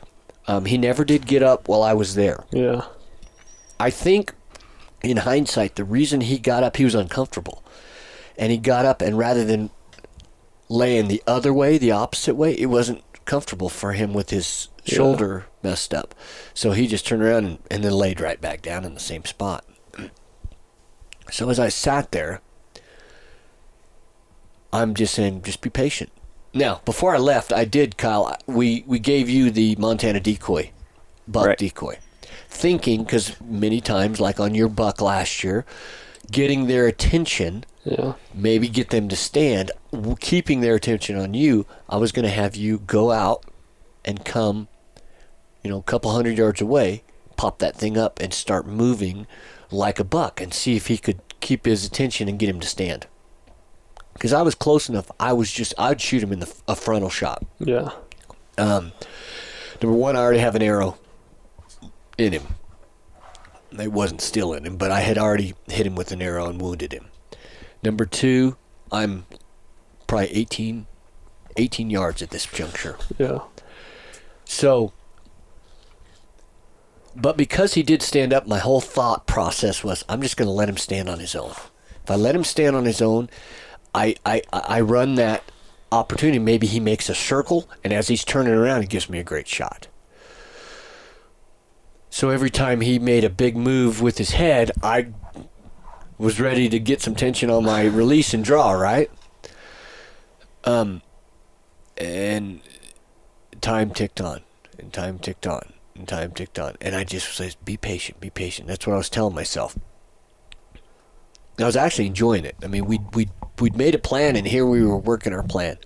Um, 0.47 0.65
he 0.65 0.77
never 0.77 1.05
did 1.05 1.27
get 1.27 1.43
up 1.43 1.67
while 1.67 1.84
I 1.84 1.93
was 1.93 2.15
there. 2.15 2.43
Yeah. 2.51 2.86
I 3.80 3.91
think, 3.91 4.34
in 5.03 5.17
hindsight, 5.17 5.75
the 5.75 5.84
reason 5.84 6.21
he 6.21 6.39
got 6.39 6.63
up, 6.63 6.77
he 6.77 6.84
was 6.84 6.95
uncomfortable, 6.95 7.63
and 8.38 8.51
he 8.51 8.57
got 8.57 8.84
up, 8.86 9.01
and 9.03 9.15
rather 9.17 9.45
than 9.45 9.69
laying 10.67 11.07
the 11.07 11.21
other 11.27 11.53
way, 11.53 11.77
the 11.77 11.91
opposite 11.91 12.34
way, 12.36 12.53
it 12.53 12.65
wasn't 12.65 13.03
comfortable 13.25 13.69
for 13.69 13.93
him 13.93 14.11
with 14.13 14.32
his 14.32 14.69
Yeah. 14.86 14.95
shoulder 14.95 15.45
messed 15.61 15.93
up. 15.93 16.15
So 16.55 16.71
he 16.71 16.88
just 16.88 17.05
turned 17.05 17.21
around 17.21 17.45
and, 17.45 17.59
and 17.69 17.84
then 17.84 17.91
laid 17.93 18.19
right 18.19 18.41
back 18.41 18.61
down 18.63 18.84
in 18.86 18.95
the 18.95 18.99
same 18.99 19.25
spot. 19.25 19.63
So 21.32 21.49
as 21.49 21.59
I 21.59 21.69
sat 21.69 22.11
there, 22.11 22.41
I'm 24.72 24.93
just 24.93 25.13
saying, 25.13 25.41
just 25.43 25.61
be 25.61 25.70
patient. 25.70 26.11
Now, 26.53 26.82
before 26.86 27.13
I 27.15 27.20
left, 27.20 27.51
I 27.53 27.65
did, 27.65 27.97
Kyle. 27.97 28.36
We 28.47 28.84
we 28.88 28.99
gave 28.99 29.30
you 29.30 29.51
the 29.51 29.76
Montana 29.78 30.20
decoy, 30.20 30.72
buck 31.28 31.45
Right. 31.47 31.57
decoy, 31.57 31.97
thinking 32.49 33.03
because 33.03 33.36
many 33.41 33.82
times, 33.82 34.20
like 34.20 34.39
on 34.39 34.55
your 34.55 34.67
buck 34.70 35.01
last 35.01 35.43
year, 35.43 35.65
getting 36.32 36.67
their 36.67 36.88
attention, 36.88 37.65
Yeah. 37.84 38.13
maybe 38.34 38.67
get 38.67 38.89
them 38.89 39.07
to 39.09 39.15
stand, 39.15 39.72
keeping 40.20 40.61
their 40.61 40.76
attention 40.76 41.15
on 41.17 41.34
you. 41.36 41.65
I 41.88 41.97
was 41.97 42.11
going 42.11 42.24
to 42.26 42.32
have 42.34 42.55
you 42.55 42.80
go 42.80 43.11
out 43.11 43.43
and 44.03 44.24
come, 44.26 44.67
you 45.63 45.70
know, 45.70 45.78
a 45.78 45.84
couple 45.84 46.11
hundred 46.11 46.38
yards 46.38 46.61
away, 46.61 47.03
pop 47.38 47.59
that 47.59 47.76
thing 47.76 47.95
up, 47.97 48.20
and 48.20 48.34
start 48.34 48.65
moving 48.67 49.28
like 49.72 49.99
a 49.99 50.03
buck, 50.03 50.41
and 50.41 50.51
see 50.53 50.76
if 50.76 50.88
he 50.88 50.97
could 50.97 51.20
keep 51.41 51.65
his 51.65 51.86
attention 51.86 52.28
and 52.28 52.39
get 52.39 52.49
him 52.49 52.59
to 52.59 52.67
stand. 52.67 53.05
Because 54.20 54.34
I 54.34 54.41
was 54.41 54.53
close 54.53 54.89
enough, 54.89 55.09
I 55.17 55.32
was 55.32 55.49
just 55.49 55.74
I'd 55.78 56.01
shoot 56.01 56.22
him 56.22 56.34
in 56.34 56.39
the 56.39 56.53
a 56.67 56.76
frontal 56.76 57.09
shot. 57.09 57.45
Yeah. 57.57 57.91
Um, 58.57 58.91
number 59.82 59.97
one, 59.97 60.17
I 60.17 60.20
already 60.20 60.39
have 60.39 60.55
an 60.55 60.61
arrow 60.61 60.97
in 62.17 62.34
him. 62.34 62.43
It 63.72 63.93
wasn't 63.93 64.20
still 64.20 64.51
in 64.53 64.65
him, 64.65 64.76
but 64.76 64.91
I 64.91 64.99
had 64.99 65.17
already 65.17 65.53
hit 65.67 65.88
him 65.88 65.95
with 65.95 66.11
an 66.11 66.22
arrow 66.22 66.49
and 66.49 66.59
wounded 66.59 66.91
him. 66.91 67.05
Number 67.82 68.05
two, 68.05 68.57
I'm 68.91 69.26
probably 70.05 70.36
18, 70.36 70.86
18 71.55 71.89
yards 71.89 72.22
at 72.22 72.32
this 72.32 72.45
juncture. 72.45 72.97
Yeah. 73.17 73.39
So, 74.43 74.91
but 77.15 77.38
because 77.38 77.76
he 77.76 77.84
did 77.84 78.01
stand 78.01 78.34
up, 78.34 78.47
my 78.47 78.59
whole 78.59 78.82
thought 78.82 79.28
process 79.28 79.82
was 79.82 80.03
I'm 80.09 80.22
just 80.22 80.36
going 80.36 80.47
to 80.47 80.53
let 80.53 80.67
him 80.67 80.78
stand 80.78 81.07
on 81.07 81.20
his 81.20 81.36
own. 81.36 81.51
If 82.03 82.11
I 82.11 82.15
let 82.15 82.36
him 82.36 82.43
stand 82.43 82.76
on 82.76 82.84
his 82.84 83.01
own, 83.01 83.30
I, 83.93 84.15
I, 84.25 84.41
I 84.51 84.81
run 84.81 85.15
that 85.15 85.43
opportunity. 85.91 86.39
Maybe 86.39 86.67
he 86.67 86.79
makes 86.79 87.09
a 87.09 87.15
circle, 87.15 87.69
and 87.83 87.91
as 87.91 88.07
he's 88.07 88.23
turning 88.23 88.53
around, 88.53 88.81
he 88.81 88.87
gives 88.87 89.09
me 89.09 89.19
a 89.19 89.23
great 89.23 89.47
shot. 89.47 89.87
So 92.09 92.29
every 92.29 92.49
time 92.49 92.81
he 92.81 92.99
made 92.99 93.23
a 93.23 93.29
big 93.29 93.55
move 93.55 94.01
with 94.01 94.17
his 94.17 94.31
head, 94.31 94.71
I 94.81 95.07
was 96.17 96.39
ready 96.39 96.67
to 96.69 96.79
get 96.79 97.01
some 97.01 97.15
tension 97.15 97.49
on 97.49 97.63
my 97.63 97.85
release 97.85 98.33
and 98.33 98.43
draw, 98.43 98.71
right? 98.71 99.09
Um, 100.63 101.01
and 101.97 102.61
time 103.61 103.91
ticked 103.91 104.19
on, 104.19 104.41
and 104.77 104.91
time 104.91 105.19
ticked 105.19 105.47
on, 105.47 105.73
and 105.95 106.07
time 106.07 106.31
ticked 106.31 106.59
on, 106.59 106.75
and 106.81 106.95
I 106.95 107.03
just 107.03 107.33
said, 107.33 107.55
"Be 107.63 107.77
patient, 107.77 108.19
be 108.19 108.29
patient." 108.29 108.67
That's 108.67 108.85
what 108.85 108.93
I 108.93 108.97
was 108.97 109.09
telling 109.09 109.35
myself. 109.35 109.77
I 111.62 111.66
was 111.66 111.76
actually 111.76 112.07
enjoying 112.07 112.45
it. 112.45 112.55
I 112.64 112.68
mean, 112.68 112.86
we 112.86 112.99
we 113.14 113.30
we'd 113.60 113.76
made 113.76 113.95
a 113.95 113.99
plan, 113.99 114.36
and 114.36 114.47
here 114.47 114.66
we 114.66 114.84
were 114.86 114.97
working 114.97 115.34
our 115.34 115.43
plan. 115.43 115.78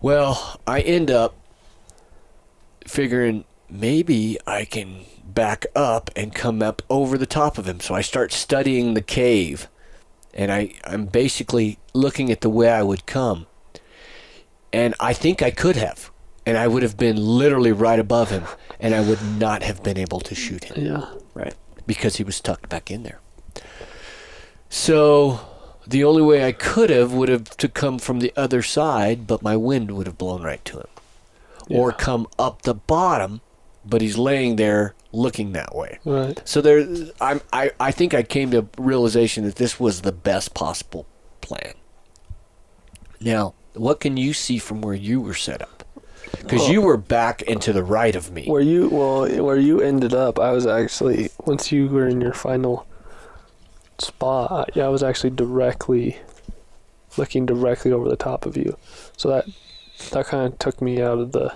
Well, 0.00 0.60
I 0.66 0.80
end 0.80 1.10
up 1.10 1.34
figuring 2.86 3.44
maybe 3.68 4.38
I 4.46 4.64
can 4.64 5.04
back 5.24 5.66
up 5.74 6.10
and 6.16 6.34
come 6.34 6.62
up 6.62 6.82
over 6.88 7.18
the 7.18 7.26
top 7.26 7.58
of 7.58 7.66
him. 7.66 7.80
So 7.80 7.94
I 7.94 8.00
start 8.00 8.32
studying 8.32 8.94
the 8.94 9.02
cave, 9.02 9.68
and 10.32 10.52
I 10.52 10.74
I'm 10.84 11.06
basically 11.06 11.78
looking 11.94 12.30
at 12.30 12.40
the 12.40 12.50
way 12.50 12.70
I 12.70 12.82
would 12.82 13.06
come 13.06 13.46
and 14.72 14.94
I 15.00 15.12
think 15.12 15.42
I 15.42 15.50
could 15.50 15.76
have, 15.76 16.10
and 16.44 16.56
I 16.56 16.68
would 16.68 16.82
have 16.82 16.96
been 16.96 17.16
literally 17.16 17.72
right 17.72 17.98
above 17.98 18.30
him, 18.30 18.44
and 18.78 18.94
I 18.94 19.00
would 19.00 19.22
not 19.38 19.62
have 19.62 19.82
been 19.82 19.96
able 19.98 20.20
to 20.20 20.34
shoot 20.34 20.64
him 20.64 20.84
Yeah. 20.84 21.06
Right. 21.34 21.54
because 21.86 22.16
he 22.16 22.24
was 22.24 22.40
tucked 22.40 22.68
back 22.68 22.90
in 22.90 23.02
there. 23.02 23.20
So 24.68 25.40
the 25.86 26.04
only 26.04 26.22
way 26.22 26.44
I 26.44 26.52
could 26.52 26.90
have 26.90 27.12
would 27.12 27.28
have 27.28 27.56
to 27.56 27.68
come 27.68 27.98
from 27.98 28.20
the 28.20 28.32
other 28.36 28.62
side, 28.62 29.26
but 29.26 29.42
my 29.42 29.56
wind 29.56 29.90
would 29.92 30.06
have 30.06 30.18
blown 30.18 30.42
right 30.42 30.64
to 30.66 30.78
him, 30.78 30.88
or 31.70 31.92
come 31.92 32.26
up 32.38 32.62
the 32.62 32.74
bottom, 32.74 33.40
but 33.84 34.00
he's 34.00 34.18
laying 34.18 34.56
there 34.56 34.94
looking 35.12 35.52
that 35.52 35.74
way. 35.74 35.98
Right. 36.04 36.40
So 36.44 36.60
there, 36.60 36.86
I'm, 37.20 37.40
I, 37.52 37.70
I 37.80 37.90
think 37.90 38.12
I 38.12 38.22
came 38.22 38.50
to 38.50 38.66
realization 38.76 39.44
that 39.44 39.56
this 39.56 39.80
was 39.80 40.02
the 40.02 40.12
best 40.12 40.52
possible 40.54 41.06
plan. 41.40 41.74
Now, 43.20 43.54
what 43.74 44.00
can 44.00 44.16
you 44.16 44.34
see 44.34 44.58
from 44.58 44.82
where 44.82 44.94
you 44.94 45.20
were 45.20 45.34
set 45.34 45.62
up? 45.62 45.84
Because 46.32 46.68
you 46.68 46.82
were 46.82 46.98
back 46.98 47.42
and 47.48 47.60
to 47.62 47.72
the 47.72 47.82
right 47.82 48.14
of 48.14 48.30
me. 48.30 48.46
Where 48.46 48.60
you 48.60 48.90
well, 48.90 49.26
where 49.42 49.56
you 49.56 49.80
ended 49.80 50.12
up, 50.12 50.38
I 50.38 50.52
was 50.52 50.66
actually 50.66 51.30
once 51.46 51.72
you 51.72 51.88
were 51.88 52.06
in 52.06 52.20
your 52.20 52.34
final 52.34 52.86
spot. 53.98 54.70
Yeah, 54.74 54.86
I 54.86 54.88
was 54.88 55.02
actually 55.02 55.30
directly 55.30 56.18
looking 57.16 57.46
directly 57.46 57.92
over 57.92 58.08
the 58.08 58.16
top 58.16 58.46
of 58.46 58.56
you. 58.56 58.76
So 59.16 59.28
that 59.28 59.46
that 60.10 60.26
kind 60.26 60.52
of 60.52 60.58
took 60.58 60.80
me 60.80 61.02
out 61.02 61.18
of 61.18 61.32
the 61.32 61.54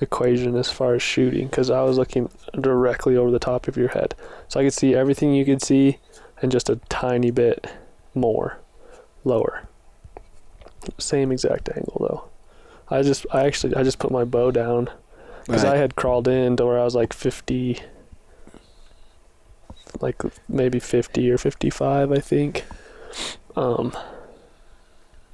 equation 0.00 0.56
as 0.56 0.70
far 0.70 0.94
as 0.94 1.02
shooting 1.02 1.46
because 1.46 1.70
I 1.70 1.82
was 1.82 1.96
looking 1.96 2.28
directly 2.60 3.16
over 3.16 3.30
the 3.30 3.38
top 3.38 3.68
of 3.68 3.76
your 3.76 3.88
head, 3.88 4.14
so 4.48 4.60
I 4.60 4.64
could 4.64 4.72
see 4.72 4.94
everything 4.94 5.34
you 5.34 5.44
could 5.44 5.62
see 5.62 5.98
and 6.40 6.50
just 6.50 6.68
a 6.68 6.76
tiny 6.88 7.30
bit 7.30 7.66
more 8.14 8.58
lower. 9.24 9.68
Same 10.98 11.30
exact 11.30 11.68
angle 11.68 11.96
though. 12.00 12.24
I 12.96 13.02
just 13.02 13.24
I 13.32 13.46
actually 13.46 13.76
I 13.76 13.84
just 13.84 14.00
put 14.00 14.10
my 14.10 14.24
bow 14.24 14.50
down 14.50 14.90
because 15.46 15.64
I 15.64 15.76
had 15.76 15.96
crawled 15.96 16.28
in 16.28 16.56
to 16.56 16.66
where 16.66 16.78
I 16.78 16.84
was 16.84 16.94
like 16.94 17.12
50, 17.12 17.80
like 20.00 20.22
maybe 20.48 20.78
50 20.78 21.30
or 21.30 21.38
55, 21.38 22.12
I 22.12 22.18
think. 22.18 22.64
Um, 23.56 23.96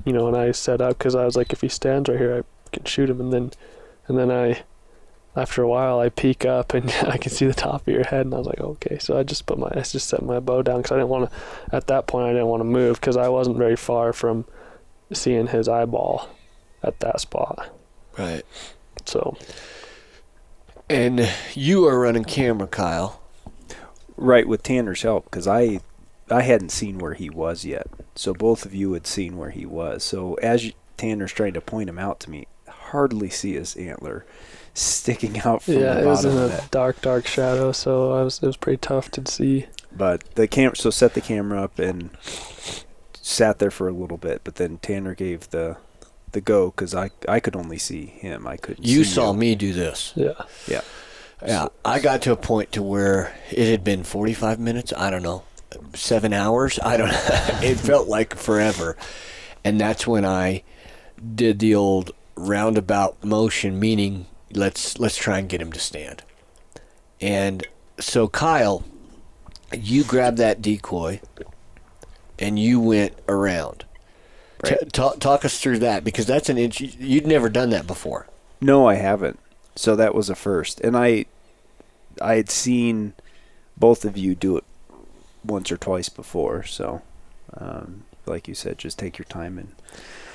you 0.05 0.13
know, 0.13 0.27
and 0.27 0.37
I 0.37 0.53
set 0.53 0.81
up 0.81 0.99
because 0.99 1.15
I 1.15 1.25
was 1.25 1.37
like, 1.37 1.53
if 1.53 1.61
he 1.61 1.69
stands 1.69 2.09
right 2.09 2.19
here, 2.19 2.39
I 2.39 2.71
can 2.71 2.85
shoot 2.85 3.11
him. 3.11 3.21
And 3.21 3.33
then, 3.33 3.53
and 4.07 4.19
then 4.19 4.31
I, 4.31 4.63
after 5.37 5.63
a 5.63 5.69
while, 5.69 6.01
I 6.01 6.09
peek 6.09 6.45
up 6.45 6.75
and 6.75 6.91
I 7.03 7.17
can 7.17 7.31
see 7.31 7.47
the 7.47 7.55
top 7.55 7.87
of 7.87 7.95
your 7.95 8.05
head, 8.05 8.27
and 8.27 8.35
I 8.35 8.39
was 8.39 8.47
like, 8.47 8.61
okay. 8.61 8.99
So 8.99 9.19
I 9.19 9.23
just 9.23 9.47
put 9.47 9.59
my, 9.59 9.69
I 9.73 9.81
just 9.81 10.09
set 10.09 10.23
my 10.23 10.41
bow 10.41 10.63
down 10.63 10.79
because 10.79 10.93
I 10.93 10.97
didn't 10.97 11.11
want 11.11 11.31
to. 11.31 11.77
At 11.77 11.87
that 11.89 12.07
point, 12.07 12.27
I 12.27 12.33
didn't 12.33 12.47
want 12.49 12.61
to 12.61 12.65
move 12.65 13.01
because 13.01 13.17
I 13.17 13.29
wasn't 13.29 13.59
very 13.59 13.77
far 13.77 14.13
from 14.13 14.45
seeing 15.13 15.49
his 15.49 15.69
eyeball 15.69 16.29
at 16.83 17.01
that 17.01 17.21
spot. 17.21 17.71
Right. 18.17 18.43
So 19.05 19.37
And 20.91 21.31
you 21.55 21.87
are 21.87 21.99
running 21.99 22.25
camera, 22.25 22.67
Kyle. 22.67 23.21
Right 24.19 24.47
with 24.49 24.63
Tanner's 24.63 25.03
help 25.03 25.25
because 25.25 25.47
I 25.47 25.81
I 26.31 26.43
hadn't 26.43 26.71
seen 26.71 26.99
where 26.99 27.15
he 27.15 27.31
was 27.31 27.65
yet. 27.65 27.87
So 28.15 28.35
both 28.35 28.67
of 28.67 28.75
you 28.75 28.93
had 28.93 29.07
seen 29.07 29.37
where 29.37 29.51
he 29.51 29.65
was. 29.65 30.03
So 30.05 30.35
as 30.35 30.67
you, 30.67 30.73
Tanner's 30.97 31.33
trying 31.33 31.55
to 31.55 31.61
point 31.61 31.89
him 31.89 31.99
out 31.99 32.21
to 32.21 32.31
me, 32.31 32.47
hardly 32.69 33.31
see 33.31 33.55
his 33.55 33.77
antler 33.77 34.27
sticking 34.75 35.41
out 35.45 35.63
from 35.63 35.75
yeah, 35.75 35.95
the 35.95 36.03
it 36.03 36.07
was 36.07 36.25
in 36.25 36.37
a 36.37 36.49
that. 36.49 36.71
dark, 36.71 37.01
dark 37.01 37.27
shadow, 37.27 37.73
so 37.73 38.13
I 38.13 38.23
was 38.23 38.43
it 38.43 38.47
was 38.47 38.57
pretty 38.57 38.79
tough 38.79 39.11
to 39.13 39.31
see. 39.31 39.67
But 39.97 40.25
the 40.35 40.47
cam 40.47 40.75
so 40.75 40.91
set 40.91 41.15
the 41.15 41.21
camera 41.21 41.63
up 41.63 41.79
and 41.79 42.11
sat 43.15 43.59
there 43.59 43.71
for 43.71 43.89
a 43.89 43.93
little 43.93 44.19
bit. 44.19 44.43
But 44.45 44.57
then 44.57 44.79
Tanner 44.79 45.15
gave 45.15 45.51
the 45.51 45.77
the 46.33 46.41
go 46.41 46.67
because 46.71 46.95
I 46.95 47.11
I 47.29 47.41
could 47.41 47.57
only 47.57 47.79
see 47.79 48.07
him. 48.07 48.47
I 48.47 48.57
couldn't. 48.57 48.85
You 48.87 49.05
see 49.05 49.11
saw 49.15 49.33
me 49.33 49.55
do 49.55 49.73
this. 49.73 50.13
Yeah, 50.17 50.35
Yeah. 50.67 50.83
Yeah, 51.45 51.69
I 51.85 52.01
got 52.01 52.23
to 52.23 52.33
a 52.33 52.37
point 52.37 52.73
to 52.73 52.83
where 52.83 53.35
it 53.51 53.71
had 53.71 53.85
been 53.85 54.03
45 54.03 54.59
minutes. 54.59 54.93
I 54.97 55.11
don't 55.11 55.23
know, 55.23 55.45
seven 55.95 56.33
hours. 56.33 56.79
I 56.83 56.97
don't. 56.97 57.11
it 57.13 57.77
felt 57.77 58.09
like 58.09 58.35
forever, 58.35 58.97
and 59.65 59.81
that's 59.81 60.07
when 60.07 60.25
I 60.25 60.63
did 61.35 61.59
the 61.59 61.75
old 61.75 62.13
roundabout 62.35 63.23
motion, 63.25 63.79
meaning 63.79 64.27
let's 64.53 64.99
let's 64.99 65.17
try 65.17 65.39
and 65.39 65.49
get 65.49 65.63
him 65.63 65.73
to 65.73 65.81
stand. 65.81 66.23
And 67.21 67.67
so 68.01 68.29
Kyle, 68.29 68.85
you 69.77 70.05
grabbed 70.05 70.39
that 70.39 70.61
decoy, 70.61 71.21
and 72.39 72.59
you 72.59 72.81
went 72.81 73.15
around. 73.29 73.85
talk, 74.93 75.21
talk 75.21 75.45
us 75.45 75.61
through 75.61 75.79
that 75.81 76.03
because 76.03 76.27
that's 76.27 76.49
an 76.49 76.59
inch. 76.59 76.81
You'd 76.81 77.27
never 77.27 77.49
done 77.49 77.71
that 77.71 77.87
before. 77.87 78.27
No, 78.61 78.89
I 78.89 78.95
haven't. 78.95 79.39
So 79.79 79.95
that 79.95 80.13
was 80.13 80.29
a 80.29 80.35
first, 80.35 80.81
and 80.81 80.97
I, 80.97 81.27
I 82.21 82.35
had 82.35 82.51
seen 82.51 83.13
both 83.77 84.05
of 84.05 84.19
you 84.19 84.35
do 84.35 84.57
it 84.57 84.65
once 85.45 85.71
or 85.71 85.77
twice 85.77 86.09
before. 86.09 86.65
So, 86.65 87.03
um, 87.57 88.03
like 88.27 88.49
you 88.49 88.55
said, 88.55 88.77
just 88.77 88.99
take 88.99 89.19
your 89.19 89.25
time 89.27 89.57
and. 89.57 89.69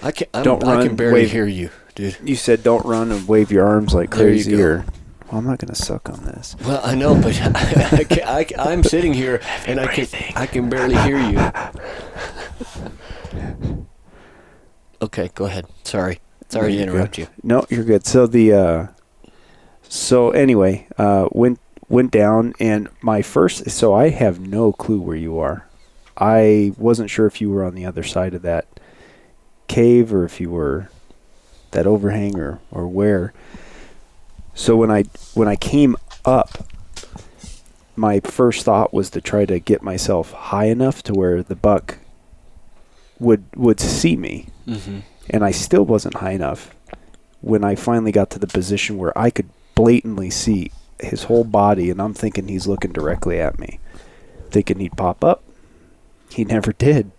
I 0.01 0.11
can 0.13 0.27
I'm, 0.33 0.43
Don't 0.43 0.63
I 0.63 0.75
run, 0.75 0.87
can 0.87 0.95
barely 0.95 1.21
wave- 1.23 1.31
hear 1.31 1.45
you, 1.45 1.71
dude. 1.93 2.17
You 2.23 2.37
said 2.37 2.63
don't 2.63 2.85
run 2.85 3.11
and 3.11 3.27
wave 3.27 3.51
your 3.51 3.65
arms 3.65 3.93
like 3.93 4.11
crazy, 4.11 4.61
or 4.61 4.85
well, 5.29 5.39
I'm 5.39 5.45
not 5.45 5.59
gonna 5.59 5.75
suck 5.75 6.09
on 6.09 6.23
this. 6.23 6.55
Well, 6.65 6.79
I 6.81 6.95
know, 6.95 7.13
but 7.13 7.37
I 7.41 8.45
I, 8.57 8.71
am 8.71 8.83
sitting 8.83 9.13
here 9.13 9.41
and 9.67 9.77
I 9.77 9.87
can 9.87 10.07
I 10.37 10.45
can 10.45 10.69
barely 10.69 10.95
hear 10.97 11.19
you. 11.19 11.51
Okay, 15.01 15.29
go 15.35 15.45
ahead. 15.45 15.65
Sorry, 15.83 16.19
sorry 16.47 16.77
to 16.77 16.81
interrupt 16.81 17.17
good. 17.17 17.21
you. 17.23 17.27
No, 17.43 17.65
you're 17.69 17.83
good. 17.83 18.05
So 18.05 18.25
the 18.25 18.53
uh 18.53 18.87
so 19.93 20.31
anyway, 20.31 20.87
uh 20.97 21.29
went 21.31 21.59
went 21.87 22.09
down 22.11 22.53
and 22.59 22.89
my 23.01 23.21
first 23.21 23.69
so 23.69 23.93
I 23.93 24.09
have 24.09 24.39
no 24.39 24.73
clue 24.73 24.99
where 24.99 25.15
you 25.15 25.37
are. 25.37 25.67
I 26.17 26.73
wasn't 26.77 27.11
sure 27.11 27.27
if 27.27 27.39
you 27.41 27.51
were 27.51 27.63
on 27.63 27.75
the 27.75 27.85
other 27.85 28.01
side 28.03 28.33
of 28.33 28.41
that 28.41 28.65
cave 29.67 30.11
or 30.11 30.25
if 30.25 30.41
you 30.41 30.49
were 30.49 30.89
that 31.71 31.85
overhang 31.85 32.39
or, 32.39 32.59
or 32.71 32.87
where. 32.87 33.33
So 34.55 34.75
when 34.75 34.89
I 34.89 35.03
when 35.35 35.47
I 35.47 35.55
came 35.55 35.95
up 36.25 36.67
my 37.95 38.19
first 38.21 38.65
thought 38.65 38.93
was 38.93 39.11
to 39.11 39.21
try 39.21 39.45
to 39.45 39.59
get 39.59 39.83
myself 39.83 40.31
high 40.31 40.65
enough 40.65 41.03
to 41.03 41.13
where 41.13 41.43
the 41.43 41.55
buck 41.55 41.99
would 43.19 43.43
would 43.55 43.79
see 43.79 44.15
me 44.15 44.47
Mm-hmm. 44.67 44.99
and 45.29 45.43
I 45.43 45.51
still 45.51 45.85
wasn't 45.85 46.15
high 46.15 46.31
enough 46.31 46.73
when 47.41 47.63
I 47.63 47.75
finally 47.75 48.11
got 48.13 48.29
to 48.31 48.39
the 48.39 48.47
position 48.47 48.97
where 48.97 49.15
I 49.15 49.29
could 49.29 49.49
blatantly 49.75 50.29
see 50.29 50.71
his 50.99 51.23
whole 51.23 51.43
body, 51.43 51.89
and 51.89 52.01
I'm 52.01 52.13
thinking 52.13 52.47
he's 52.47 52.67
looking 52.67 52.91
directly 52.91 53.39
at 53.39 53.59
me, 53.59 53.79
thinking 54.49 54.79
he'd 54.79 54.97
pop 54.97 55.23
up. 55.23 55.43
He 56.29 56.45
never 56.45 56.73
did. 56.73 57.11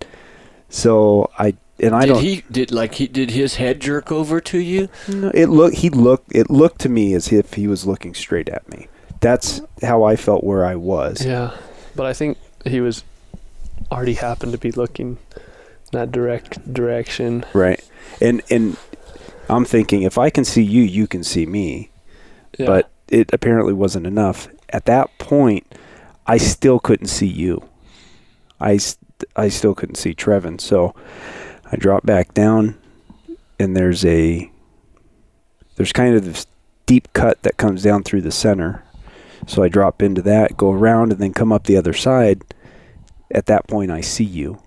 So 0.68 1.30
I 1.38 1.54
and 1.78 1.94
I 1.94 2.00
did 2.00 2.06
don't. 2.08 2.22
he 2.22 2.44
did 2.50 2.72
like 2.72 2.94
he 2.94 3.06
did 3.06 3.30
his 3.30 3.56
head 3.56 3.80
jerk 3.80 4.10
over 4.10 4.40
to 4.40 4.58
you? 4.58 4.88
No, 5.08 5.30
it 5.34 5.46
look 5.46 5.74
he 5.74 5.90
looked 5.90 6.34
it 6.34 6.50
looked 6.50 6.80
to 6.82 6.88
me 6.88 7.14
as 7.14 7.32
if 7.32 7.54
he 7.54 7.66
was 7.66 7.86
looking 7.86 8.14
straight 8.14 8.48
at 8.48 8.68
me. 8.68 8.88
That's 9.20 9.60
how 9.82 10.02
I 10.02 10.16
felt 10.16 10.44
where 10.44 10.64
I 10.64 10.74
was. 10.74 11.24
Yeah, 11.24 11.56
but 11.94 12.06
I 12.06 12.12
think 12.12 12.38
he 12.64 12.80
was 12.80 13.04
already 13.90 14.14
happened 14.14 14.52
to 14.52 14.58
be 14.58 14.72
looking 14.72 15.18
that 15.92 16.12
direct 16.12 16.72
direction. 16.72 17.44
Right. 17.52 17.82
And 18.20 18.42
and 18.50 18.76
I'm 19.48 19.64
thinking 19.64 20.02
if 20.02 20.18
I 20.18 20.30
can 20.30 20.44
see 20.44 20.62
you, 20.62 20.82
you 20.82 21.06
can 21.06 21.24
see 21.24 21.46
me. 21.46 21.90
Yeah. 22.58 22.66
but 22.66 22.90
it 23.08 23.30
apparently 23.32 23.72
wasn't 23.72 24.06
enough. 24.06 24.48
At 24.70 24.86
that 24.86 25.16
point, 25.18 25.66
I 26.26 26.38
still 26.38 26.78
couldn't 26.78 27.08
see 27.08 27.26
you. 27.26 27.68
I, 28.60 28.78
I 29.36 29.48
still 29.48 29.74
couldn't 29.74 29.96
see 29.96 30.14
Trevin. 30.14 30.60
So 30.60 30.94
I 31.70 31.76
dropped 31.76 32.06
back 32.06 32.34
down, 32.34 32.78
and 33.58 33.76
there's 33.76 34.04
a 34.04 34.50
there's 35.76 35.92
kind 35.92 36.14
of 36.14 36.24
this 36.24 36.46
deep 36.86 37.12
cut 37.12 37.42
that 37.42 37.56
comes 37.56 37.82
down 37.82 38.04
through 38.04 38.22
the 38.22 38.30
center. 38.30 38.84
So 39.46 39.62
I 39.62 39.68
drop 39.68 40.02
into 40.02 40.22
that, 40.22 40.56
go 40.56 40.72
around, 40.72 41.12
and 41.12 41.20
then 41.20 41.34
come 41.34 41.52
up 41.52 41.64
the 41.64 41.76
other 41.76 41.92
side. 41.92 42.42
At 43.30 43.46
that 43.46 43.66
point, 43.66 43.90
I 43.90 44.00
see 44.00 44.24
you, 44.24 44.62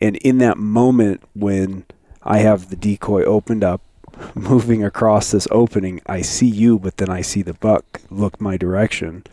and 0.00 0.16
in 0.16 0.38
that 0.38 0.58
moment 0.58 1.22
when 1.34 1.86
I 2.22 2.38
have 2.38 2.68
the 2.68 2.76
decoy 2.76 3.22
opened 3.24 3.64
up 3.64 3.80
moving 4.34 4.84
across 4.84 5.30
this 5.30 5.48
opening, 5.50 6.00
I 6.06 6.22
see 6.22 6.48
you, 6.48 6.78
but 6.78 6.96
then 6.96 7.08
I 7.08 7.20
see 7.20 7.42
the 7.42 7.54
buck 7.54 8.00
look 8.10 8.40
my 8.40 8.56
direction, 8.56 9.24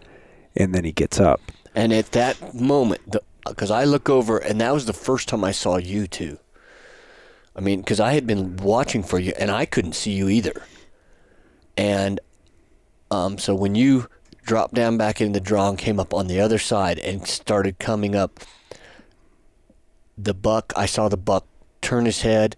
and 0.56 0.74
then 0.74 0.84
he 0.84 0.92
gets 0.92 1.20
up. 1.20 1.42
And 1.76 1.94
at 1.94 2.12
that 2.14 2.54
moment, 2.54 3.16
because 3.46 3.72
I 3.72 3.84
look 3.84 4.10
over, 4.10 4.38
and 4.38 4.60
that 4.62 4.74
was 4.74 4.86
the 4.86 4.94
first 4.94 5.28
time 5.28 5.44
I 5.44 5.52
saw 5.52 5.78
you 5.78 6.08
two. 6.08 6.40
I 7.56 7.60
mean, 7.60 7.82
because 7.82 8.00
I 8.00 8.14
had 8.14 8.28
been 8.28 8.58
watching 8.58 9.04
for 9.04 9.20
you, 9.20 9.34
and 9.40 9.50
I 9.50 9.66
couldn't 9.66 9.94
see 9.94 10.12
you 10.12 10.30
either. 10.30 10.64
And 11.76 12.20
um, 13.10 13.38
so 13.38 13.56
when 13.56 13.76
you 13.76 14.08
dropped 14.44 14.74
down 14.74 14.98
back 14.98 15.22
into 15.22 15.40
the 15.40 15.46
draw 15.46 15.70
and 15.70 15.78
came 15.78 16.00
up 16.00 16.14
on 16.14 16.28
the 16.28 16.40
other 16.40 16.58
side 16.58 17.00
and 17.00 17.28
started 17.28 17.80
coming 17.80 18.16
up, 18.16 18.40
the 20.18 20.34
buck, 20.34 20.74
I 20.76 20.86
saw 20.86 21.10
the 21.10 21.18
buck 21.18 21.46
turn 21.82 22.06
his 22.06 22.22
head. 22.22 22.56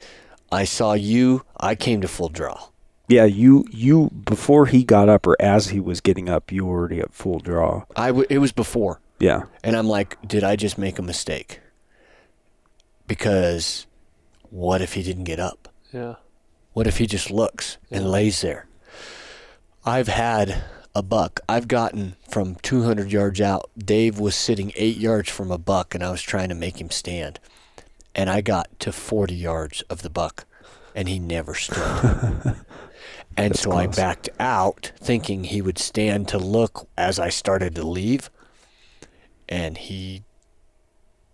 I 0.52 0.64
saw 0.66 0.94
you. 0.94 1.44
I 1.58 1.76
came 1.76 2.02
to 2.02 2.08
full 2.08 2.30
draw. 2.30 2.60
Yeah, 3.08 3.26
you 3.26 3.66
you 3.72 4.10
before 4.26 4.68
he 4.68 4.84
got 4.84 5.10
up 5.10 5.26
or 5.26 5.36
as 5.42 5.70
he 5.70 5.80
was 5.80 6.00
getting 6.02 6.30
up, 6.30 6.52
you 6.52 6.66
were 6.66 6.78
already 6.78 7.00
at 7.00 7.14
full 7.14 7.40
draw. 7.40 7.86
I 7.96 8.08
w- 8.08 8.28
it 8.30 8.38
was 8.40 8.52
before. 8.52 9.02
Yeah, 9.20 9.44
And 9.66 9.76
I'm 9.76 9.88
like, 9.88 10.16
did 10.26 10.44
I 10.46 10.56
just 10.56 10.78
make 10.78 10.98
a 10.98 11.02
mistake? 11.02 11.60
Because 13.08 13.86
what 14.50 14.82
if 14.82 14.94
he 14.94 15.04
didn't 15.04 15.26
get 15.26 15.40
up? 15.40 15.68
yeah. 15.92 16.16
What 16.74 16.88
if 16.88 17.00
he 17.00 17.08
just 17.08 17.30
looks 17.32 17.78
and 17.92 18.10
lays 18.10 18.42
there? 18.42 18.68
I've 19.84 20.08
had 20.08 20.64
a 20.96 21.02
buck. 21.02 21.40
I've 21.50 21.68
gotten 21.68 22.16
from 22.30 22.56
200 22.62 23.12
yards 23.12 23.42
out. 23.42 23.70
Dave 23.78 24.20
was 24.20 24.36
sitting 24.36 24.72
eight 24.76 24.96
yards 24.98 25.30
from 25.30 25.52
a 25.52 25.58
buck, 25.58 25.94
and 25.96 26.04
I 26.04 26.12
was 26.12 26.22
trying 26.22 26.48
to 26.50 26.56
make 26.56 26.80
him 26.80 26.92
stand. 26.92 27.40
And 28.16 28.30
I 28.30 28.42
got 28.42 28.68
to 28.82 28.92
40 28.92 29.36
yards 29.36 29.82
of 29.84 30.02
the 30.02 30.10
buck, 30.10 30.46
and 30.96 31.08
he 31.08 31.20
never 31.20 31.54
stood. 31.54 31.78
and 33.38 33.52
That's 33.52 33.62
so 33.62 33.72
I 33.72 33.88
backed 33.88 34.30
out, 34.40 34.92
thinking 34.98 35.46
he 35.46 35.62
would 35.62 35.78
stand 35.78 36.28
to 36.30 36.38
look 36.38 36.88
as 36.98 37.20
I 37.20 37.30
started 37.30 37.76
to 37.76 37.84
leave, 37.84 38.30
and 39.48 39.78
he 39.78 40.24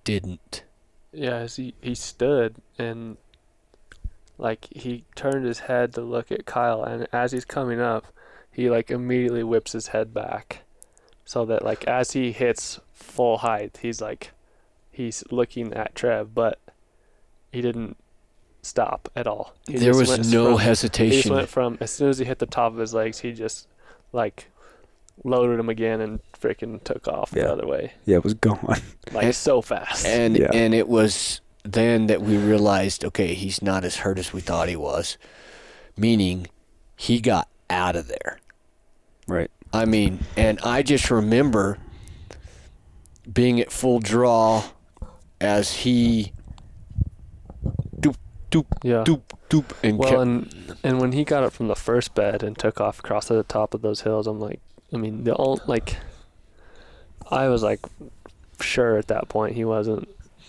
didn't. 0.03 0.63
Yeah, 1.11 1.37
as 1.37 1.55
he, 1.55 1.73
he 1.81 1.95
stood 1.95 2.55
and 2.77 3.17
like 4.37 4.67
he 4.71 5.05
turned 5.15 5.45
his 5.45 5.59
head 5.59 5.93
to 5.93 6.01
look 6.01 6.31
at 6.31 6.45
Kyle 6.45 6.83
and 6.83 7.07
as 7.11 7.31
he's 7.31 7.45
coming 7.45 7.79
up, 7.79 8.05
he 8.51 8.69
like 8.69 8.91
immediately 8.91 9.43
whips 9.43 9.73
his 9.73 9.87
head 9.87 10.13
back. 10.13 10.61
So 11.25 11.45
that 11.45 11.63
like 11.63 11.85
as 11.85 12.11
he 12.11 12.31
hits 12.31 12.79
full 12.93 13.39
height, 13.39 13.79
he's 13.81 14.01
like 14.01 14.31
he's 14.91 15.23
looking 15.31 15.73
at 15.73 15.95
Trev, 15.95 16.35
but 16.35 16.59
he 17.55 17.61
didn't 17.61 17.97
stop 18.61 19.09
at 19.15 19.25
all. 19.27 19.53
He 19.67 19.77
there 19.77 19.95
was 19.95 20.09
no 20.31 20.43
from- 20.45 20.51
He 20.51 20.57
just 20.57 20.63
hesitation. 20.65 21.33
went 21.33 21.49
from 21.49 21.77
as 21.81 21.91
soon 21.91 22.09
as 22.09 22.17
he 22.19 22.25
hit 22.25 22.39
the 22.39 22.45
top 22.45 22.73
of 22.73 22.79
his 22.79 22.93
legs, 22.93 23.19
he 23.19 23.31
just 23.33 23.67
like 24.11 24.47
loaded 25.23 25.59
him 25.59 25.69
again 25.69 26.01
and 26.01 26.19
freaking 26.33 26.83
took 26.83 27.07
off 27.07 27.31
Yeah. 27.35 27.43
the 27.43 27.51
other 27.53 27.67
way. 27.67 27.93
yeah, 28.05 28.17
it 28.17 28.23
was 28.23 28.33
gone. 28.33 28.59
Like 29.13 29.25
And- 29.25 29.35
so 29.35 29.61
fast. 29.61 30.05
and 30.05 30.37
Yeah. 30.37 30.49
and 30.53 30.73
it 30.73 30.87
was 30.87 31.41
then 31.63 32.07
that 32.07 32.21
we 32.21 32.37
realized 32.37 33.03
okay 33.05 33.33
he's 33.33 33.61
not 33.61 33.83
as 33.83 33.97
hurt 33.97 34.19
as 34.19 34.31
we 34.33 34.39
thought 34.41 34.69
he 34.69 34.75
was 34.75 35.17
meaning 35.97 36.45
he 36.95 37.19
got 37.19 37.47
out 37.71 37.95
of 37.95 38.07
there 38.07 38.37
Right. 39.27 39.49
i 39.73 39.83
mean 39.85 40.19
and 40.37 40.59
i 40.63 40.83
just 40.83 41.09
remember 41.09 41.79
being 43.31 43.59
at 43.59 43.71
full 43.71 43.99
draw 43.99 44.63
as 45.41 45.73
he 45.77 46.33
doop 48.51 48.65
doop 48.65 48.77
yeah. 48.83 49.03
doop 49.03 49.21
doop 49.49 49.71
and 49.83 49.97
Well, 49.97 50.09
kept, 50.09 50.21
and 50.21 50.77
and 50.83 50.99
when 50.99 51.11
he 51.11 51.23
got 51.23 51.43
up 51.43 51.53
from 51.53 51.67
the 51.67 51.75
first 51.75 52.15
bed 52.15 52.43
and 52.43 52.57
took 52.57 52.79
off 52.81 52.99
across 52.99 53.27
to 53.27 53.33
the 53.33 53.43
top 53.43 53.73
of 53.73 53.81
those 53.81 54.01
hills, 54.01 54.27
I'm 54.27 54.39
like, 54.39 54.61
I 54.93 54.97
mean, 54.97 55.23
the 55.23 55.33
all 55.33 55.59
like, 55.67 55.97
I 57.29 57.47
was 57.49 57.63
like, 57.63 57.79
sure 58.61 58.97
at 58.97 59.07
that 59.07 59.29
point 59.29 59.55
he 59.55 59.65
wasn't 59.65 60.07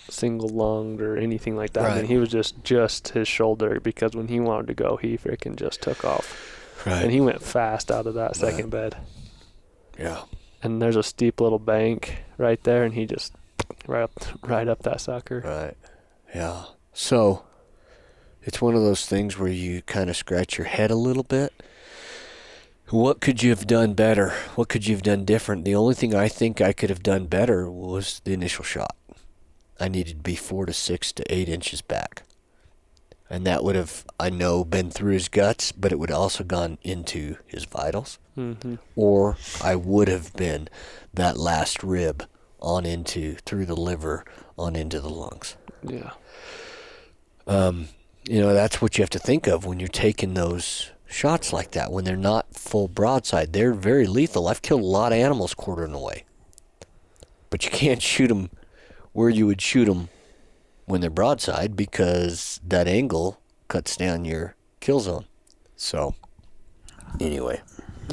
single 0.09 0.49
lunged 0.49 1.03
or 1.03 1.17
anything 1.17 1.57
like 1.57 1.73
that. 1.73 1.83
Right. 1.83 1.93
I 1.93 1.97
mean, 1.97 2.07
he 2.07 2.17
was 2.17 2.29
just 2.29 2.63
just 2.63 3.09
his 3.09 3.27
shoulder 3.27 3.81
because 3.81 4.15
when 4.15 4.29
he 4.29 4.41
wanted 4.41 4.69
to 4.69 4.75
go, 4.75 4.97
he 4.97 5.17
freaking 5.17 5.57
just 5.57 5.83
took 5.83 6.05
off, 6.05 6.87
right 6.87 7.03
and 7.03 7.13
he 7.13 7.21
went 7.21 7.43
fast 7.43 7.91
out 7.91 8.07
of 8.07 8.15
that 8.15 8.37
second 8.37 8.71
bed. 8.71 8.97
yeah 9.99 10.23
And 10.63 10.81
there's 10.81 10.97
a 10.97 11.03
steep 11.03 11.41
little 11.41 11.59
bank 11.59 12.19
right 12.39 12.63
there, 12.65 12.85
and 12.85 12.95
he 12.95 13.07
just 13.07 13.33
right 13.87 14.03
up 14.03 14.13
right 14.43 14.69
up 14.69 14.83
that 14.83 15.01
sucker. 15.01 15.41
Right. 15.45 15.77
Yeah. 16.35 16.65
So 16.93 17.46
it's 18.47 18.63
one 18.63 18.75
of 18.75 18.81
those 18.81 19.05
things 19.07 19.37
where 19.39 19.51
you 19.51 19.83
kind 19.83 20.09
of 20.09 20.17
scratch 20.17 20.57
your 20.57 20.69
head 20.69 20.91
a 20.91 20.95
little 20.97 21.25
bit. 21.25 21.53
What 22.91 23.21
could 23.21 23.43
you 23.43 23.51
have 23.51 23.67
done 23.67 23.95
better? 23.95 24.31
What 24.55 24.69
could 24.69 24.87
you 24.87 24.95
have 24.95 25.03
done 25.03 25.25
different? 25.25 25.65
The 25.65 25.75
only 25.75 25.95
thing 25.95 26.15
I 26.15 26.29
think 26.29 26.61
I 26.61 26.73
could 26.73 26.89
have 26.89 27.03
done 27.03 27.27
better 27.27 27.69
was 27.69 28.23
the 28.25 28.33
initial 28.33 28.65
shot. 28.65 28.97
I 29.81 29.89
needed 29.89 30.19
to 30.19 30.23
be 30.23 30.37
four 30.37 30.65
to 30.67 30.73
six 30.73 31.13
to 31.15 31.35
eight 31.35 31.49
inches 31.49 31.83
back. 31.83 32.23
And 33.29 33.45
that 33.45 33.65
would 33.65 33.75
have, 33.75 34.05
I 34.21 34.31
know, 34.31 34.65
been 34.65 34.91
through 34.91 35.15
his 35.15 35.29
guts, 35.29 35.73
but 35.73 35.91
it 35.91 35.99
would 35.99 36.13
also 36.13 36.45
gone 36.45 36.79
into 36.83 37.39
his 37.45 37.65
vitals. 37.65 38.21
hmm 38.37 38.77
Or 38.95 39.37
I 39.61 39.75
would 39.75 40.07
have 40.07 40.33
been 40.35 40.69
that 41.13 41.37
last 41.37 41.83
rib 41.83 42.25
on 42.61 42.87
into, 42.87 43.35
through 43.45 43.67
the 43.67 43.75
liver, 43.77 44.25
on 44.57 44.77
into 44.77 45.01
the 45.01 45.11
lungs. 45.11 45.57
Yeah. 45.83 46.13
Um, 47.49 47.89
you 48.29 48.41
know, 48.41 48.53
that's 48.53 48.83
what 48.83 48.99
you 48.99 49.03
have 49.03 49.11
to 49.11 49.19
think 49.19 49.47
of 49.47 49.65
when 49.65 49.79
you're 49.81 49.89
taking 49.89 50.35
those 50.35 50.91
shots 51.07 51.53
like 51.53 51.73
that. 51.73 51.93
When 51.93 52.05
they're 52.05 52.17
not 52.17 52.55
full 52.55 52.89
broadside, 52.89 53.53
they're 53.53 53.73
very 53.73 54.07
lethal. 54.07 54.49
I've 54.49 54.63
killed 54.63 54.83
a 54.83 54.87
lot 54.87 55.13
of 55.13 55.19
animals 55.19 55.55
quartering 55.55 55.95
away, 55.95 56.25
but 57.51 57.65
you 57.65 57.71
can't 57.71 58.03
shoot 58.13 58.29
them 58.29 58.51
where 59.13 59.31
you 59.31 59.47
would 59.47 59.61
shoot 59.61 59.87
them 59.87 60.09
when 60.87 61.01
they're 61.01 61.11
broadside 61.11 61.77
because 61.77 62.61
that 62.67 62.87
angle 62.87 63.41
cuts 63.69 63.97
down 63.97 64.25
your 64.25 64.55
kill 64.81 65.01
zone. 65.01 65.27
So, 65.77 66.15
anyway, 67.21 67.61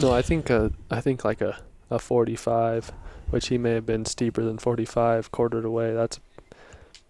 No, 0.02 0.12
I 0.14 0.22
think 0.22 0.52
uh, 0.52 0.70
I 0.92 1.02
think 1.02 1.24
like 1.24 1.42
a, 1.42 1.60
a 1.90 2.00
45, 2.00 2.92
which 3.30 3.48
he 3.48 3.58
may 3.58 3.72
have 3.72 3.86
been 3.86 4.06
steeper 4.06 4.44
than 4.44 4.58
45, 4.58 5.32
quartered 5.32 5.66
away. 5.66 5.94
That's 5.94 6.20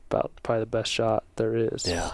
about 0.10 0.32
probably 0.44 0.62
the 0.62 0.68
best 0.68 0.92
shot 0.92 1.24
there 1.36 1.56
is. 1.56 1.88
yeah, 1.88 2.12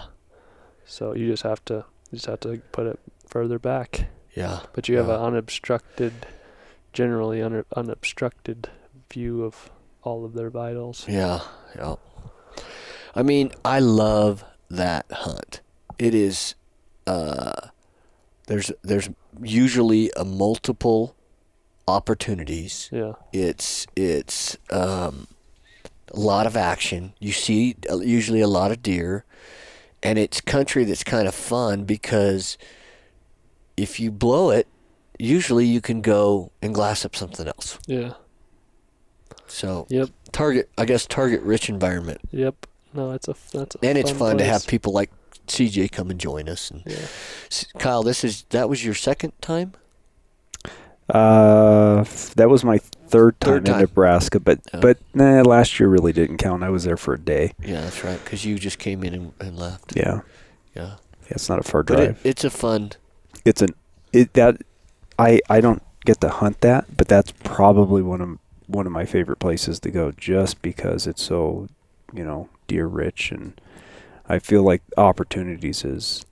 So 0.90 1.14
you 1.14 1.28
just 1.30 1.44
have 1.44 1.64
to 1.66 1.84
you 2.10 2.16
just 2.16 2.26
have 2.26 2.40
to 2.40 2.60
put 2.72 2.86
it 2.86 2.98
further 3.28 3.58
back. 3.60 4.08
yeah, 4.36 4.60
But 4.72 4.88
you 4.88 4.96
have 4.98 5.06
Yeah. 5.08 5.14
an 5.16 5.20
unobstructed, 5.20 6.12
generally 6.92 7.40
un- 7.42 7.64
unobstructed 7.76 8.68
view 9.12 9.44
of 9.44 9.70
all 10.02 10.24
of 10.24 10.32
their 10.34 10.50
vitals. 10.50 11.06
yeah, 11.08 11.40
yeah. 11.76 11.94
I 13.14 13.22
mean, 13.22 13.50
I 13.64 13.78
love 13.80 14.44
that 14.70 15.06
hunt. 15.10 15.60
It 15.98 16.14
is. 16.14 16.54
Uh, 17.06 17.70
there's 18.46 18.72
there's 18.82 19.08
usually 19.42 20.10
a 20.16 20.24
multiple 20.24 21.14
opportunities. 21.86 22.88
Yeah. 22.92 23.12
It's 23.32 23.86
it's 23.96 24.56
um, 24.70 25.26
a 26.12 26.18
lot 26.18 26.46
of 26.46 26.56
action. 26.56 27.12
You 27.20 27.32
see 27.32 27.76
uh, 27.90 27.98
usually 27.98 28.40
a 28.40 28.48
lot 28.48 28.70
of 28.70 28.82
deer, 28.82 29.24
and 30.02 30.18
it's 30.18 30.40
country 30.40 30.84
that's 30.84 31.04
kind 31.04 31.26
of 31.28 31.34
fun 31.34 31.84
because 31.84 32.56
if 33.76 33.98
you 34.00 34.10
blow 34.10 34.50
it, 34.50 34.66
usually 35.18 35.66
you 35.66 35.80
can 35.80 36.00
go 36.00 36.50
and 36.62 36.74
glass 36.74 37.04
up 37.04 37.14
something 37.16 37.46
else. 37.46 37.78
Yeah. 37.86 38.14
So 39.46 39.86
Yep. 39.90 40.10
target, 40.32 40.70
I 40.78 40.84
guess, 40.84 41.06
target 41.06 41.42
rich 41.42 41.68
environment, 41.68 42.20
Yep. 42.30 42.66
No, 42.92 43.12
it's 43.12 43.28
a 43.28 43.34
that's 43.52 43.76
a 43.76 43.78
and 43.84 43.96
it's 43.96 44.10
fun 44.10 44.38
to 44.38 44.44
have 44.44 44.66
people 44.66 44.92
like 44.92 45.10
CJ 45.46 45.88
come 45.92 46.10
and 46.10 46.20
join 46.20 46.48
us. 46.48 46.70
And 46.70 46.82
Yeah. 46.86 47.06
Kyle, 47.78 48.02
this 48.02 48.24
is 48.24 48.44
that 48.50 48.68
was 48.68 48.84
your 48.84 48.94
second 48.94 49.32
time. 49.40 49.72
Uh, 51.10 52.04
that 52.36 52.48
was 52.48 52.64
my 52.64 52.78
third 52.78 53.38
time 53.40 53.64
Third 53.64 53.68
in. 53.68 53.78
Nebraska, 53.78 54.38
but 54.40 54.60
Yeah. 54.72 54.80
but 54.80 54.98
nah, 55.14 55.42
last 55.42 55.78
year 55.80 55.88
really 55.88 56.12
didn't 56.12 56.38
count. 56.38 56.62
I 56.62 56.70
was 56.70 56.84
there 56.84 56.96
for 56.96 57.14
a 57.14 57.18
day. 57.18 57.52
Yeah, 57.64 57.80
that's 57.82 58.04
right. 58.04 58.22
Because 58.22 58.44
you 58.44 58.58
just 58.58 58.78
came 58.78 59.02
in 59.04 59.14
and, 59.14 59.32
and 59.40 59.58
left. 59.58 59.94
Yeah, 59.96 60.20
Yeah, 60.74 60.82
yeah 60.82 60.96
it's 61.30 61.48
not 61.48 61.58
a 61.58 61.62
far 61.62 61.82
but 61.82 61.98
it, 61.98 62.04
drive. 62.04 62.20
it's 62.24 62.44
a 62.44 62.50
fun. 62.50 62.92
it's 63.44 63.62
an 63.62 63.70
it 64.12 64.32
that 64.34 64.58
I 65.18 65.40
I 65.50 65.60
don't 65.60 65.82
get 66.04 66.20
to 66.22 66.28
hunt 66.28 66.60
that, 66.62 66.96
but 66.96 67.08
that's 67.08 67.32
probably 67.42 68.02
one 68.02 68.20
of 68.20 68.38
one 68.66 68.86
of 68.86 68.92
my 68.92 69.04
favorite 69.04 69.38
places 69.40 69.80
to 69.80 69.90
go, 69.90 70.12
just 70.12 70.62
because 70.62 71.06
it's 71.06 71.22
so 71.22 71.68
you 72.14 72.24
know 72.24 72.48
deer 72.68 72.86
rich, 72.86 73.32
and 73.32 73.60
I 74.28 74.38
feel 74.38 74.62
like 74.62 74.82
opportunities 74.96 75.84
is 75.84 76.24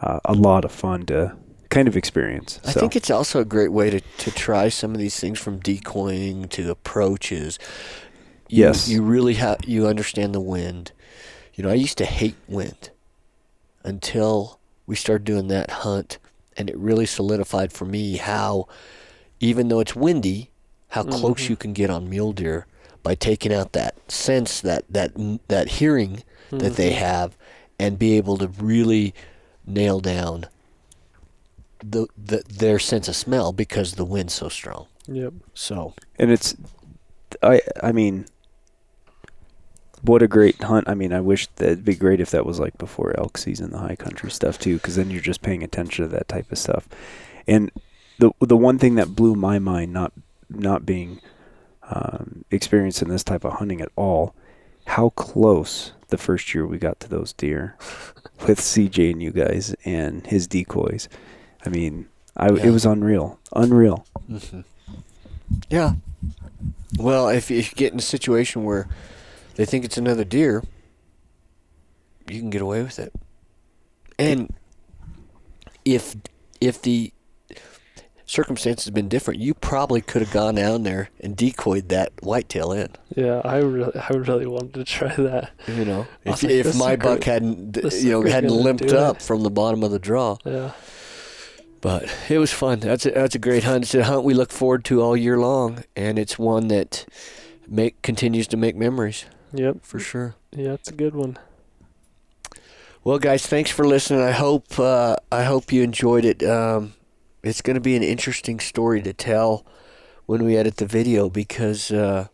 uh, 0.00 0.20
a 0.24 0.32
lot 0.34 0.64
of 0.64 0.70
fun 0.72 1.06
to 1.06 1.36
kind 1.70 1.88
of 1.88 1.96
experience. 1.96 2.60
I 2.64 2.72
so. 2.72 2.80
think 2.80 2.96
it's 2.96 3.10
also 3.10 3.40
a 3.40 3.44
great 3.44 3.72
way 3.72 3.90
to, 3.90 4.00
to 4.00 4.30
try 4.32 4.68
some 4.68 4.92
of 4.92 4.98
these 4.98 5.18
things 5.18 5.38
from 5.38 5.58
decoying 5.60 6.48
to 6.48 6.70
approaches. 6.70 7.58
You, 8.48 8.64
Yes. 8.64 8.88
you 8.88 9.02
really 9.02 9.34
have 9.34 9.58
you 9.66 9.86
understand 9.86 10.34
the 10.34 10.40
wind. 10.40 10.92
You 11.54 11.64
know, 11.64 11.70
I 11.70 11.74
used 11.74 11.96
to 11.98 12.04
hate 12.04 12.34
wind 12.48 12.90
until 13.84 14.58
we 14.86 14.96
started 14.96 15.24
doing 15.24 15.48
that 15.48 15.70
hunt, 15.70 16.18
and 16.56 16.68
it 16.68 16.76
really 16.76 17.06
solidified 17.06 17.72
for 17.72 17.84
me 17.84 18.16
how, 18.16 18.66
even 19.38 19.68
though 19.68 19.80
it's 19.80 19.94
windy, 19.96 20.50
how 20.88 21.04
close 21.04 21.42
Mhm. 21.46 21.50
you 21.50 21.56
can 21.56 21.72
get 21.72 21.90
on 21.90 22.10
mule 22.10 22.32
deer 22.32 22.66
by 23.02 23.14
taking 23.14 23.52
out 23.54 23.72
that 23.72 23.94
sense 24.10 24.60
that 24.60 24.84
that 24.90 25.12
that 25.48 25.68
hearing 25.68 26.22
that 26.50 26.74
they 26.74 26.90
have, 26.90 27.36
and 27.78 27.96
be 27.98 28.16
able 28.16 28.36
to 28.38 28.48
really 28.48 29.14
nail 29.64 30.00
down 30.00 30.46
the, 31.82 32.06
the 32.16 32.42
their 32.48 32.78
sense 32.78 33.08
of 33.08 33.16
smell 33.16 33.52
because 33.52 33.94
the 33.94 34.04
wind's 34.04 34.34
so 34.34 34.48
strong. 34.48 34.86
Yep. 35.06 35.34
So 35.54 35.94
and 36.18 36.30
it's 36.30 36.56
I 37.42 37.60
I 37.82 37.92
mean 37.92 38.26
what 40.02 40.22
a 40.22 40.28
great 40.28 40.62
hunt. 40.62 40.88
I 40.88 40.94
mean, 40.94 41.12
I 41.12 41.20
wish 41.20 41.46
that'd 41.56 41.84
be 41.84 41.94
great 41.94 42.20
if 42.20 42.30
that 42.30 42.46
was 42.46 42.58
like 42.58 42.78
before 42.78 43.18
elk 43.18 43.36
season, 43.36 43.70
the 43.70 43.78
high 43.78 43.96
country 43.96 44.30
stuff 44.30 44.58
too, 44.58 44.76
because 44.76 44.96
then 44.96 45.10
you're 45.10 45.20
just 45.20 45.42
paying 45.42 45.62
attention 45.62 46.04
to 46.04 46.08
that 46.10 46.28
type 46.28 46.50
of 46.50 46.58
stuff. 46.58 46.88
And 47.46 47.70
the 48.18 48.32
the 48.40 48.56
one 48.56 48.78
thing 48.78 48.94
that 48.94 49.14
blew 49.14 49.34
my 49.34 49.58
mind, 49.58 49.92
not 49.92 50.12
not 50.48 50.86
being 50.86 51.20
um, 51.90 52.44
experienced 52.50 53.02
in 53.02 53.08
this 53.08 53.24
type 53.24 53.44
of 53.44 53.54
hunting 53.54 53.80
at 53.80 53.90
all, 53.96 54.34
how 54.86 55.10
close 55.10 55.92
the 56.08 56.18
first 56.18 56.54
year 56.54 56.66
we 56.66 56.78
got 56.78 57.00
to 57.00 57.08
those 57.08 57.32
deer 57.32 57.76
with 58.46 58.58
CJ 58.58 59.12
and 59.12 59.22
you 59.22 59.30
guys 59.30 59.74
and 59.84 60.26
his 60.26 60.46
decoys. 60.46 61.08
I 61.64 61.68
mean, 61.68 62.08
I 62.36 62.50
Yeah. 62.50 62.66
it 62.66 62.70
was 62.70 62.84
unreal, 62.86 63.38
unreal. 63.54 64.06
hmm 64.28 64.60
yeah. 65.68 65.94
Well, 66.98 67.28
if, 67.28 67.50
if 67.50 67.70
you 67.70 67.76
get 67.76 67.92
in 67.92 67.98
a 67.98 68.02
situation 68.02 68.62
where 68.64 68.88
they 69.56 69.64
think 69.64 69.84
it's 69.84 69.98
another 69.98 70.22
deer, 70.24 70.62
you 72.28 72.38
can 72.38 72.50
get 72.50 72.62
away 72.62 72.82
with 72.82 72.98
it. 73.00 73.12
And 74.18 74.52
if 75.84 76.14
if 76.60 76.80
the 76.82 77.12
circumstances 78.26 78.84
had 78.84 78.94
been 78.94 79.08
different, 79.08 79.40
you 79.40 79.54
probably 79.54 80.00
could 80.00 80.22
have 80.22 80.30
gone 80.32 80.54
down 80.54 80.84
there 80.84 81.10
and 81.20 81.36
decoyed 81.36 81.88
that 81.88 82.12
whitetail 82.22 82.70
in. 82.70 82.88
Yeah, 83.16 83.40
I 83.44 83.56
really, 83.58 83.92
I 83.98 84.08
really 84.14 84.46
wanted 84.46 84.74
to 84.74 84.84
try 84.84 85.14
that. 85.16 85.50
You 85.66 85.84
know, 85.84 86.06
if 86.24 86.42
like, 86.44 86.52
if 86.52 86.66
my 86.76 86.92
sucker- 86.92 86.96
buck 86.96 87.24
hadn't 87.24 87.72
d- 87.72 87.80
you 87.98 88.10
know 88.12 88.22
hadn't 88.22 88.52
limped 88.52 88.92
up 88.92 89.16
it. 89.16 89.22
from 89.22 89.42
the 89.42 89.50
bottom 89.50 89.82
of 89.82 89.90
the 89.90 89.98
draw. 89.98 90.36
Yeah. 90.44 90.72
But 91.80 92.14
it 92.28 92.38
was 92.38 92.52
fun. 92.52 92.80
That's 92.80 93.06
a, 93.06 93.10
that's 93.10 93.34
a 93.34 93.38
great 93.38 93.64
hunt. 93.64 93.84
It's 93.84 93.94
a 93.94 94.04
hunt 94.04 94.24
we 94.24 94.34
look 94.34 94.52
forward 94.52 94.84
to 94.86 95.00
all 95.02 95.16
year 95.16 95.38
long, 95.38 95.84
and 95.96 96.18
it's 96.18 96.38
one 96.38 96.68
that 96.68 97.06
make 97.66 98.02
continues 98.02 98.46
to 98.48 98.56
make 98.56 98.76
memories 98.76 99.24
Yep. 99.54 99.78
for 99.82 99.98
sure. 99.98 100.34
Yeah, 100.54 100.74
it's 100.74 100.90
a 100.90 100.94
good 100.94 101.14
one. 101.14 101.38
Well, 103.02 103.18
guys, 103.18 103.46
thanks 103.46 103.70
for 103.70 103.86
listening. 103.86 104.20
I 104.20 104.32
hope 104.32 104.78
uh, 104.78 105.16
I 105.32 105.44
hope 105.44 105.72
you 105.72 105.82
enjoyed 105.82 106.26
it. 106.26 106.42
Um, 106.42 106.92
it's 107.42 107.62
going 107.62 107.74
to 107.76 107.80
be 107.80 107.96
an 107.96 108.02
interesting 108.02 108.60
story 108.60 109.00
to 109.00 109.14
tell 109.14 109.64
when 110.26 110.44
we 110.44 110.56
edit 110.58 110.76
the 110.76 110.86
video 110.86 111.30
because 111.30 111.90
uh, 111.90 112.26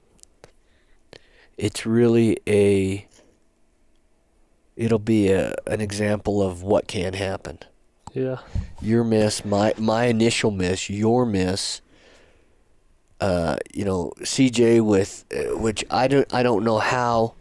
it's 1.57 1.87
really 1.87 2.39
a 2.49 3.07
it'll 4.75 4.99
be 4.99 5.31
a 5.31 5.55
an 5.69 5.81
example 5.81 6.43
of 6.43 6.63
what 6.65 6.89
can 6.89 7.13
happen. 7.15 7.61
Yeah. 8.17 8.39
your 8.81 9.05
miss, 9.05 9.45
my 9.45 9.75
my 9.79 10.07
initial 10.07 10.51
miss, 10.51 10.89
your 10.89 11.27
miss. 11.27 11.81
Uh, 13.21 13.57
you 13.73 13.85
know, 13.85 14.13
CJ 14.21 14.85
with 14.85 15.25
uh, 15.35 15.57
which 15.59 15.85
I 15.91 16.09
don't 16.09 16.33
I 16.35 16.43
don't 16.43 16.65
know 16.65 16.79
how 16.79 17.35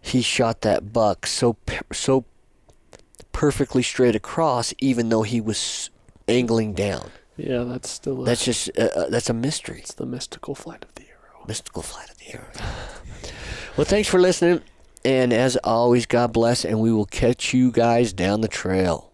he 0.00 0.22
shot 0.22 0.62
that 0.62 0.92
buck 0.92 1.26
so 1.26 1.56
so 1.92 2.24
perfectly 3.32 3.82
straight 3.82 4.16
across, 4.16 4.74
even 4.78 5.08
though 5.10 5.22
he 5.22 5.40
was 5.40 5.90
angling 6.26 6.74
down. 6.74 7.10
Yeah, 7.36 7.62
that's 7.62 7.88
still 7.88 8.22
a, 8.22 8.24
That's 8.24 8.44
just 8.44 8.70
uh, 8.76 8.82
uh, 8.96 9.08
that's 9.10 9.30
a 9.30 9.34
mystery, 9.34 9.78
it's 9.78 9.94
the 9.94 10.06
mystical 10.06 10.54
flight 10.56 10.82
of 10.84 10.94
the 10.96 11.04
arrow. 11.04 11.44
mystical 11.46 11.82
flight 11.82 12.10
of 12.10 12.18
the 12.18 12.34
arrow. 12.34 12.50
well, 13.76 13.84
thanks 13.84 14.08
for 14.08 14.18
listening, 14.20 14.60
and 15.04 15.32
as 15.32 15.56
always, 15.62 16.04
God 16.06 16.32
bless, 16.32 16.64
and 16.64 16.80
we 16.80 16.92
will 16.92 17.06
catch 17.06 17.54
you 17.54 17.70
guys 17.70 18.12
down 18.12 18.40
the 18.40 18.48
trail. 18.48 19.07